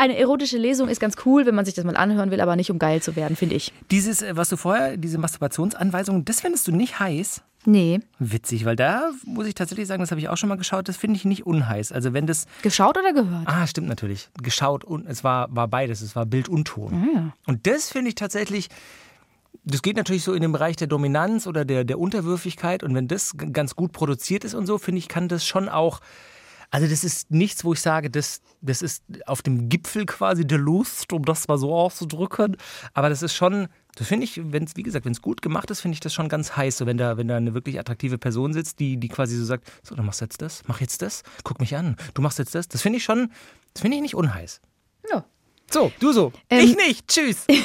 eine 0.00 0.16
erotische 0.16 0.56
Lesung 0.56 0.88
ist 0.88 0.98
ganz 0.98 1.16
cool, 1.26 1.44
wenn 1.44 1.54
man 1.54 1.66
sich 1.66 1.74
das 1.74 1.84
mal 1.84 1.94
anhören 1.94 2.30
will, 2.30 2.40
aber 2.40 2.56
nicht 2.56 2.70
um 2.70 2.78
geil 2.78 3.02
zu 3.02 3.16
werden, 3.16 3.36
finde 3.36 3.54
ich. 3.54 3.70
Dieses, 3.90 4.22
äh, 4.22 4.34
was 4.34 4.48
du 4.48 4.56
vorher, 4.56 4.96
diese 4.96 5.18
Masturbationsanweisung, 5.18 6.24
das 6.24 6.40
findest 6.40 6.66
du 6.66 6.72
nicht 6.72 6.98
heiß? 6.98 7.42
Nee. 7.66 8.00
Witzig, 8.18 8.64
weil 8.64 8.76
da 8.76 9.10
muss 9.26 9.46
ich 9.46 9.54
tatsächlich 9.54 9.86
sagen, 9.86 10.00
das 10.00 10.10
habe 10.10 10.18
ich 10.18 10.30
auch 10.30 10.38
schon 10.38 10.48
mal 10.48 10.56
geschaut, 10.56 10.88
das 10.88 10.96
finde 10.96 11.16
ich 11.16 11.26
nicht 11.26 11.44
unheiß. 11.44 11.92
Also 11.92 12.14
wenn 12.14 12.26
das. 12.26 12.46
Geschaut 12.62 12.96
oder 12.96 13.12
gehört? 13.12 13.46
Ah, 13.46 13.66
stimmt 13.66 13.88
natürlich. 13.88 14.30
Geschaut 14.42 14.84
und 14.84 15.06
es 15.06 15.22
war, 15.22 15.54
war 15.54 15.68
beides, 15.68 16.00
es 16.00 16.16
war 16.16 16.24
Bild 16.24 16.48
und 16.48 16.64
Ton. 16.64 16.94
Ah, 16.94 17.18
ja. 17.18 17.32
Und 17.46 17.66
das 17.66 17.90
finde 17.90 18.08
ich 18.08 18.14
tatsächlich. 18.14 18.68
Das 19.64 19.82
geht 19.82 19.96
natürlich 19.96 20.24
so 20.24 20.32
in 20.32 20.40
den 20.40 20.52
Bereich 20.52 20.76
der 20.76 20.86
Dominanz 20.86 21.46
oder 21.46 21.66
der, 21.66 21.84
der 21.84 21.98
Unterwürfigkeit. 21.98 22.82
Und 22.82 22.94
wenn 22.94 23.08
das 23.08 23.34
ganz 23.52 23.76
gut 23.76 23.92
produziert 23.92 24.44
ist 24.44 24.54
und 24.54 24.64
so, 24.64 24.78
finde 24.78 25.00
ich, 25.00 25.08
kann 25.08 25.28
das 25.28 25.44
schon 25.44 25.68
auch. 25.68 26.00
Also, 26.70 26.86
das 26.86 27.04
ist 27.04 27.30
nichts, 27.30 27.64
wo 27.64 27.72
ich 27.72 27.80
sage, 27.80 28.10
das, 28.10 28.40
das 28.60 28.82
ist 28.82 29.02
auf 29.26 29.42
dem 29.42 29.68
Gipfel 29.68 30.06
quasi 30.06 30.46
der 30.46 30.58
Lust, 30.58 31.12
um 31.12 31.24
das 31.24 31.48
mal 31.48 31.58
so 31.58 31.74
auszudrücken. 31.74 32.56
Aber 32.94 33.08
das 33.08 33.22
ist 33.22 33.34
schon, 33.34 33.68
das 33.96 34.06
finde 34.06 34.24
ich, 34.24 34.40
wenn 34.52 34.64
es, 34.64 34.76
wie 34.76 34.82
gesagt, 34.82 35.04
wenn 35.04 35.12
es 35.12 35.20
gut 35.20 35.42
gemacht 35.42 35.70
ist, 35.70 35.80
finde 35.80 35.94
ich 35.94 36.00
das 36.00 36.14
schon 36.14 36.28
ganz 36.28 36.56
heiß. 36.56 36.78
So, 36.78 36.86
wenn 36.86 36.96
da, 36.96 37.16
wenn 37.16 37.28
da 37.28 37.36
eine 37.36 37.54
wirklich 37.54 37.78
attraktive 37.78 38.18
Person 38.18 38.52
sitzt, 38.52 38.78
die, 38.78 38.98
die 38.98 39.08
quasi 39.08 39.36
so 39.36 39.44
sagt: 39.44 39.70
So, 39.82 39.94
du 39.94 40.02
machst 40.02 40.20
jetzt 40.20 40.42
das, 40.42 40.62
mach 40.66 40.80
jetzt 40.80 41.02
das, 41.02 41.22
guck 41.44 41.60
mich 41.60 41.76
an, 41.76 41.96
du 42.14 42.22
machst 42.22 42.38
jetzt 42.38 42.54
das. 42.54 42.68
Das 42.68 42.82
finde 42.82 42.98
ich 42.98 43.04
schon, 43.04 43.32
das 43.74 43.82
finde 43.82 43.96
ich 43.96 44.02
nicht 44.02 44.14
unheiß. 44.14 44.60
Ja. 45.10 45.24
So, 45.70 45.92
du 46.00 46.12
so. 46.12 46.32
Ähm, 46.48 46.64
ich 46.64 46.76
nicht. 46.76 47.08
Tschüss. 47.08 47.46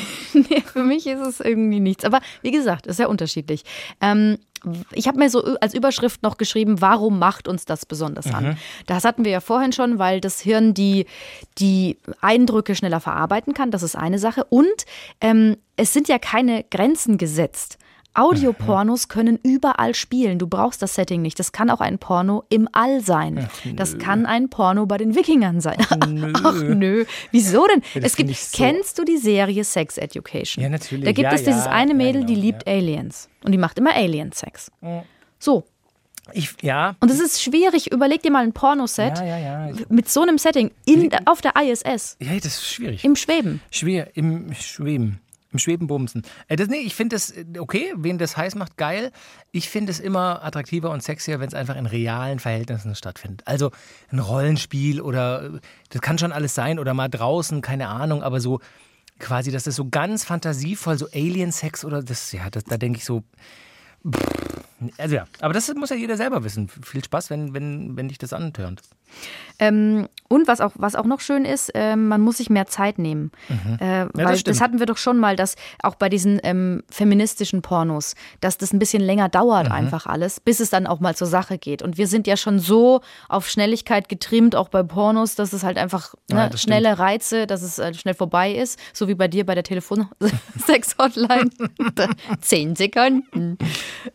Nee, 0.50 0.62
für 0.62 0.84
mich 0.84 1.08
ist 1.08 1.22
es 1.22 1.40
irgendwie 1.40 1.80
nichts. 1.80 2.04
Aber 2.04 2.20
wie 2.42 2.52
gesagt, 2.52 2.88
ist 2.88 3.00
ja 3.00 3.08
unterschiedlich. 3.08 3.64
Ähm, 4.02 4.38
ich 4.92 5.08
habe 5.08 5.18
mir 5.18 5.30
so 5.30 5.42
als 5.62 5.74
Überschrift 5.74 6.24
noch 6.24 6.36
geschrieben, 6.36 6.82
warum 6.82 7.20
macht 7.20 7.48
uns 7.48 7.64
das 7.64 7.86
besonders 7.86 8.28
an? 8.34 8.58
Das 8.86 9.06
hatten 9.06 9.24
wir 9.24 9.32
ja 9.32 9.40
vorhin 9.40 9.72
schon, 9.72 9.98
weil 9.98 10.20
das 10.20 10.42
Hirn 10.42 10.74
die, 10.74 11.06
die 11.58 11.98
Eindrücke 12.20 12.76
schneller 12.76 13.00
verarbeiten 13.00 13.54
kann. 13.54 13.72
Das 13.72 13.82
ist 13.82 13.96
eine 13.96 14.20
Sache. 14.20 14.44
Und 14.44 14.86
ähm, 15.22 15.56
es 15.78 15.94
sind 15.94 16.10
ja 16.10 16.20
keine 16.20 16.66
Grenzen 16.70 17.18
gesetzt. 17.18 17.78
Audiopornos 18.16 19.08
können 19.08 19.38
überall 19.44 19.94
spielen. 19.96 20.40
Du 20.40 20.48
brauchst 20.48 20.82
das 20.82 20.96
Setting 20.96 21.22
nicht. 21.22 21.40
Das 21.40 21.52
kann 21.52 21.70
auch 21.70 21.82
ein 21.82 22.00
Porno 22.00 22.44
im 22.50 22.68
All 22.72 23.02
sein. 23.02 23.48
das 23.76 23.98
kann 23.98 24.26
ein 24.26 24.50
Porno 24.50 24.86
bei 24.86 24.98
den 24.98 25.16
Wikingern 25.16 25.62
sein. 25.62 25.78
Ach 25.90 26.08
nö. 26.08 26.34
Ach 26.44 26.54
nö. 26.64 27.06
Wieso 27.32 27.66
denn? 27.68 27.82
das 27.94 28.04
es 28.12 28.16
gibt, 28.16 28.36
so- 28.36 28.58
kennst 28.58 28.98
du 29.00 29.04
die 29.04 29.18
Serie 29.18 29.64
Sex 29.64 29.98
Education? 29.98 30.64
Ja, 30.64 30.70
natürlich. 30.70 31.06
Da 31.06 31.12
gibt 31.12 31.30
Ja, 31.30 31.34
es 31.34 31.44
dieses 31.44 31.66
ja, 31.66 31.72
eine 31.72 31.92
ja, 31.92 31.98
Mädel, 31.98 32.26
die 32.26 32.34
genau, 32.36 32.46
liebt 32.46 32.68
Aliens. 32.68 33.30
Und 33.44 33.52
die 33.52 33.58
macht 33.58 33.78
immer 33.78 33.94
Alien-Sex. 33.96 34.72
So. 35.40 35.66
Ich, 36.34 36.56
ja. 36.64 36.96
Und 37.02 37.12
es 37.12 37.20
ist 37.20 37.44
schwierig. 37.44 37.92
Überleg 37.92 38.24
dir 38.24 38.32
mal 38.32 38.44
ein 38.44 38.52
Pornoset 38.54 39.20
Ja, 39.20 39.26
ja, 39.38 39.68
ja. 39.70 39.76
Mit 39.90 40.10
so 40.10 40.22
einem 40.24 40.40
Setting 40.40 40.72
in, 40.86 41.12
auf 41.28 41.42
der 41.42 41.54
ISS, 41.56 42.18
Ja, 42.20 42.34
das 42.34 42.46
ist 42.48 42.68
schwierig. 42.68 43.04
im 43.06 43.16
Schweben. 43.16 43.62
Schwer, 43.70 44.16
im 44.18 44.52
Schweben. 44.54 45.20
Im 45.56 45.60
Schweben 45.60 45.88
bumsen. 45.88 46.24
Äh, 46.50 46.58
das, 46.58 46.68
nee, 46.68 46.80
ich 46.80 46.96
finde 46.96 47.16
das 47.16 47.32
äh, 47.32 47.46
okay, 47.60 47.94
wen 47.96 48.18
das 48.18 48.36
heiß 48.36 48.56
macht, 48.56 48.76
geil. 48.76 49.14
Ich 49.54 49.70
finde 49.70 49.90
es 49.90 50.02
immer 50.02 50.44
attraktiver 50.44 50.92
und 50.92 51.02
sexier, 51.02 51.40
wenn 51.40 51.48
es 51.48 51.54
einfach 51.54 51.78
in 51.78 51.86
realen 51.86 52.40
Verhältnissen 52.40 52.94
stattfindet. 52.94 53.44
Also 53.46 53.72
ein 54.12 54.20
Rollenspiel 54.20 55.00
oder 55.00 55.46
äh, 55.46 55.60
das 55.92 56.02
kann 56.02 56.18
schon 56.18 56.34
alles 56.34 56.56
sein 56.56 56.78
oder 56.78 56.94
mal 56.94 57.08
draußen, 57.08 57.62
keine 57.62 57.88
Ahnung, 57.88 58.22
aber 58.22 58.42
so 58.42 58.60
quasi, 59.18 59.50
dass 59.50 59.64
das 59.64 59.78
so 59.78 59.88
ganz 59.90 60.26
fantasievoll, 60.26 60.98
so 60.98 61.08
Alien-Sex 61.14 61.86
oder 61.86 62.04
das, 62.04 62.34
ja, 62.34 62.50
das, 62.50 62.66
da 62.66 62.76
denke 62.76 62.98
ich 62.98 63.06
so. 63.06 63.24
pff, 64.06 64.65
Also 64.98 65.16
ja, 65.16 65.26
aber 65.40 65.54
das 65.54 65.74
muss 65.76 65.90
ja 65.90 65.96
jeder 65.96 66.18
selber 66.18 66.44
wissen. 66.44 66.68
Viel 66.68 67.04
Spaß, 67.04 67.30
wenn, 67.30 67.54
wenn, 67.54 67.96
wenn 67.96 68.10
dich 68.10 68.18
das 68.18 68.34
antörnt. 68.34 68.82
Ähm, 69.60 70.10
und 70.28 70.48
was 70.48 70.60
auch, 70.60 70.72
was 70.76 70.96
auch 70.96 71.06
noch 71.06 71.22
schön 71.22 71.46
ist, 71.46 71.72
ähm, 71.76 72.08
man 72.10 72.20
muss 72.20 72.38
sich 72.38 72.50
mehr 72.50 72.66
Zeit 72.66 72.98
nehmen. 73.00 73.32
Äh, 73.80 74.08
weil 74.14 74.26
das, 74.26 74.40
stimmt. 74.42 74.60
hatten 74.60 74.80
wir 74.80 74.86
doch 74.86 74.98
schon 74.98 75.18
mal, 75.18 75.36
dass 75.36 75.56
auch 75.82 75.96
bei 75.96 76.10
diesen 76.10 76.42
ähm, 76.44 76.84
feministischen 76.90 77.62
Pornos, 77.62 78.16
dass 78.42 78.58
das 78.58 78.74
ein 78.74 78.80
bisschen 78.80 79.02
länger 79.02 79.30
dauert 79.30 79.72
einfach 79.72 80.08
alles, 80.08 80.40
bis 80.40 80.60
es 80.60 80.70
dann 80.72 80.88
auch 80.88 81.00
mal 81.00 81.16
zur 81.16 81.28
Sache 81.28 81.58
geht. 81.58 81.82
Und 81.82 81.98
wir 81.98 82.08
sind 82.08 82.28
ja 82.28 82.36
schon 82.36 82.60
so 82.60 83.02
auf 83.30 83.48
Schnelligkeit 83.48 84.10
getrimmt, 84.10 84.56
auch 84.56 84.68
bei 84.68 84.84
Pornos, 84.84 85.36
dass 85.36 85.54
es 85.54 85.64
halt 85.64 85.78
einfach 85.78 86.16
Ja, 86.30 86.46
ne, 86.46 86.50
das 86.50 86.62
schnelle 86.62 87.00
Reize, 87.00 87.48
dass 87.48 87.62
es 87.62 87.80
äh, 87.80 87.94
schnell 87.94 88.16
vorbei 88.16 88.52
ist, 88.52 88.80
so 88.94 89.08
wie 89.08 89.16
bei 89.16 89.28
dir 89.28 89.46
bei 89.46 89.56
der 89.56 89.64
Telefon-Sex-Hotline. 89.64 91.50
Zehn 92.42 92.76
Sekunden. 92.76 93.58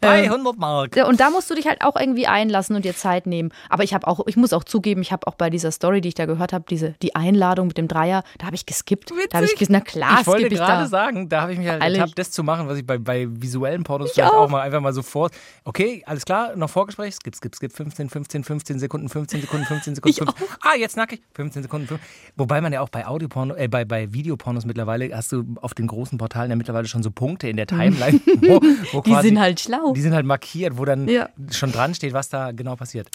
300 0.00 0.49
Mark. 0.58 0.96
Ja, 0.96 1.06
und 1.06 1.20
da 1.20 1.30
musst 1.30 1.50
du 1.50 1.54
dich 1.54 1.66
halt 1.66 1.82
auch 1.82 1.96
irgendwie 1.96 2.26
einlassen 2.26 2.76
und 2.76 2.84
dir 2.84 2.94
Zeit 2.94 3.26
nehmen. 3.26 3.50
Aber 3.68 3.84
ich 3.84 3.94
habe 3.94 4.06
auch, 4.06 4.26
ich 4.26 4.36
muss 4.36 4.52
auch 4.52 4.64
zugeben, 4.64 5.02
ich 5.02 5.12
habe 5.12 5.26
auch 5.26 5.34
bei 5.34 5.50
dieser 5.50 5.70
Story, 5.70 6.00
die 6.00 6.08
ich 6.08 6.14
da 6.14 6.26
gehört 6.26 6.52
habe, 6.52 6.64
diese 6.68 6.94
die 7.02 7.14
Einladung 7.14 7.68
mit 7.68 7.78
dem 7.78 7.88
Dreier, 7.88 8.22
da 8.38 8.46
habe 8.46 8.56
ich 8.56 8.66
geskippt. 8.66 9.10
Da 9.30 9.38
habe 9.38 9.46
ich 9.46 9.54
gesagt, 9.54 9.70
na 9.70 9.80
klar, 9.80 10.20
ich 10.20 10.26
wollte 10.26 10.46
ich 10.46 10.54
gerade 10.54 10.86
sagen, 10.86 11.28
da 11.28 11.42
habe 11.42 11.52
ich 11.52 11.58
mich 11.58 11.68
halt 11.68 11.82
Ehrlich? 11.82 11.98
ertappt, 11.98 12.18
das 12.18 12.30
zu 12.30 12.42
machen, 12.42 12.68
was 12.68 12.78
ich 12.78 12.86
bei, 12.86 12.98
bei 12.98 13.26
visuellen 13.30 13.84
Pornos 13.84 14.12
vielleicht 14.12 14.32
auch. 14.32 14.46
auch 14.46 14.48
mal 14.48 14.62
einfach 14.62 14.80
mal 14.80 14.92
so 14.92 15.02
vor. 15.02 15.30
Okay, 15.64 16.02
alles 16.06 16.24
klar, 16.24 16.56
noch 16.56 16.70
Vorgespräch, 16.70 17.14
skip, 17.14 17.34
skip, 17.34 17.54
skip, 17.54 17.72
15, 17.72 18.08
15, 18.08 18.44
15 18.44 18.78
Sekunden, 18.78 19.08
15 19.08 19.40
Sekunden, 19.40 19.66
15 19.66 19.94
Sekunden. 19.94 20.00
Ich 20.10 20.16
15. 20.16 20.46
Ah, 20.62 20.76
jetzt 20.76 20.96
nackig, 20.96 21.22
15 21.34 21.62
Sekunden. 21.62 21.86
15. 21.86 22.08
Wobei 22.36 22.60
man 22.60 22.72
ja 22.72 22.80
auch 22.80 22.88
bei 22.88 23.06
Audioporno, 23.06 23.54
äh, 23.54 23.68
bei, 23.68 23.84
bei 23.84 24.12
Videopornos 24.12 24.64
mittlerweile 24.64 25.14
hast 25.14 25.30
du 25.32 25.44
auf 25.60 25.74
den 25.74 25.86
großen 25.86 26.18
Portalen 26.18 26.50
ja 26.50 26.56
mittlerweile 26.56 26.88
schon 26.88 27.02
so 27.02 27.10
Punkte 27.10 27.48
in 27.48 27.56
der 27.56 27.66
Timeline, 27.66 28.20
wo, 28.40 28.60
wo. 28.92 29.00
Die 29.00 29.10
quasi, 29.10 29.28
sind 29.28 29.40
halt 29.40 29.60
schlau. 29.60 29.92
Die 29.92 30.00
sind 30.00 30.14
halt 30.14 30.26
markiert, 30.40 30.78
wo 30.78 30.84
dann 30.84 31.06
Ja. 31.08 31.28
schon 31.50 31.72
dran 31.72 31.94
steht, 31.94 32.12
was 32.12 32.28
da 32.28 32.52
genau 32.52 32.76
passiert. 32.76 33.08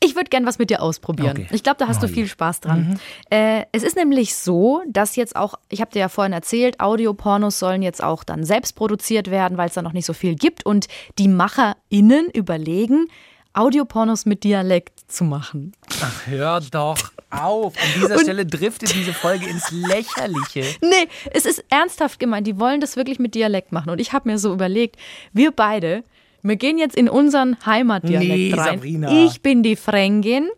Ich 0.00 0.14
würde 0.14 0.28
gern 0.28 0.44
was 0.46 0.58
mit 0.58 0.70
dir 0.70 0.82
ausprobieren. 0.82 1.30
Okay. 1.30 1.46
Ich 1.52 1.62
glaube, 1.62 1.78
da 1.78 1.88
hast 1.88 2.02
du 2.02 2.06
Oh 2.06 2.08
je. 2.08 2.14
viel 2.14 2.26
Spaß 2.28 2.60
dran. 2.60 3.00
Äh, 3.30 3.62
es 3.72 3.82
ist 3.82 3.96
nämlich 3.96 4.36
so, 4.36 4.82
dass 4.88 5.16
jetzt 5.16 5.34
auch, 5.36 5.54
ich 5.70 5.80
habe 5.80 5.90
dir 5.90 6.00
ja 6.00 6.08
vorhin 6.08 6.32
erzählt, 6.32 6.80
Audiopornos 6.80 7.58
sollen 7.58 7.82
jetzt 7.82 8.02
auch 8.02 8.22
dann 8.22 8.44
selbst 8.44 8.74
produziert 8.76 9.30
werden, 9.30 9.56
weil 9.56 9.68
es 9.68 9.74
da 9.74 9.82
noch 9.82 9.94
nicht 9.94 10.06
so 10.06 10.12
viel 10.12 10.34
gibt. 10.34 10.64
Und 10.66 10.86
die 11.18 11.28
MacherInnen 11.28 12.28
überlegen, 12.32 13.06
Audiopornos 13.54 14.26
mit 14.26 14.44
Dialekt 14.44 15.10
zu 15.10 15.24
machen. 15.24 15.72
Ach, 16.02 16.26
hör 16.26 16.60
doch 16.60 16.98
auf. 17.30 17.74
An 17.82 17.88
dieser 18.02 18.18
Stelle 18.18 18.44
driftet 18.44 18.94
diese 18.94 19.14
Folge 19.14 19.46
ins 19.48 19.70
Lächerliche. 19.70 20.60
Nee, 20.82 21.08
es 21.32 21.46
ist 21.46 21.64
ernsthaft 21.70 22.18
gemeint. 22.20 22.46
Die 22.46 22.60
wollen 22.60 22.82
das 22.82 22.96
wirklich 22.96 23.18
mit 23.18 23.34
Dialekt 23.34 23.72
machen. 23.72 23.88
Und 23.88 23.98
ich 23.98 24.12
habe 24.12 24.28
mir 24.28 24.38
so 24.38 24.52
überlegt, 24.52 24.96
wir 25.32 25.52
beide, 25.52 26.04
wir 26.42 26.56
gehen 26.56 26.78
jetzt 26.78 26.94
in 26.96 27.08
unseren 27.08 27.56
Heimatdialekt 27.66 28.30
Nee, 28.30 28.54
rein. 28.54 28.74
Sabrina. 28.76 29.24
Ich 29.24 29.42
bin 29.42 29.62
die 29.62 29.76
Fränkin 29.76 30.48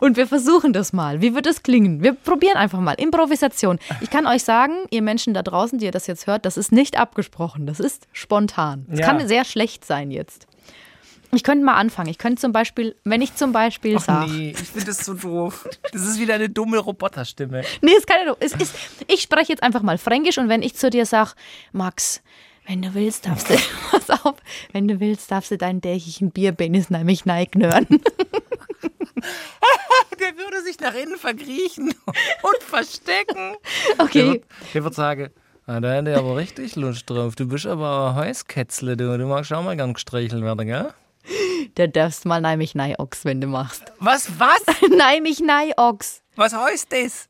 und 0.00 0.16
wir 0.16 0.26
versuchen 0.26 0.72
das 0.72 0.92
mal. 0.92 1.22
Wie 1.22 1.34
wird 1.34 1.46
das 1.46 1.62
klingen? 1.62 2.02
Wir 2.02 2.12
probieren 2.12 2.56
einfach 2.56 2.80
mal. 2.80 2.92
Improvisation. 2.94 3.78
Ich 4.00 4.10
kann 4.10 4.26
euch 4.26 4.44
sagen, 4.44 4.74
ihr 4.90 5.02
Menschen 5.02 5.34
da 5.34 5.42
draußen, 5.42 5.78
die 5.78 5.86
ihr 5.86 5.90
das 5.92 6.06
jetzt 6.06 6.26
hört, 6.26 6.44
das 6.44 6.56
ist 6.56 6.72
nicht 6.72 6.98
abgesprochen. 6.98 7.66
Das 7.66 7.80
ist 7.80 8.06
spontan. 8.12 8.86
Es 8.90 9.00
Ja. 9.00 9.06
kann 9.06 9.26
sehr 9.26 9.44
schlecht 9.44 9.84
sein 9.84 10.10
jetzt. 10.10 10.46
Ich 11.30 11.42
könnte 11.42 11.62
mal 11.64 11.74
anfangen. 11.74 12.08
Ich 12.08 12.16
könnte 12.16 12.40
zum 12.40 12.52
Beispiel, 12.52 12.96
wenn 13.04 13.20
ich 13.20 13.34
zum 13.34 13.52
Beispiel 13.52 13.98
sage. 13.98 14.30
nee, 14.32 14.50
ich 14.52 14.58
finde 14.68 14.86
das 14.86 15.04
so 15.04 15.12
doof. 15.12 15.68
Das 15.92 16.02
ist 16.06 16.18
wieder 16.18 16.34
eine 16.34 16.48
dumme 16.48 16.78
Roboterstimme. 16.78 17.62
Nee, 17.82 17.92
es 17.98 18.06
kann 18.06 18.16
ja 18.26 18.34
es 18.40 18.52
ist, 18.54 18.74
ich 19.08 19.20
spreche 19.20 19.52
jetzt 19.52 19.62
einfach 19.62 19.82
mal 19.82 19.98
Fränkisch 19.98 20.38
und 20.38 20.48
wenn 20.48 20.62
ich 20.62 20.74
zu 20.74 20.88
dir 20.88 21.04
sage, 21.04 21.32
Max, 21.72 22.22
wenn 22.68 22.82
du 22.82 22.94
willst, 22.94 23.26
darfst 23.26 23.50
du, 23.50 23.54
pass 23.90 24.10
auf, 24.24 24.36
wenn 24.72 24.86
du 24.86 25.00
willst, 25.00 25.30
darfst 25.30 25.50
du 25.50 25.58
deinen 25.58 25.80
dächigen 25.80 26.30
Bierbenis 26.30 26.90
nämlich 26.90 27.24
neignören. 27.24 27.86
Der 30.20 30.36
würde 30.36 30.62
sich 30.62 30.78
nach 30.80 30.94
innen 30.94 31.16
verkriechen 31.16 31.88
und 32.42 32.62
verstecken. 32.62 33.56
Der 33.96 34.04
Okay. 34.04 34.26
wird, 34.32 34.44
der 34.74 34.84
wird 34.84 34.94
sagen, 34.94 35.30
ah, 35.66 35.80
da 35.80 35.96
hat 35.96 36.06
er 36.08 36.18
aber 36.18 36.36
richtig 36.36 36.76
Lust 36.76 37.08
drauf. 37.08 37.34
Du 37.36 37.46
bist 37.46 37.66
aber 37.66 38.10
ein 38.10 38.14
Heißkätzle, 38.16 38.96
du. 38.96 39.16
Du 39.16 39.26
magst 39.26 39.52
auch 39.52 39.62
mal 39.62 39.76
gern 39.76 39.94
gestreichelt 39.94 40.42
werden, 40.42 40.66
gell? 40.66 40.92
Da 41.74 41.86
darfst 41.86 42.24
mal 42.26 42.40
neimich 42.40 42.74
Neiox, 42.74 43.24
wenn 43.24 43.40
du 43.40 43.46
machst. 43.46 43.84
Was, 44.00 44.38
was? 44.38 44.60
neimich 44.90 45.40
Neiox. 45.40 46.22
Was 46.36 46.52
heißt 46.54 46.92
das? 46.92 47.28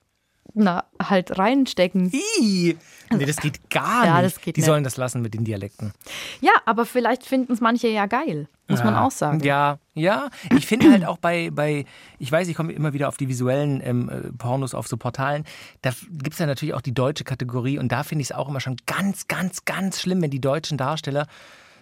Na, 0.61 0.85
halt 1.01 1.39
reinstecken. 1.39 2.11
Ih. 2.41 2.77
Nee, 3.11 3.25
das 3.25 3.37
geht 3.37 3.71
gar 3.71 4.05
Ja, 4.05 4.21
nicht. 4.23 4.35
das 4.37 4.43
geht 4.43 4.57
Die 4.57 4.61
nicht. 4.61 4.67
sollen 4.67 4.83
das 4.83 4.97
lassen 4.97 5.23
mit 5.23 5.33
den 5.33 5.45
Dialekten. 5.45 5.93
Ja, 6.41 6.51
aber 6.67 6.85
vielleicht 6.85 7.25
finden 7.25 7.53
es 7.53 7.61
manche 7.61 7.87
ja 7.89 8.07
geil. 8.07 8.49
Muss 8.67 8.83
man 8.83 8.95
Ja. 8.95 9.05
auch 9.07 9.11
sagen. 9.13 9.41
Ja, 9.45 9.79
ja. 9.95 10.29
Ich 10.57 10.67
finde 10.67 10.91
halt 10.91 11.05
auch 11.07 11.17
bei, 11.19 11.51
bei, 11.53 11.87
ich 12.19 12.31
weiß, 12.31 12.49
ich 12.49 12.57
komme 12.57 12.73
immer 12.73 12.93
wieder 12.93 13.09
auf 13.09 13.17
die 13.17 13.29
visuellen 13.29 13.81
ähm, 13.83 14.09
äh, 14.11 14.33
Pornos 14.37 14.75
auf 14.75 14.89
so 14.89 14.97
Portalen. 14.97 15.45
Da 15.83 15.93
gibt 16.11 16.33
es 16.35 16.39
ja 16.41 16.47
natürlich 16.47 16.75
auch 16.75 16.83
die 16.83 16.93
deutsche 16.93 17.23
Kategorie 17.25 17.79
und 17.79 17.91
da 17.93 18.03
finde 18.03 18.23
ich 18.23 18.31
es 18.31 18.37
auch 18.37 18.49
immer 18.49 18.61
schon 18.61 18.77
ganz, 18.87 19.29
ganz, 19.29 19.65
ganz 19.65 20.01
schlimm, 20.01 20.21
wenn 20.21 20.31
die 20.31 20.41
deutschen 20.41 20.77
Darsteller 20.77 21.29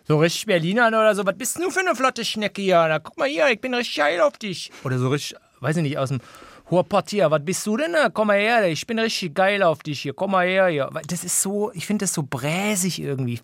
so 0.06 0.18
richtig 0.18 0.46
Berliner 0.46 0.88
oder 0.88 1.14
so, 1.16 1.24
was 1.26 1.36
bist 1.36 1.58
du 1.58 1.70
für 1.70 1.80
eine 1.80 1.96
flotte 1.96 2.24
Schnecke 2.24 2.60
hier? 2.62 2.86
Na, 2.88 2.98
guck 3.00 3.16
mal 3.16 3.26
hier, 3.26 3.48
ich 3.50 3.60
bin 3.60 3.74
richtig 3.74 3.96
geil 3.96 4.20
auf 4.20 4.36
dich. 4.38 4.70
Oder 4.84 4.98
so 4.98 5.08
richtig, 5.08 5.36
weiß 5.60 5.78
ich 5.78 5.82
nicht, 5.82 5.98
aus 5.98 6.10
dem 6.10 6.20
Ruhrpott 6.70 7.12
was 7.12 7.44
bist 7.44 7.66
du 7.66 7.76
denn? 7.76 7.92
Na, 7.92 8.08
Komm 8.10 8.28
mal 8.28 8.38
her, 8.38 8.66
ich 8.68 8.86
bin 8.86 8.98
richtig 8.98 9.34
geil 9.34 9.62
auf 9.62 9.82
dich 9.82 10.00
hier, 10.00 10.14
komm 10.14 10.32
mal 10.32 10.46
her. 10.46 10.88
Weil 10.90 11.02
Das 11.06 11.22
ist 11.24 11.40
so, 11.42 11.70
ich 11.74 11.86
finde 11.86 12.04
das 12.04 12.12
so 12.14 12.22
bräsig 12.28 13.00
irgendwie. 13.00 13.40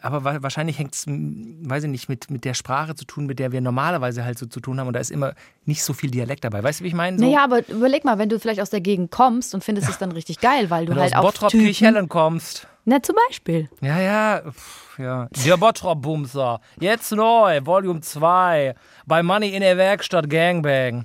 Aber 0.00 0.24
wa- 0.24 0.38
wahrscheinlich 0.40 0.78
hängt 0.78 0.94
es, 0.94 1.04
weiß 1.06 1.84
ich 1.84 1.90
nicht, 1.90 2.08
mit, 2.08 2.30
mit 2.30 2.46
der 2.46 2.54
Sprache 2.54 2.94
zu 2.94 3.04
tun, 3.04 3.26
mit 3.26 3.38
der 3.38 3.52
wir 3.52 3.60
normalerweise 3.60 4.24
halt 4.24 4.38
so 4.38 4.46
zu 4.46 4.60
tun 4.60 4.80
haben. 4.80 4.86
Und 4.86 4.94
da 4.94 5.00
ist 5.00 5.10
immer 5.10 5.34
nicht 5.66 5.82
so 5.82 5.92
viel 5.92 6.10
Dialekt 6.10 6.42
dabei. 6.44 6.62
Weißt 6.62 6.80
du, 6.80 6.84
wie 6.84 6.88
ich 6.88 6.94
meine? 6.94 7.18
So, 7.18 7.24
Naja, 7.26 7.44
aber 7.44 7.68
überleg 7.68 8.02
mal, 8.04 8.16
wenn 8.18 8.30
du 8.30 8.40
vielleicht 8.40 8.62
aus 8.62 8.70
der 8.70 8.80
Gegend 8.80 9.10
kommst 9.10 9.54
und 9.54 9.62
findest 9.62 9.90
es 9.90 9.98
dann 9.98 10.12
richtig 10.12 10.40
geil, 10.40 10.70
weil 10.70 10.86
du 10.86 10.90
wenn 10.92 10.96
du 10.96 11.02
halt 11.02 11.12
aus 11.14 11.18
auf 11.18 11.32
Bottrop. 11.34 11.50
Kirchhellen 11.50 12.08
kommst. 12.08 12.66
Na, 12.86 13.02
zum 13.02 13.16
Beispiel. 13.28 13.68
Ja, 13.82 14.00
ja, 14.00 14.42
pff, 14.50 14.98
ja. 14.98 15.28
Der 15.44 15.56
Bottrop-Bumser. 15.58 16.60
Jetzt 16.80 17.12
neu, 17.12 17.60
Volume 17.64 18.00
2. 18.00 18.74
Bei 19.06 19.22
Money 19.22 19.50
in 19.50 19.60
der 19.60 19.76
Werkstatt 19.76 20.30
Gangbang. 20.30 21.04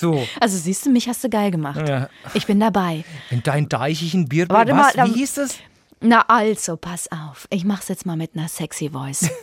So. 0.00 0.26
Also 0.40 0.56
siehst 0.56 0.86
du, 0.86 0.90
mich 0.90 1.08
hast 1.08 1.22
du 1.22 1.28
geil 1.28 1.50
gemacht. 1.50 1.86
Ja. 1.86 2.08
Ich 2.32 2.46
bin 2.46 2.58
dabei. 2.58 3.04
In 3.30 3.42
dein 3.42 3.68
deichigen 3.68 4.28
Bier. 4.28 4.46
Warte 4.48 4.72
Was? 4.72 4.96
mal, 4.96 5.08
Wie 5.08 5.18
hieß 5.18 5.34
das? 5.34 5.56
Na 6.00 6.24
also, 6.28 6.78
pass 6.78 7.10
auf. 7.12 7.46
Ich 7.50 7.64
mach's 7.66 7.88
jetzt 7.88 8.06
mal 8.06 8.16
mit 8.16 8.34
einer 8.34 8.48
sexy 8.48 8.90
Voice. 8.90 9.30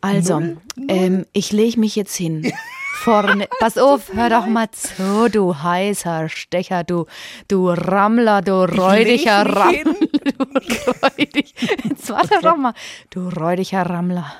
Also, 0.00 0.42
ähm, 0.86 1.24
ich 1.32 1.50
leg 1.50 1.78
mich 1.78 1.96
jetzt 1.96 2.14
hin. 2.14 2.52
Vorne. 2.96 3.48
Pass 3.58 3.78
auf, 3.78 4.12
hör 4.12 4.28
doch 4.28 4.44
mal 4.44 4.70
zu, 4.70 5.30
du 5.30 5.62
heißer 5.62 6.28
Stecher, 6.28 6.84
du, 6.84 7.06
du 7.48 7.70
Rammler, 7.70 8.42
du 8.42 8.64
räudiger 8.64 9.46
Rammler. 9.46 9.94
Du 10.34 10.90
räudig. 11.02 11.54
Jetzt 11.84 12.10
warte 12.10 12.38
doch 12.42 12.56
mal. 12.58 12.74
Du 13.08 13.30
räudiger 13.30 13.82
Rammler. 13.82 14.34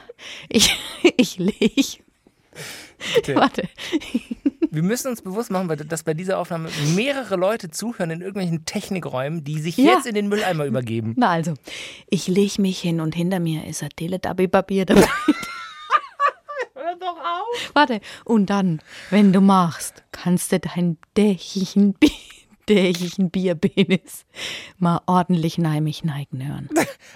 Ich, 0.51 0.77
ich 1.17 2.03
leg. 3.27 3.37
Warte. 3.37 3.69
Wir 4.71 4.83
müssen 4.83 5.09
uns 5.09 5.23
bewusst 5.23 5.51
machen, 5.53 5.69
dass 5.89 6.03
bei 6.03 6.15
dieser 6.15 6.39
Aufnahme 6.39 6.69
mehrere 6.97 7.37
Leute 7.37 7.71
zuhören 7.71 8.11
in 8.11 8.21
irgendwelchen 8.21 8.65
Technikräumen, 8.65 9.45
die 9.45 9.61
sich 9.61 9.77
Ja. 9.77 9.93
jetzt 9.93 10.07
in 10.07 10.15
den 10.17 10.29
Mülleimer 10.29 10.65
übergeben. 10.65 11.15
Na 11.17 11.29
also, 11.31 11.55
ich 12.11 12.27
leg 12.27 12.59
mich 12.59 12.81
hin 12.81 13.01
und 13.01 13.15
hinter 13.15 13.39
mir 13.39 13.67
ist 13.67 13.83
ein 13.85 13.91
Teletubby-Papier 13.97 14.87
dabei. 14.87 15.03
Hör 16.75 16.97
doch 16.99 17.17
auf. 17.19 17.71
Warte, 17.75 18.01
und 18.25 18.51
dann, 18.51 18.81
wenn 19.11 19.33
du 19.33 19.41
machst, 19.41 20.03
kannst 20.13 20.51
du 20.53 20.59
deinen 20.59 20.99
dächigen, 21.17 21.95
Bi 21.95 22.11
dächigen 22.69 23.31
Bierpenis 23.31 24.25
mal 24.79 25.01
ordentlich 25.07 25.59
neimig 25.59 26.05
neigen 26.05 26.47
hören. 26.47 26.69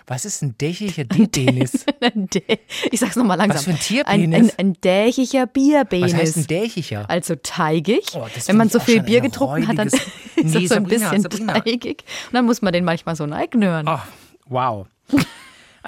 Was 0.06 0.24
ist 0.24 0.42
ein 0.42 0.56
dächiger 0.58 1.04
Dickpenis? 1.04 1.84
Ein 2.00 2.28
Dä- 2.28 2.58
ich 2.90 3.00
sag's 3.00 3.16
nochmal 3.16 3.36
langsam. 3.38 3.56
Was 3.56 3.64
für 3.64 3.70
ein 3.70 3.76
Ein, 3.76 4.20
Tierpenis? 4.30 4.54
ein, 4.58 4.66
ein 4.68 4.72
dächiger 4.82 5.46
Bierpenis. 5.46 6.12
Was 6.12 6.20
heißt 6.20 6.36
ein 6.38 6.46
dächiger? 6.46 7.08
Also 7.10 7.34
teigig. 7.36 8.06
Oh, 8.14 8.26
das 8.34 8.48
Wenn 8.48 8.56
man 8.56 8.68
so 8.68 8.78
viel 8.80 9.02
Bier 9.02 9.18
ein 9.18 9.24
getrunken 9.24 9.66
hat, 9.68 9.78
dann 9.78 9.88
räudiges- 9.88 10.00
ist 10.36 10.54
Nee, 10.54 10.64
es 10.64 10.68
so 10.68 10.74
ein 10.76 10.84
Sabrina, 10.84 11.10
bisschen 11.10 11.22
Sabrina. 11.22 11.60
teigig. 11.60 12.04
Und 12.28 12.34
dann 12.34 12.44
muss 12.46 12.62
man 12.62 12.72
den 12.72 12.84
manchmal 12.84 13.16
so 13.16 13.26
neigen 13.26 13.64
hören. 13.64 13.86
Oh, 13.88 13.98
wow. 14.46 14.86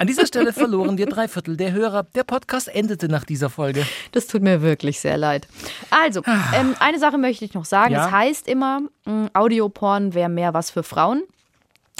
An 0.01 0.07
dieser 0.07 0.25
Stelle 0.25 0.51
verloren 0.51 0.97
wir 0.97 1.05
drei 1.05 1.27
Viertel 1.27 1.57
der 1.57 1.73
Hörer. 1.73 2.07
Der 2.15 2.23
Podcast 2.23 2.67
endete 2.67 3.07
nach 3.07 3.23
dieser 3.23 3.51
Folge. 3.51 3.85
Das 4.13 4.25
tut 4.25 4.41
mir 4.41 4.63
wirklich 4.63 4.99
sehr 4.99 5.15
leid. 5.15 5.47
Also, 5.91 6.23
ähm, 6.55 6.73
eine 6.79 6.97
Sache 6.97 7.19
möchte 7.19 7.45
ich 7.45 7.53
noch 7.53 7.65
sagen. 7.65 7.93
Ja? 7.93 8.07
Es 8.07 8.11
heißt 8.11 8.47
immer, 8.47 8.81
mh, 9.05 9.29
Audioporn 9.33 10.15
wäre 10.15 10.27
mehr 10.27 10.55
was 10.55 10.71
für 10.71 10.81
Frauen. 10.81 11.21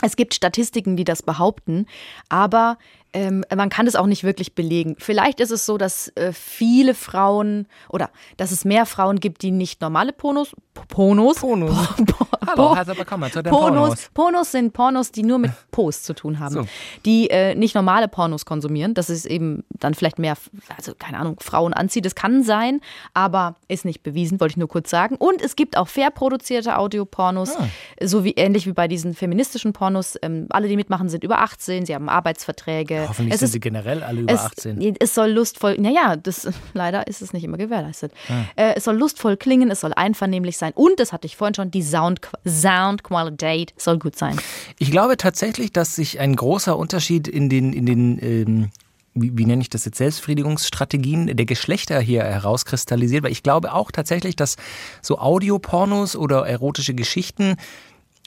Es 0.02 0.16
gibt 0.16 0.34
Statistiken, 0.34 0.96
die 0.96 1.04
das 1.04 1.22
behaupten, 1.22 1.86
aber 2.28 2.76
ähm, 3.14 3.44
man 3.54 3.68
kann 3.68 3.86
das 3.86 3.94
auch 3.96 4.06
nicht 4.06 4.24
wirklich 4.24 4.54
belegen. 4.54 4.96
Vielleicht 4.98 5.40
ist 5.40 5.50
es 5.50 5.66
so, 5.66 5.76
dass 5.78 6.08
äh, 6.16 6.32
viele 6.32 6.94
Frauen 6.94 7.66
oder 7.88 8.10
dass 8.36 8.50
es 8.52 8.64
mehr 8.64 8.86
Frauen 8.86 9.20
gibt, 9.20 9.42
die 9.42 9.50
nicht 9.50 9.80
normale 9.80 10.12
Pornos, 10.12 10.52
Pornos, 10.88 11.36
Pornos. 11.38 11.88
Po- 12.06 12.26
Hallo, 12.46 12.74
herzlich 12.74 12.98
willkommen 12.98 13.30
zu 13.30 13.42
den 13.42 13.50
Pornos, 13.50 13.76
Pornos. 13.76 14.10
Pornos 14.14 14.52
sind 14.52 14.72
Pornos, 14.72 15.12
die 15.12 15.22
nur 15.22 15.38
mit 15.38 15.52
Post 15.70 16.04
zu 16.06 16.14
tun 16.14 16.38
haben. 16.38 16.54
So. 16.54 16.64
Die 17.04 17.28
äh, 17.30 17.54
nicht 17.54 17.74
normale 17.74 18.08
Pornos 18.08 18.46
konsumieren. 18.46 18.94
Das 18.94 19.10
ist 19.10 19.26
eben 19.26 19.64
dann 19.70 19.94
vielleicht 19.94 20.18
mehr, 20.18 20.34
also 20.76 20.94
keine 20.98 21.18
Ahnung, 21.18 21.36
Frauen 21.40 21.72
anzieht. 21.74 22.04
Das 22.06 22.14
kann 22.14 22.42
sein, 22.42 22.80
aber 23.14 23.56
ist 23.68 23.84
nicht 23.84 24.02
bewiesen, 24.02 24.40
wollte 24.40 24.52
ich 24.52 24.56
nur 24.56 24.68
kurz 24.68 24.88
sagen. 24.90 25.16
Und 25.16 25.42
es 25.42 25.54
gibt 25.56 25.76
auch 25.76 25.88
fair 25.88 26.10
produzierte 26.10 26.78
Audiopornos, 26.78 27.56
Ah. 27.56 27.68
so 28.02 28.24
wie 28.24 28.32
ähnlich 28.32 28.66
wie 28.66 28.72
bei 28.72 28.88
diesen 28.88 29.14
feministischen 29.14 29.72
Pornos. 29.74 30.16
Ähm, 30.22 30.46
alle, 30.50 30.68
die 30.68 30.76
mitmachen, 30.76 31.08
sind 31.10 31.22
über 31.24 31.40
18, 31.40 31.84
sie 31.86 31.94
haben 31.94 32.08
Arbeitsverträge. 32.08 33.01
Hoffentlich 33.08 33.34
es 33.34 33.40
sind 33.40 33.46
ist 33.46 33.52
sie 33.52 33.60
generell 33.60 34.02
alle 34.02 34.20
über 34.20 34.32
es, 34.32 34.40
18. 34.40 34.96
Es 34.98 35.14
soll 35.14 35.30
lustvoll, 35.30 35.76
naja, 35.78 36.16
das, 36.16 36.48
leider 36.74 37.06
ist 37.06 37.22
es 37.22 37.32
nicht 37.32 37.44
immer 37.44 37.58
gewährleistet. 37.58 38.12
Ah. 38.28 38.44
Äh, 38.56 38.74
es 38.76 38.84
soll 38.84 38.96
lustvoll 38.96 39.36
klingen, 39.36 39.70
es 39.70 39.80
soll 39.80 39.92
einvernehmlich 39.94 40.58
sein 40.58 40.72
und, 40.74 41.00
das 41.00 41.12
hatte 41.12 41.26
ich 41.26 41.36
vorhin 41.36 41.54
schon, 41.54 41.70
die 41.70 41.82
Sound, 41.82 42.20
Sound 42.46 43.02
Qualität 43.02 43.74
soll 43.76 43.98
gut 43.98 44.16
sein. 44.16 44.38
Ich 44.78 44.90
glaube 44.90 45.16
tatsächlich, 45.16 45.72
dass 45.72 45.96
sich 45.96 46.20
ein 46.20 46.36
großer 46.36 46.76
Unterschied 46.76 47.28
in 47.28 47.48
den, 47.48 47.72
in 47.72 47.86
den 47.86 48.18
ähm, 48.22 48.70
wie, 49.14 49.36
wie 49.36 49.44
nenne 49.44 49.62
ich 49.62 49.70
das 49.70 49.84
jetzt, 49.84 49.98
Selbstbefriedigungsstrategien 49.98 51.36
der 51.36 51.46
Geschlechter 51.46 52.00
hier 52.00 52.22
herauskristallisiert, 52.22 53.24
weil 53.24 53.32
ich 53.32 53.42
glaube 53.42 53.74
auch 53.74 53.90
tatsächlich, 53.90 54.36
dass 54.36 54.56
so 55.02 55.18
Audiopornos 55.18 56.16
oder 56.16 56.46
erotische 56.46 56.94
Geschichten 56.94 57.56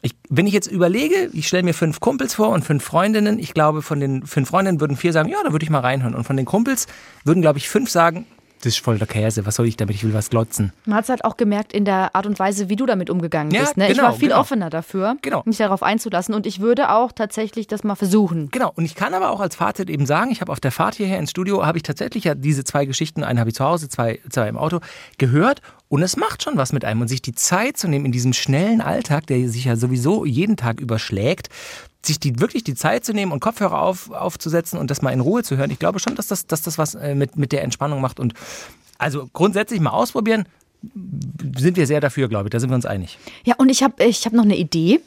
ich, 0.05 0.13
wenn 0.29 0.45
ich 0.47 0.53
jetzt 0.53 0.67
überlege, 0.67 1.29
ich 1.33 1.47
stelle 1.47 1.63
mir 1.63 1.73
fünf 1.73 1.99
Kumpels 1.99 2.35
vor 2.35 2.49
und 2.49 2.63
fünf 2.63 2.83
Freundinnen, 2.83 3.39
ich 3.39 3.53
glaube, 3.53 3.81
von 3.81 3.99
den 3.99 4.25
fünf 4.25 4.49
Freundinnen 4.49 4.79
würden 4.79 4.97
vier 4.97 5.11
sagen, 5.13 5.29
ja, 5.29 5.37
da 5.43 5.51
würde 5.51 5.63
ich 5.63 5.69
mal 5.69 5.79
reinhören. 5.79 6.13
Und 6.15 6.23
von 6.25 6.37
den 6.37 6.45
Kumpels 6.45 6.87
würden, 7.23 7.41
glaube 7.41 7.57
ich, 7.57 7.67
fünf 7.69 7.89
sagen, 7.89 8.25
das 8.61 8.73
ist 8.73 8.79
voll 8.83 8.97
der 8.97 9.05
Käse, 9.05 9.45
was 9.45 9.55
soll 9.55 9.67
ich 9.67 9.77
damit, 9.77 9.95
ich 9.95 10.03
will 10.03 10.13
was 10.13 10.29
glotzen. 10.29 10.73
Man 10.85 10.95
hat 10.95 11.03
es 11.03 11.09
halt 11.09 11.23
auch 11.23 11.37
gemerkt 11.37 11.71
in 11.73 11.85
der 11.85 12.15
Art 12.15 12.25
und 12.25 12.39
Weise, 12.39 12.67
wie 12.69 12.75
du 12.75 12.85
damit 12.87 13.09
umgegangen 13.11 13.51
Ja, 13.51 13.61
bist. 13.61 13.77
Ne? 13.77 13.87
ich 13.89 13.95
genau, 13.95 14.07
war 14.07 14.13
viel 14.13 14.29
genau. 14.29 14.39
offener 14.41 14.69
dafür, 14.71 15.17
Genau. 15.21 15.43
mich 15.45 15.57
darauf 15.57 15.83
einzulassen 15.83 16.33
und 16.33 16.47
ich 16.47 16.61
würde 16.61 16.89
auch 16.91 17.11
tatsächlich 17.11 17.67
das 17.67 17.83
mal 17.83 17.95
versuchen. 17.95 18.49
Genau, 18.51 18.71
und 18.75 18.85
ich 18.85 18.95
kann 18.95 19.13
aber 19.13 19.29
auch 19.29 19.39
als 19.39 19.55
Fazit 19.55 19.89
eben 19.89 20.05
sagen, 20.07 20.31
ich 20.31 20.41
habe 20.41 20.51
auf 20.51 20.59
der 20.59 20.71
Fahrt 20.71 20.95
hierher 20.95 21.19
ins 21.19 21.29
Studio, 21.31 21.65
habe 21.65 21.77
ich 21.77 21.83
tatsächlich 21.83 22.23
ja 22.23 22.33
diese 22.33 22.63
zwei 22.63 22.85
Geschichten, 22.85 23.23
eine 23.23 23.39
habe 23.39 23.49
ich 23.49 23.55
zu 23.55 23.63
Hause, 23.65 23.87
zwei, 23.89 24.19
zwei 24.29 24.47
im 24.47 24.57
Auto, 24.57 24.79
gehört 25.19 25.61
und 25.95 26.03
es 26.03 26.17
macht 26.17 26.43
schon 26.43 26.57
was 26.57 26.73
mit 26.73 26.83
einem 26.83 26.99
und 26.99 27.07
sich 27.07 27.21
die 27.21 27.33
Zeit 27.33 27.77
zu 27.77 27.87
nehmen 27.87 28.03
in 28.03 28.11
diesem 28.11 28.33
schnellen 28.33 28.81
Alltag, 28.81 29.27
der 29.27 29.47
sich 29.47 29.63
ja 29.63 29.77
sowieso 29.77 30.25
jeden 30.25 30.57
Tag 30.57 30.81
überschlägt, 30.81 31.47
sich 32.01 32.19
die, 32.19 32.37
wirklich 32.41 32.65
die 32.65 32.75
Zeit 32.75 33.05
zu 33.05 33.13
nehmen 33.13 33.31
und 33.31 33.39
Kopfhörer 33.39 33.81
auf, 33.81 34.11
aufzusetzen 34.11 34.77
und 34.77 34.91
das 34.91 35.01
mal 35.01 35.11
in 35.11 35.21
Ruhe 35.21 35.41
zu 35.41 35.55
hören. 35.55 35.71
Ich 35.71 35.79
glaube 35.79 35.99
schon, 35.99 36.15
dass 36.15 36.27
das, 36.27 36.47
dass 36.47 36.61
das 36.63 36.77
was 36.77 36.95
äh, 36.95 37.15
mit, 37.15 37.37
mit 37.37 37.53
der 37.53 37.63
Entspannung 37.63 38.01
macht 38.01 38.19
und 38.19 38.33
also 38.97 39.29
grundsätzlich 39.31 39.79
mal 39.79 39.91
ausprobieren, 39.91 40.43
sind 41.57 41.77
wir 41.77 41.87
sehr 41.87 42.01
dafür, 42.01 42.27
glaube 42.27 42.47
ich, 42.47 42.51
da 42.51 42.59
sind 42.59 42.71
wir 42.71 42.75
uns 42.75 42.85
einig. 42.85 43.17
Ja, 43.45 43.55
und 43.57 43.69
ich 43.69 43.81
habe 43.81 44.03
ich 44.03 44.25
hab 44.25 44.33
noch 44.33 44.43
eine 44.43 44.57
Idee. 44.57 44.99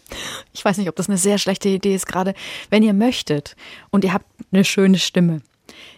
Ich 0.55 0.65
weiß 0.65 0.79
nicht, 0.79 0.89
ob 0.89 0.97
das 0.97 1.11
eine 1.11 1.19
sehr 1.19 1.37
schlechte 1.37 1.69
Idee 1.69 1.95
ist 1.95 2.07
gerade. 2.07 2.33
Wenn 2.71 2.83
ihr 2.83 2.95
möchtet 2.95 3.57
und 3.91 4.05
ihr 4.05 4.15
habt 4.15 4.25
eine 4.53 4.65
schöne 4.65 4.99
Stimme, 4.99 5.43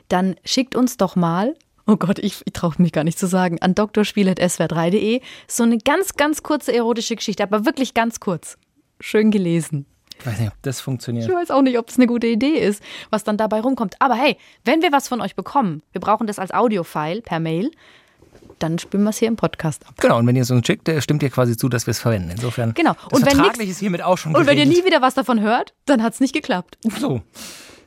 dann 0.08 0.34
schickt 0.44 0.74
uns 0.74 0.96
doch 0.96 1.14
mal, 1.14 1.54
oh 1.90 1.96
Gott, 1.96 2.18
ich, 2.18 2.40
ich 2.44 2.52
traue 2.52 2.72
mich 2.78 2.92
gar 2.92 3.04
nicht 3.04 3.18
zu 3.18 3.26
sagen, 3.26 3.60
an 3.60 3.74
drspiel.swr3.de 3.74 5.20
so 5.48 5.62
eine 5.62 5.78
ganz, 5.78 6.14
ganz 6.14 6.42
kurze 6.42 6.72
erotische 6.74 7.16
Geschichte, 7.16 7.42
aber 7.42 7.64
wirklich 7.66 7.94
ganz 7.94 8.20
kurz. 8.20 8.56
Schön 9.00 9.30
gelesen. 9.30 9.86
Ich 10.18 10.26
weiß 10.26 10.38
nicht, 10.38 10.48
ob 10.48 10.62
das 10.62 10.80
funktioniert. 10.80 11.26
Ich 11.28 11.34
weiß 11.34 11.50
auch 11.50 11.62
nicht, 11.62 11.78
ob 11.78 11.88
es 11.88 11.96
eine 11.96 12.06
gute 12.06 12.26
Idee 12.26 12.58
ist, 12.58 12.82
was 13.08 13.24
dann 13.24 13.38
dabei 13.38 13.60
rumkommt. 13.60 13.94
Aber 14.00 14.14
hey, 14.14 14.36
wenn 14.64 14.82
wir 14.82 14.92
was 14.92 15.08
von 15.08 15.20
euch 15.22 15.34
bekommen, 15.34 15.82
wir 15.92 16.00
brauchen 16.00 16.26
das 16.26 16.38
als 16.38 16.52
Audiofile 16.52 17.22
per 17.22 17.40
Mail, 17.40 17.70
dann 18.58 18.78
spielen 18.78 19.02
wir 19.04 19.10
es 19.10 19.18
hier 19.18 19.28
im 19.28 19.36
Podcast 19.36 19.86
ab. 19.88 19.94
Genau, 19.98 20.18
und 20.18 20.26
wenn 20.26 20.36
ihr 20.36 20.42
es 20.42 20.50
uns 20.50 20.66
schickt, 20.66 20.86
äh, 20.90 21.00
stimmt 21.00 21.22
ihr 21.22 21.30
quasi 21.30 21.56
zu, 21.56 21.70
dass 21.70 21.86
wir 21.86 21.92
es 21.92 21.98
verwenden. 22.00 22.28
Insofern 22.30 22.74
Genau. 22.74 22.94
Und 23.10 23.24
wenn 23.24 23.38
nix- 23.38 23.58
ist 23.58 23.78
hiermit 23.78 24.02
auch 24.02 24.18
schon 24.18 24.34
Und 24.36 24.46
wenn 24.46 24.58
ihr 24.58 24.64
geregelt. 24.66 24.84
nie 24.84 24.90
wieder 24.92 25.00
was 25.00 25.14
davon 25.14 25.40
hört, 25.40 25.72
dann 25.86 26.02
hat 26.02 26.12
es 26.12 26.20
nicht 26.20 26.34
geklappt. 26.34 26.76
So. 26.98 27.22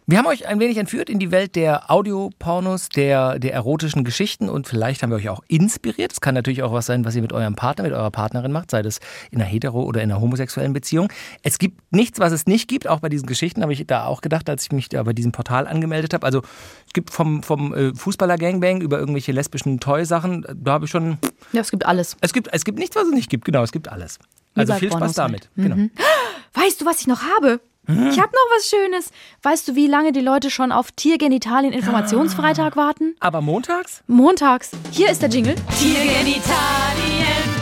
Wir 0.06 0.18
haben 0.18 0.26
euch 0.26 0.46
ein 0.48 0.60
wenig 0.60 0.78
entführt 0.78 1.10
in 1.10 1.18
die 1.20 1.32
Welt 1.32 1.56
der 1.56 1.90
Audiopornos, 1.90 2.90
der, 2.90 3.40
der 3.40 3.54
erotischen 3.54 4.04
Geschichten 4.04 4.50
und 4.50 4.68
vielleicht 4.68 5.02
haben 5.02 5.12
wir 5.12 5.16
euch 5.16 5.30
auch 5.30 5.42
inspiriert. 5.48 6.12
Es 6.12 6.20
kann 6.20 6.36
natürlich 6.36 6.62
auch 6.62 6.74
was 6.74 6.88
sein, 6.88 7.06
was 7.06 7.16
ihr 7.16 7.22
mit 7.22 7.32
eurem 7.32 7.56
Partner, 7.56 7.86
mit 7.86 7.94
eurer 7.94 8.12
Partnerin 8.12 8.52
macht, 8.52 8.70
sei 8.70 8.82
das 8.82 9.00
in 9.32 9.42
einer 9.42 9.50
hetero- 9.50 9.86
oder 9.86 10.02
in 10.04 10.12
einer 10.12 10.20
homosexuellen 10.20 10.74
Beziehung. 10.74 11.08
Es 11.42 11.58
gibt 11.58 11.80
nichts, 11.94 12.20
was 12.20 12.34
es 12.34 12.48
nicht 12.48 12.68
gibt, 12.68 12.86
auch 12.86 13.00
bei 13.00 13.08
diesen 13.08 13.28
Geschichten 13.28 13.62
habe 13.62 13.72
ich 13.72 13.88
da 13.88 14.04
auch 14.06 14.20
gedacht, 14.20 14.50
als 14.50 14.64
ich 14.66 14.74
mich 14.74 14.90
da 14.90 15.02
bei 15.04 15.14
diesem 15.14 15.32
Portal 15.32 15.68
angemeldet 15.68 16.14
habe. 16.14 16.26
Also 16.26 16.42
es 16.86 16.92
gibt 16.92 17.10
vom, 17.10 17.42
vom 17.42 17.74
äh, 17.74 17.96
Fußballer-Gangbang 17.96 18.82
über 18.82 19.00
irgendwelche 19.00 19.32
lesbischen 19.32 19.80
Toy-Sachen, 19.80 20.46
da 20.54 20.74
habe 20.74 20.84
ich 20.86 20.92
schon, 20.92 21.18
Ja, 21.54 21.62
es 21.62 21.72
gibt 21.72 21.86
alles. 21.86 22.18
es 22.20 22.34
gibt, 22.34 22.50
es 22.52 22.66
gibt 22.66 22.78
nichts, 22.78 22.98
was 22.98 23.06
es 23.06 23.14
nicht 23.14 23.30
gibt, 23.30 23.46
genau, 23.46 23.64
es 23.64 23.72
gibt 23.72 23.88
alles. 23.88 24.20
Also 24.54 24.74
viel 24.74 24.92
Spaß 24.92 25.14
damit. 25.14 25.50
halt. 25.56 25.70
Genau. 25.70 25.90
Weißt 26.56 26.82
du, 26.82 26.86
was 26.86 27.00
ich 27.00 27.08
noch 27.08 27.22
habe? 27.38 27.62
Ich 27.86 28.18
habe 28.20 28.32
noch 28.32 28.56
was 28.56 28.70
Schönes. 28.70 29.12
Weißt 29.42 29.68
du, 29.68 29.76
wie 29.76 29.88
lange 29.88 30.14
die 30.14 30.22
Leute 30.22 30.50
schon 30.50 30.72
auf 30.72 30.92
Tiergenitalien 30.92 31.74
Informationsfreitag 31.74 32.78
warten? 32.78 33.16
Aber 33.20 33.42
montags? 33.42 34.02
Montags. 34.08 34.72
Hier 34.92 35.10
ist 35.10 35.22
der 35.22 35.30
Jingle. 35.30 35.56
Tiergenitalien 35.78 36.44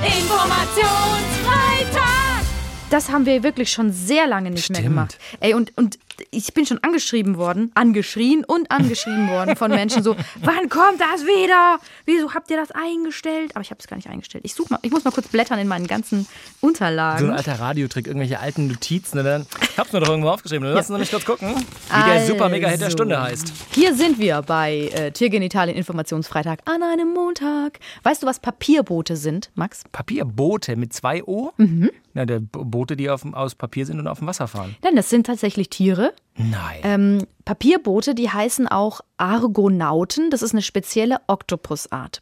Informationsfreitag. 0.05 2.45
Das 2.91 3.09
haben 3.09 3.26
wir 3.26 3.41
wirklich 3.41 3.72
schon 3.72 3.91
sehr 3.91 4.28
lange 4.28 4.51
nicht 4.51 4.69
mehr 4.69 4.80
Stimmt. 4.80 4.93
gemacht. 4.93 5.17
Ey, 5.39 5.55
und, 5.55 5.76
und 5.78 5.97
ich 6.32 6.53
bin 6.53 6.65
schon 6.65 6.78
angeschrieben 6.84 7.38
worden, 7.38 7.72
angeschrien 7.74 8.43
und 8.45 8.69
angeschrieben 8.72 9.30
worden 9.30 9.55
von 9.55 9.72
Menschen 9.72 10.03
so, 10.03 10.15
wann 10.41 10.69
kommt 10.69 10.99
das 11.01 11.26
wieder? 11.26 11.80
Wieso 12.05 12.34
habt 12.34 12.51
ihr 12.51 12.57
das 12.57 12.72
eingestellt? 12.72 13.51
Aber 13.55 13.61
ich 13.61 13.72
habe 13.72 13.80
es 13.80 13.88
gar 13.88 13.95
nicht 13.97 14.09
eingestellt. 14.09 14.43
Ich 14.45 14.53
such 14.53 14.69
mal, 14.69 14.80
ich 14.82 14.91
muss 14.91 15.03
mal 15.03 15.11
kurz 15.11 15.28
blättern 15.28 15.59
in 15.59 15.67
meinen 15.67 15.88
ganzen 15.88 16.28
So 16.61 16.67
Unterlagen. 16.67 17.30
ein 17.32 17.38
alter 17.38 17.59
Radiotrick, 17.59 18.07
irgendwelche 18.07 18.39
alten 18.39 18.67
Notizen. 18.67 19.19
Und 19.19 19.26
dann, 19.26 19.45
hab's 19.78 19.91
mir 19.91 19.99
doch 19.99 20.09
irgendwo 20.09 20.30
aufgeschrieben. 20.30 20.67
Lassen 20.67 20.93
Sie 20.93 20.99
mich 20.99 21.11
kurz 21.11 21.26
gucken, 21.26 21.55
wie 21.55 22.09
der 22.09 22.26
super 22.26 22.49
mega 22.49 22.67
Hit 22.69 22.80
der 22.80 22.86
Also, 22.88 22.97
Stunde 22.97 23.22
heißt. 23.22 23.51
Hier 23.74 23.95
sind 23.95 24.19
wir 24.19 24.41
bei 24.41 24.89
äh, 24.93 25.11
Tiergenitalien 25.11 25.76
Informationsfreitag 25.78 26.59
an 26.65 26.84
einem 26.84 27.13
Montag. 27.13 27.80
Weißt 28.03 28.24
du, 28.24 28.28
was 28.28 28.39
Papierboote 28.39 29.15
sind, 29.15 29.51
Max? 29.55 29.84
Papierboote 29.91 30.76
mit 30.76 30.93
zwei 30.93 31.24
O? 31.24 31.51
Mhm. 31.57 31.89
Na, 32.13 32.26
der 32.26 32.39
Boote, 32.41 32.97
die 32.97 33.09
auf, 33.09 33.26
aus 33.34 33.55
Papier 33.55 33.86
sind 33.86 33.99
und 33.99 34.07
auf 34.07 34.19
dem 34.19 34.28
Wasser 34.28 34.47
fahren. 34.47 34.76
Nein, 34.84 34.95
das 34.97 35.09
sind 35.09 35.26
tatsächlich 35.28 35.69
Tiere. 35.69 36.11
Nein. 36.36 36.80
Ähm, 36.84 37.28
Papierboote, 37.45 38.16
die 38.16 38.30
heißen 38.30 38.68
auch 38.68 39.01
Argonauten. 39.18 40.30
Das 40.30 40.41
ist 40.41 40.53
eine 40.53 40.62
spezielle 40.62 41.18
Oktopusart. 41.28 42.22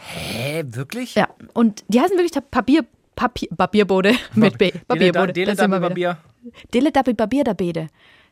Hä, 0.00 0.64
wirklich? 0.66 1.14
Ja, 1.14 1.28
und 1.52 1.84
die 1.88 2.00
heißen 2.00 2.16
wirklich 2.16 2.32
Papier, 2.50 2.84
Papier, 3.14 3.48
Papierboote 3.56 4.14
mit 4.34 4.58
B. 4.58 4.72
Papierboote. 4.86 5.44
Da 5.44 5.56
sind 5.56 5.70
wir 5.70 5.78
wieder. 5.78 5.88
Papier. 5.88 6.18
Teletubby 6.70 7.14
Papierbede. 7.14 7.88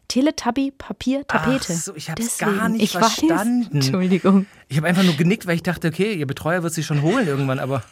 Teletubby 0.08 0.72
Papier 0.76 1.26
Tapete. 1.26 1.72
Ach 1.72 1.74
so, 1.74 1.96
ich 1.96 2.10
hab's 2.10 2.38
Deswegen. 2.38 2.58
gar 2.58 2.68
nicht 2.68 2.82
ich 2.82 2.90
verstanden. 2.92 3.64
Weiß. 3.66 3.70
Entschuldigung. 3.72 4.46
Ich 4.68 4.76
habe 4.76 4.86
einfach 4.86 5.02
nur 5.02 5.14
genickt, 5.14 5.46
weil 5.46 5.56
ich 5.56 5.62
dachte, 5.62 5.88
okay, 5.88 6.14
ihr 6.14 6.26
Betreuer 6.26 6.62
wird 6.62 6.74
sie 6.74 6.82
schon 6.82 7.02
holen 7.02 7.26
irgendwann, 7.26 7.58
aber 7.58 7.82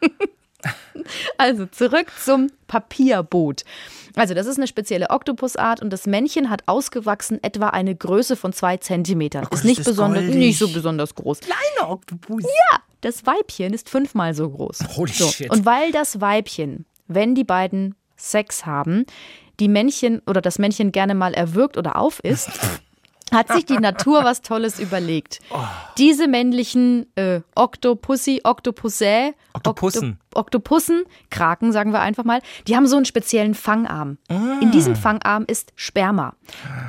Also 1.38 1.66
zurück 1.66 2.06
zum 2.22 2.50
Papierboot. 2.66 3.64
Also 4.16 4.34
das 4.34 4.46
ist 4.46 4.56
eine 4.58 4.66
spezielle 4.66 5.10
Oktopusart 5.10 5.82
und 5.82 5.90
das 5.90 6.06
Männchen 6.06 6.48
hat 6.48 6.62
ausgewachsen 6.66 7.42
etwa 7.42 7.68
eine 7.68 7.94
Größe 7.94 8.36
von 8.36 8.52
zwei 8.52 8.76
Zentimetern. 8.76 9.42
Gott, 9.42 9.52
ist 9.52 9.58
ist 9.60 9.64
nicht 9.64 9.78
das 9.80 9.86
besonders, 9.86 10.22
goldig. 10.22 10.36
nicht 10.38 10.58
so 10.58 10.68
besonders 10.68 11.14
groß. 11.14 11.40
kleiner 11.40 11.90
Oktopus. 11.90 12.44
Ja, 12.44 12.78
das 13.00 13.26
Weibchen 13.26 13.74
ist 13.74 13.90
fünfmal 13.90 14.34
so 14.34 14.48
groß. 14.48 14.96
Holy 14.96 15.12
so. 15.12 15.28
shit. 15.28 15.50
Und 15.50 15.66
weil 15.66 15.90
das 15.92 16.20
Weibchen, 16.20 16.86
wenn 17.08 17.34
die 17.34 17.44
beiden 17.44 17.96
Sex 18.16 18.64
haben, 18.64 19.04
die 19.60 19.68
Männchen 19.68 20.22
oder 20.26 20.40
das 20.40 20.58
Männchen 20.58 20.92
gerne 20.92 21.14
mal 21.14 21.34
erwürgt 21.34 21.76
oder 21.76 21.96
aufisst, 21.96 22.50
hat 23.34 23.52
sich 23.52 23.66
die 23.66 23.76
Natur 23.78 24.24
was 24.24 24.40
Tolles 24.40 24.78
überlegt. 24.78 25.40
Oh. 25.50 25.58
Diese 25.98 26.26
männlichen 26.28 27.06
äh, 27.16 27.40
Oktopussi, 27.54 28.40
Oktopussä, 28.44 29.32
Oktopussen. 29.52 30.18
Okto- 30.32 30.38
Oktopussen, 30.38 31.04
Kraken 31.30 31.72
sagen 31.72 31.92
wir 31.92 32.00
einfach 32.00 32.24
mal, 32.24 32.40
die 32.66 32.76
haben 32.76 32.86
so 32.86 32.96
einen 32.96 33.04
speziellen 33.04 33.54
Fangarm. 33.54 34.16
Ah. 34.28 34.58
In 34.62 34.70
diesem 34.70 34.96
Fangarm 34.96 35.44
ist 35.46 35.72
Sperma. 35.76 36.34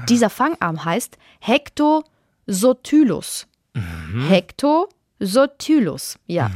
Dieser 0.08 0.30
Fangarm 0.30 0.86
heißt 0.86 1.18
Hectosotylus. 1.40 3.48
Mhm. 3.74 4.30
Hectosotylus, 5.20 6.18
ja. 6.28 6.50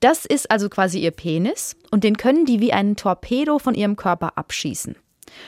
Das 0.00 0.24
ist 0.26 0.50
also 0.50 0.68
quasi 0.68 1.00
ihr 1.00 1.10
Penis 1.10 1.76
und 1.90 2.04
den 2.04 2.16
können 2.16 2.44
die 2.44 2.60
wie 2.60 2.72
einen 2.72 2.96
Torpedo 2.96 3.58
von 3.58 3.74
ihrem 3.74 3.96
Körper 3.96 4.36
abschießen. 4.36 4.96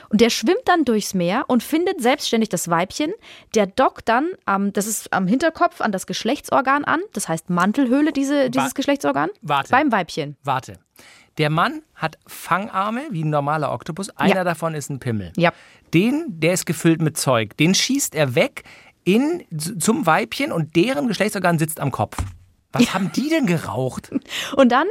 Und 0.08 0.20
der 0.20 0.30
schwimmt 0.30 0.62
dann 0.66 0.84
durchs 0.84 1.14
Meer 1.14 1.44
und 1.48 1.62
findet 1.62 2.00
selbstständig 2.00 2.48
das 2.48 2.68
Weibchen. 2.68 3.12
Der 3.54 3.66
dockt 3.66 4.08
dann, 4.08 4.28
am, 4.44 4.72
das 4.72 4.86
ist 4.86 5.12
am 5.12 5.26
Hinterkopf, 5.26 5.80
an 5.80 5.92
das 5.92 6.06
Geschlechtsorgan 6.06 6.84
an. 6.84 7.00
Das 7.12 7.28
heißt 7.28 7.50
Mantelhöhle, 7.50 8.12
diese, 8.12 8.50
dieses 8.50 8.74
Geschlechtsorgan. 8.74 9.30
warte. 9.42 9.70
Beim 9.70 9.90
Weibchen. 9.92 10.36
Warte. 10.44 10.78
Der 11.38 11.50
Mann 11.50 11.82
hat 11.94 12.18
Fangarme 12.26 13.02
wie 13.10 13.22
ein 13.22 13.30
normaler 13.30 13.70
Oktopus. 13.72 14.10
Einer 14.10 14.36
Ja. 14.36 14.44
davon 14.44 14.74
ist 14.74 14.90
ein 14.90 14.98
Pimmel. 14.98 15.32
Ja. 15.36 15.52
Den, 15.94 16.24
der 16.28 16.52
ist 16.54 16.66
gefüllt 16.66 17.00
mit 17.00 17.16
Zeug. 17.16 17.56
Den 17.56 17.74
schießt 17.74 18.14
er 18.16 18.34
weg 18.34 18.64
in, 19.04 19.44
zum 19.78 20.04
Weibchen 20.04 20.50
und 20.52 20.74
deren 20.74 21.06
Geschlechtsorgan 21.08 21.58
sitzt 21.58 21.78
am 21.80 21.92
Kopf. 21.92 22.16
Was 22.72 22.92
haben 22.92 23.10
die 23.12 23.30
denn 23.30 23.46
geraucht? 23.46 24.10
Und 24.56 24.70
dann 24.72 24.86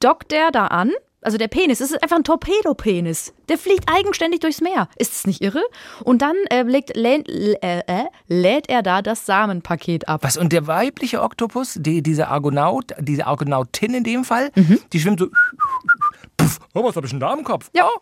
dockt 0.00 0.32
der 0.32 0.50
da 0.50 0.66
an. 0.66 0.90
Also 1.22 1.36
der 1.36 1.48
Penis, 1.48 1.80
es 1.80 1.90
ist 1.90 2.02
einfach 2.02 2.16
ein 2.16 2.24
Torpedopenis. 2.24 3.34
Der 3.48 3.58
fliegt 3.58 3.84
eigenständig 3.92 4.40
durchs 4.40 4.60
Meer. 4.60 4.88
Ist 4.96 5.12
es 5.14 5.26
nicht 5.26 5.42
irre? 5.42 5.62
Und 6.02 6.22
dann 6.22 6.34
äh, 6.50 6.62
legt, 6.62 6.96
lä, 6.96 7.16
äh, 7.16 7.82
äh, 7.86 8.04
lädt 8.28 8.68
er 8.70 8.82
da 8.82 9.02
das 9.02 9.26
Samenpaket 9.26 10.08
ab. 10.08 10.20
Was? 10.24 10.36
Und 10.36 10.52
der 10.52 10.66
weibliche 10.66 11.20
Oktopus, 11.22 11.74
die, 11.78 12.02
diese 12.02 12.28
Argonaut, 12.28 12.92
diese 12.98 13.26
Argonautin 13.26 13.94
in 13.94 14.04
dem 14.04 14.24
Fall, 14.24 14.50
Mhm. 14.54 14.78
die 14.92 15.00
schwimmt 15.00 15.20
so. 15.20 15.26
Puff, 16.36 16.58
oh, 16.74 16.84
was 16.84 16.96
hab 16.96 17.04
ich 17.04 17.10
denn 17.10 17.20
da 17.20 17.32
im 17.34 17.44
Kopf? 17.44 17.70
Ja. 17.74 17.86
Oh, 17.86 17.98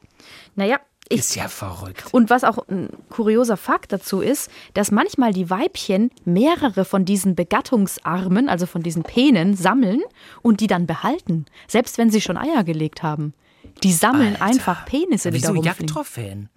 Naja, 0.55 0.79
ich, 1.09 1.21
ist 1.21 1.37
ja 1.37 1.49
verrückt. 1.49 2.07
Und 2.13 2.31
was 2.31 2.45
auch 2.45 2.59
ein 2.69 2.89
kurioser 3.11 3.57
Fakt 3.57 3.93
dazu 3.93 4.21
ist, 4.21 4.51
dass 4.75 4.91
manchmal 4.91 5.33
die 5.33 5.51
Weibchen 5.51 6.11
mehrere 6.25 6.85
von 6.85 7.05
diesen 7.05 7.35
Begattungsarmen, 7.35 8.49
also 8.49 8.67
von 8.67 8.83
diesen 8.83 9.03
Penen, 9.03 9.57
sammeln 9.57 10.03
und 10.43 10.61
die 10.61 10.67
dann 10.67 10.87
behalten, 10.87 11.47
selbst 11.67 11.99
wenn 11.99 12.11
sie 12.11 12.21
schon 12.21 12.37
Eier 12.37 12.65
gelegt 12.65 13.03
haben. 13.03 13.35
Die 13.83 13.93
sammeln 13.93 14.35
Alter. 14.35 14.45
einfach 14.45 14.85
Penisse, 14.87 15.31
die 15.31 15.39
Wie 15.39 15.41
da 15.43 15.49
so. 15.49 15.63
Jagdtrophäen. 15.63 16.49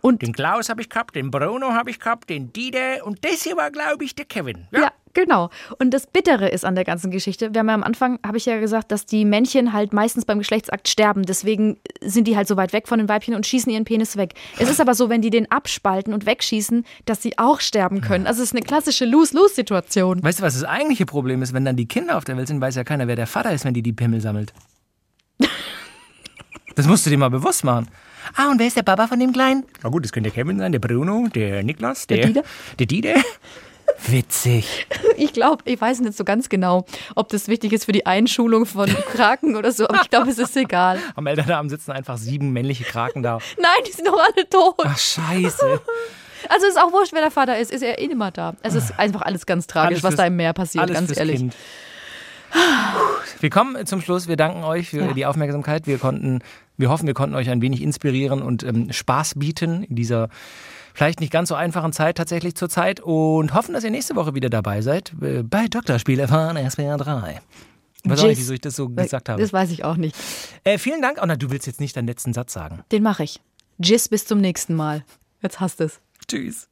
Und 0.00 0.22
Den 0.22 0.32
Klaus 0.32 0.68
habe 0.68 0.80
ich 0.80 0.88
gehabt, 0.88 1.16
den 1.16 1.30
Bruno 1.30 1.72
habe 1.72 1.90
ich 1.90 1.98
gehabt, 1.98 2.30
den 2.30 2.52
Dieter 2.52 3.04
und 3.04 3.24
das 3.24 3.42
hier 3.42 3.56
war, 3.56 3.70
glaube 3.70 4.04
ich, 4.04 4.14
der 4.14 4.24
Kevin. 4.24 4.66
ja. 4.72 4.92
genau. 5.14 5.50
Und 5.78 5.92
das 5.92 6.06
Bittere 6.06 6.48
ist 6.48 6.64
an 6.64 6.74
der 6.74 6.84
ganzen 6.84 7.10
Geschichte, 7.10 7.52
wir 7.52 7.58
haben 7.60 7.68
ja 7.68 7.74
am 7.74 7.82
Anfang, 7.82 8.18
habe 8.24 8.36
ich 8.36 8.46
ja 8.46 8.60
gesagt, 8.60 8.92
dass 8.92 9.04
die 9.06 9.24
Männchen 9.24 9.72
halt 9.72 9.92
meistens 9.92 10.24
beim 10.24 10.38
Geschlechtsakt 10.38 10.88
sterben. 10.88 11.22
Deswegen 11.22 11.78
sind 12.00 12.28
die 12.28 12.36
halt 12.36 12.46
so 12.46 12.56
weit 12.56 12.72
weg 12.72 12.86
von 12.86 12.98
den 12.98 13.08
Weibchen 13.08 13.34
und 13.34 13.46
schießen 13.46 13.72
ihren 13.72 13.84
Penis 13.84 14.16
weg. 14.16 14.34
Es 14.58 14.70
ist 14.70 14.80
aber 14.80 14.94
so, 14.94 15.08
wenn 15.08 15.22
die 15.22 15.30
den 15.30 15.50
abspalten 15.50 16.14
und 16.14 16.26
wegschießen, 16.26 16.84
dass 17.04 17.22
sie 17.22 17.36
auch 17.38 17.60
sterben 17.60 18.00
können. 18.00 18.26
Also 18.26 18.42
es 18.42 18.50
ist 18.50 18.56
eine 18.56 18.64
klassische 18.64 19.04
Lose-Lose-Situation. 19.04 20.22
Weißt 20.22 20.38
du, 20.38 20.42
was 20.44 20.54
das 20.54 20.64
eigentliche 20.64 21.06
Problem 21.06 21.42
ist? 21.42 21.52
Wenn 21.52 21.64
dann 21.64 21.76
die 21.76 21.88
Kinder 21.88 22.16
auf 22.16 22.24
der 22.24 22.36
Welt 22.36 22.48
sind, 22.48 22.60
weiß 22.60 22.76
ja 22.76 22.84
keiner, 22.84 23.08
wer 23.08 23.16
der 23.16 23.26
Vater 23.26 23.52
ist, 23.52 23.64
wenn 23.64 23.74
die 23.74 23.82
die 23.82 23.92
Pimmel 23.92 24.20
sammelt. 24.20 24.52
Das 26.78 26.86
musst 26.86 27.04
du 27.04 27.10
dir 27.10 27.18
mal 27.18 27.28
bewusst 27.28 27.64
machen. 27.64 27.88
Ah, 28.36 28.50
und 28.52 28.60
wer 28.60 28.68
ist 28.68 28.76
der 28.76 28.84
Papa 28.84 29.08
von 29.08 29.18
dem 29.18 29.32
Kleinen? 29.32 29.64
Na 29.82 29.88
gut, 29.90 30.04
das 30.04 30.12
könnte 30.12 30.30
der 30.30 30.34
Kevin 30.44 30.58
sein, 30.60 30.70
der 30.70 30.78
Bruno, 30.78 31.26
der 31.34 31.64
Niklas, 31.64 32.06
der, 32.06 32.18
Der 32.18 32.26
Dieter? 32.28 32.42
Der 32.78 32.86
Dieter. 32.86 33.14
Witzig. 34.06 34.86
Ich 35.16 35.32
glaube, 35.32 35.62
ich 35.64 35.80
weiß 35.80 35.98
nicht 36.00 36.16
so 36.16 36.22
ganz 36.22 36.48
genau, 36.48 36.84
ob 37.16 37.30
das 37.30 37.48
wichtig 37.48 37.72
ist 37.72 37.86
für 37.86 37.90
die 37.92 38.06
Einschulung 38.06 38.64
von 38.64 38.88
Kraken 39.12 39.56
oder 39.56 39.72
so, 39.72 39.88
aber 39.88 40.02
ich 40.02 40.10
glaube, 40.10 40.30
es 40.30 40.38
ist 40.38 40.56
egal. 40.56 41.00
Am 41.16 41.26
Elternabend 41.26 41.70
sitzen 41.72 41.90
einfach 41.90 42.16
sieben 42.16 42.52
männliche 42.52 42.84
Kraken 42.84 43.24
da. 43.24 43.38
Nein, 43.58 43.70
die 43.88 43.90
sind 43.92 44.06
doch 44.06 44.16
alle 44.20 44.48
tot. 44.48 44.76
Ach, 44.84 44.96
scheiße. 44.96 45.80
Also 46.48 46.66
ist 46.68 46.78
auch 46.78 46.92
wurscht, 46.92 47.12
wer 47.12 47.22
der 47.22 47.32
Vater 47.32 47.58
ist, 47.58 47.72
ist 47.72 47.82
er 47.82 47.98
eh 47.98 48.04
immer 48.04 48.30
da. 48.30 48.54
Es 48.62 48.74
ist 48.74 48.96
einfach 49.00 49.22
alles 49.22 49.46
ganz 49.46 49.66
tragisch, 49.66 49.96
Alles 49.96 50.04
was 50.04 50.14
da 50.14 50.26
im 50.26 50.36
Meer 50.36 50.52
passiert, 50.52 50.82
Alles 50.84 50.94
ganz 50.94 51.06
fürs 51.08 51.18
ehrlich. 51.18 51.38
Kind. 51.38 51.56
Wir 53.40 53.50
kommen 53.50 53.84
zum 53.86 54.00
Schluss. 54.00 54.28
Wir 54.28 54.36
danken 54.36 54.62
euch 54.64 54.90
für 54.90 55.00
Ja. 55.00 55.12
die 55.12 55.26
Aufmerksamkeit. 55.26 55.86
Wir 55.86 55.98
konnten, 55.98 56.40
wir 56.78 56.88
hoffen, 56.88 57.06
wir 57.06 57.14
konnten 57.14 57.34
euch 57.34 57.50
ein 57.50 57.60
wenig 57.60 57.82
inspirieren 57.82 58.40
und 58.40 58.62
ähm, 58.62 58.92
Spaß 58.92 59.34
bieten 59.36 59.82
in 59.82 59.96
dieser 59.96 60.28
vielleicht 60.94 61.20
nicht 61.20 61.32
ganz 61.32 61.50
so 61.50 61.54
einfachen 61.54 61.92
Zeit 61.92 62.16
tatsächlich 62.16 62.54
zur 62.54 62.68
Zeit 62.68 63.00
und 63.00 63.54
hoffen, 63.54 63.74
dass 63.74 63.84
ihr 63.84 63.90
nächste 63.90 64.16
Woche 64.16 64.34
wieder 64.34 64.48
dabei 64.48 64.80
seid 64.80 65.12
äh, 65.20 65.42
bei 65.42 65.66
Dr. 65.68 65.98
Spiele 65.98 66.26
von 66.26 66.56
SWR 66.56 66.96
3. 66.96 67.40
Ich 68.04 68.10
weiß 68.10 68.20
auch 68.20 68.26
nicht, 68.26 68.38
wieso 68.38 68.54
ich 68.54 68.60
das 68.60 68.76
so 68.76 68.88
gesagt 68.88 69.28
habe. 69.28 69.40
Das 69.40 69.52
weiß 69.52 69.70
ich 69.70 69.84
auch 69.84 69.96
nicht. 69.96 70.16
Äh, 70.64 70.78
vielen 70.78 71.02
Dank. 71.02 71.18
Oh, 71.20 71.24
na, 71.26 71.36
du 71.36 71.50
willst 71.50 71.66
jetzt 71.66 71.80
nicht 71.80 71.96
deinen 71.96 72.06
letzten 72.06 72.32
Satz 72.32 72.52
sagen. 72.52 72.82
Den 72.92 73.02
mache 73.02 73.24
ich. 73.24 73.40
Tschüss, 73.82 74.08
bis 74.08 74.24
zum 74.24 74.40
nächsten 74.40 74.74
Mal. 74.74 75.04
Jetzt 75.42 75.60
hast 75.60 75.80
es. 75.80 76.00
Tschüss. 76.26 76.68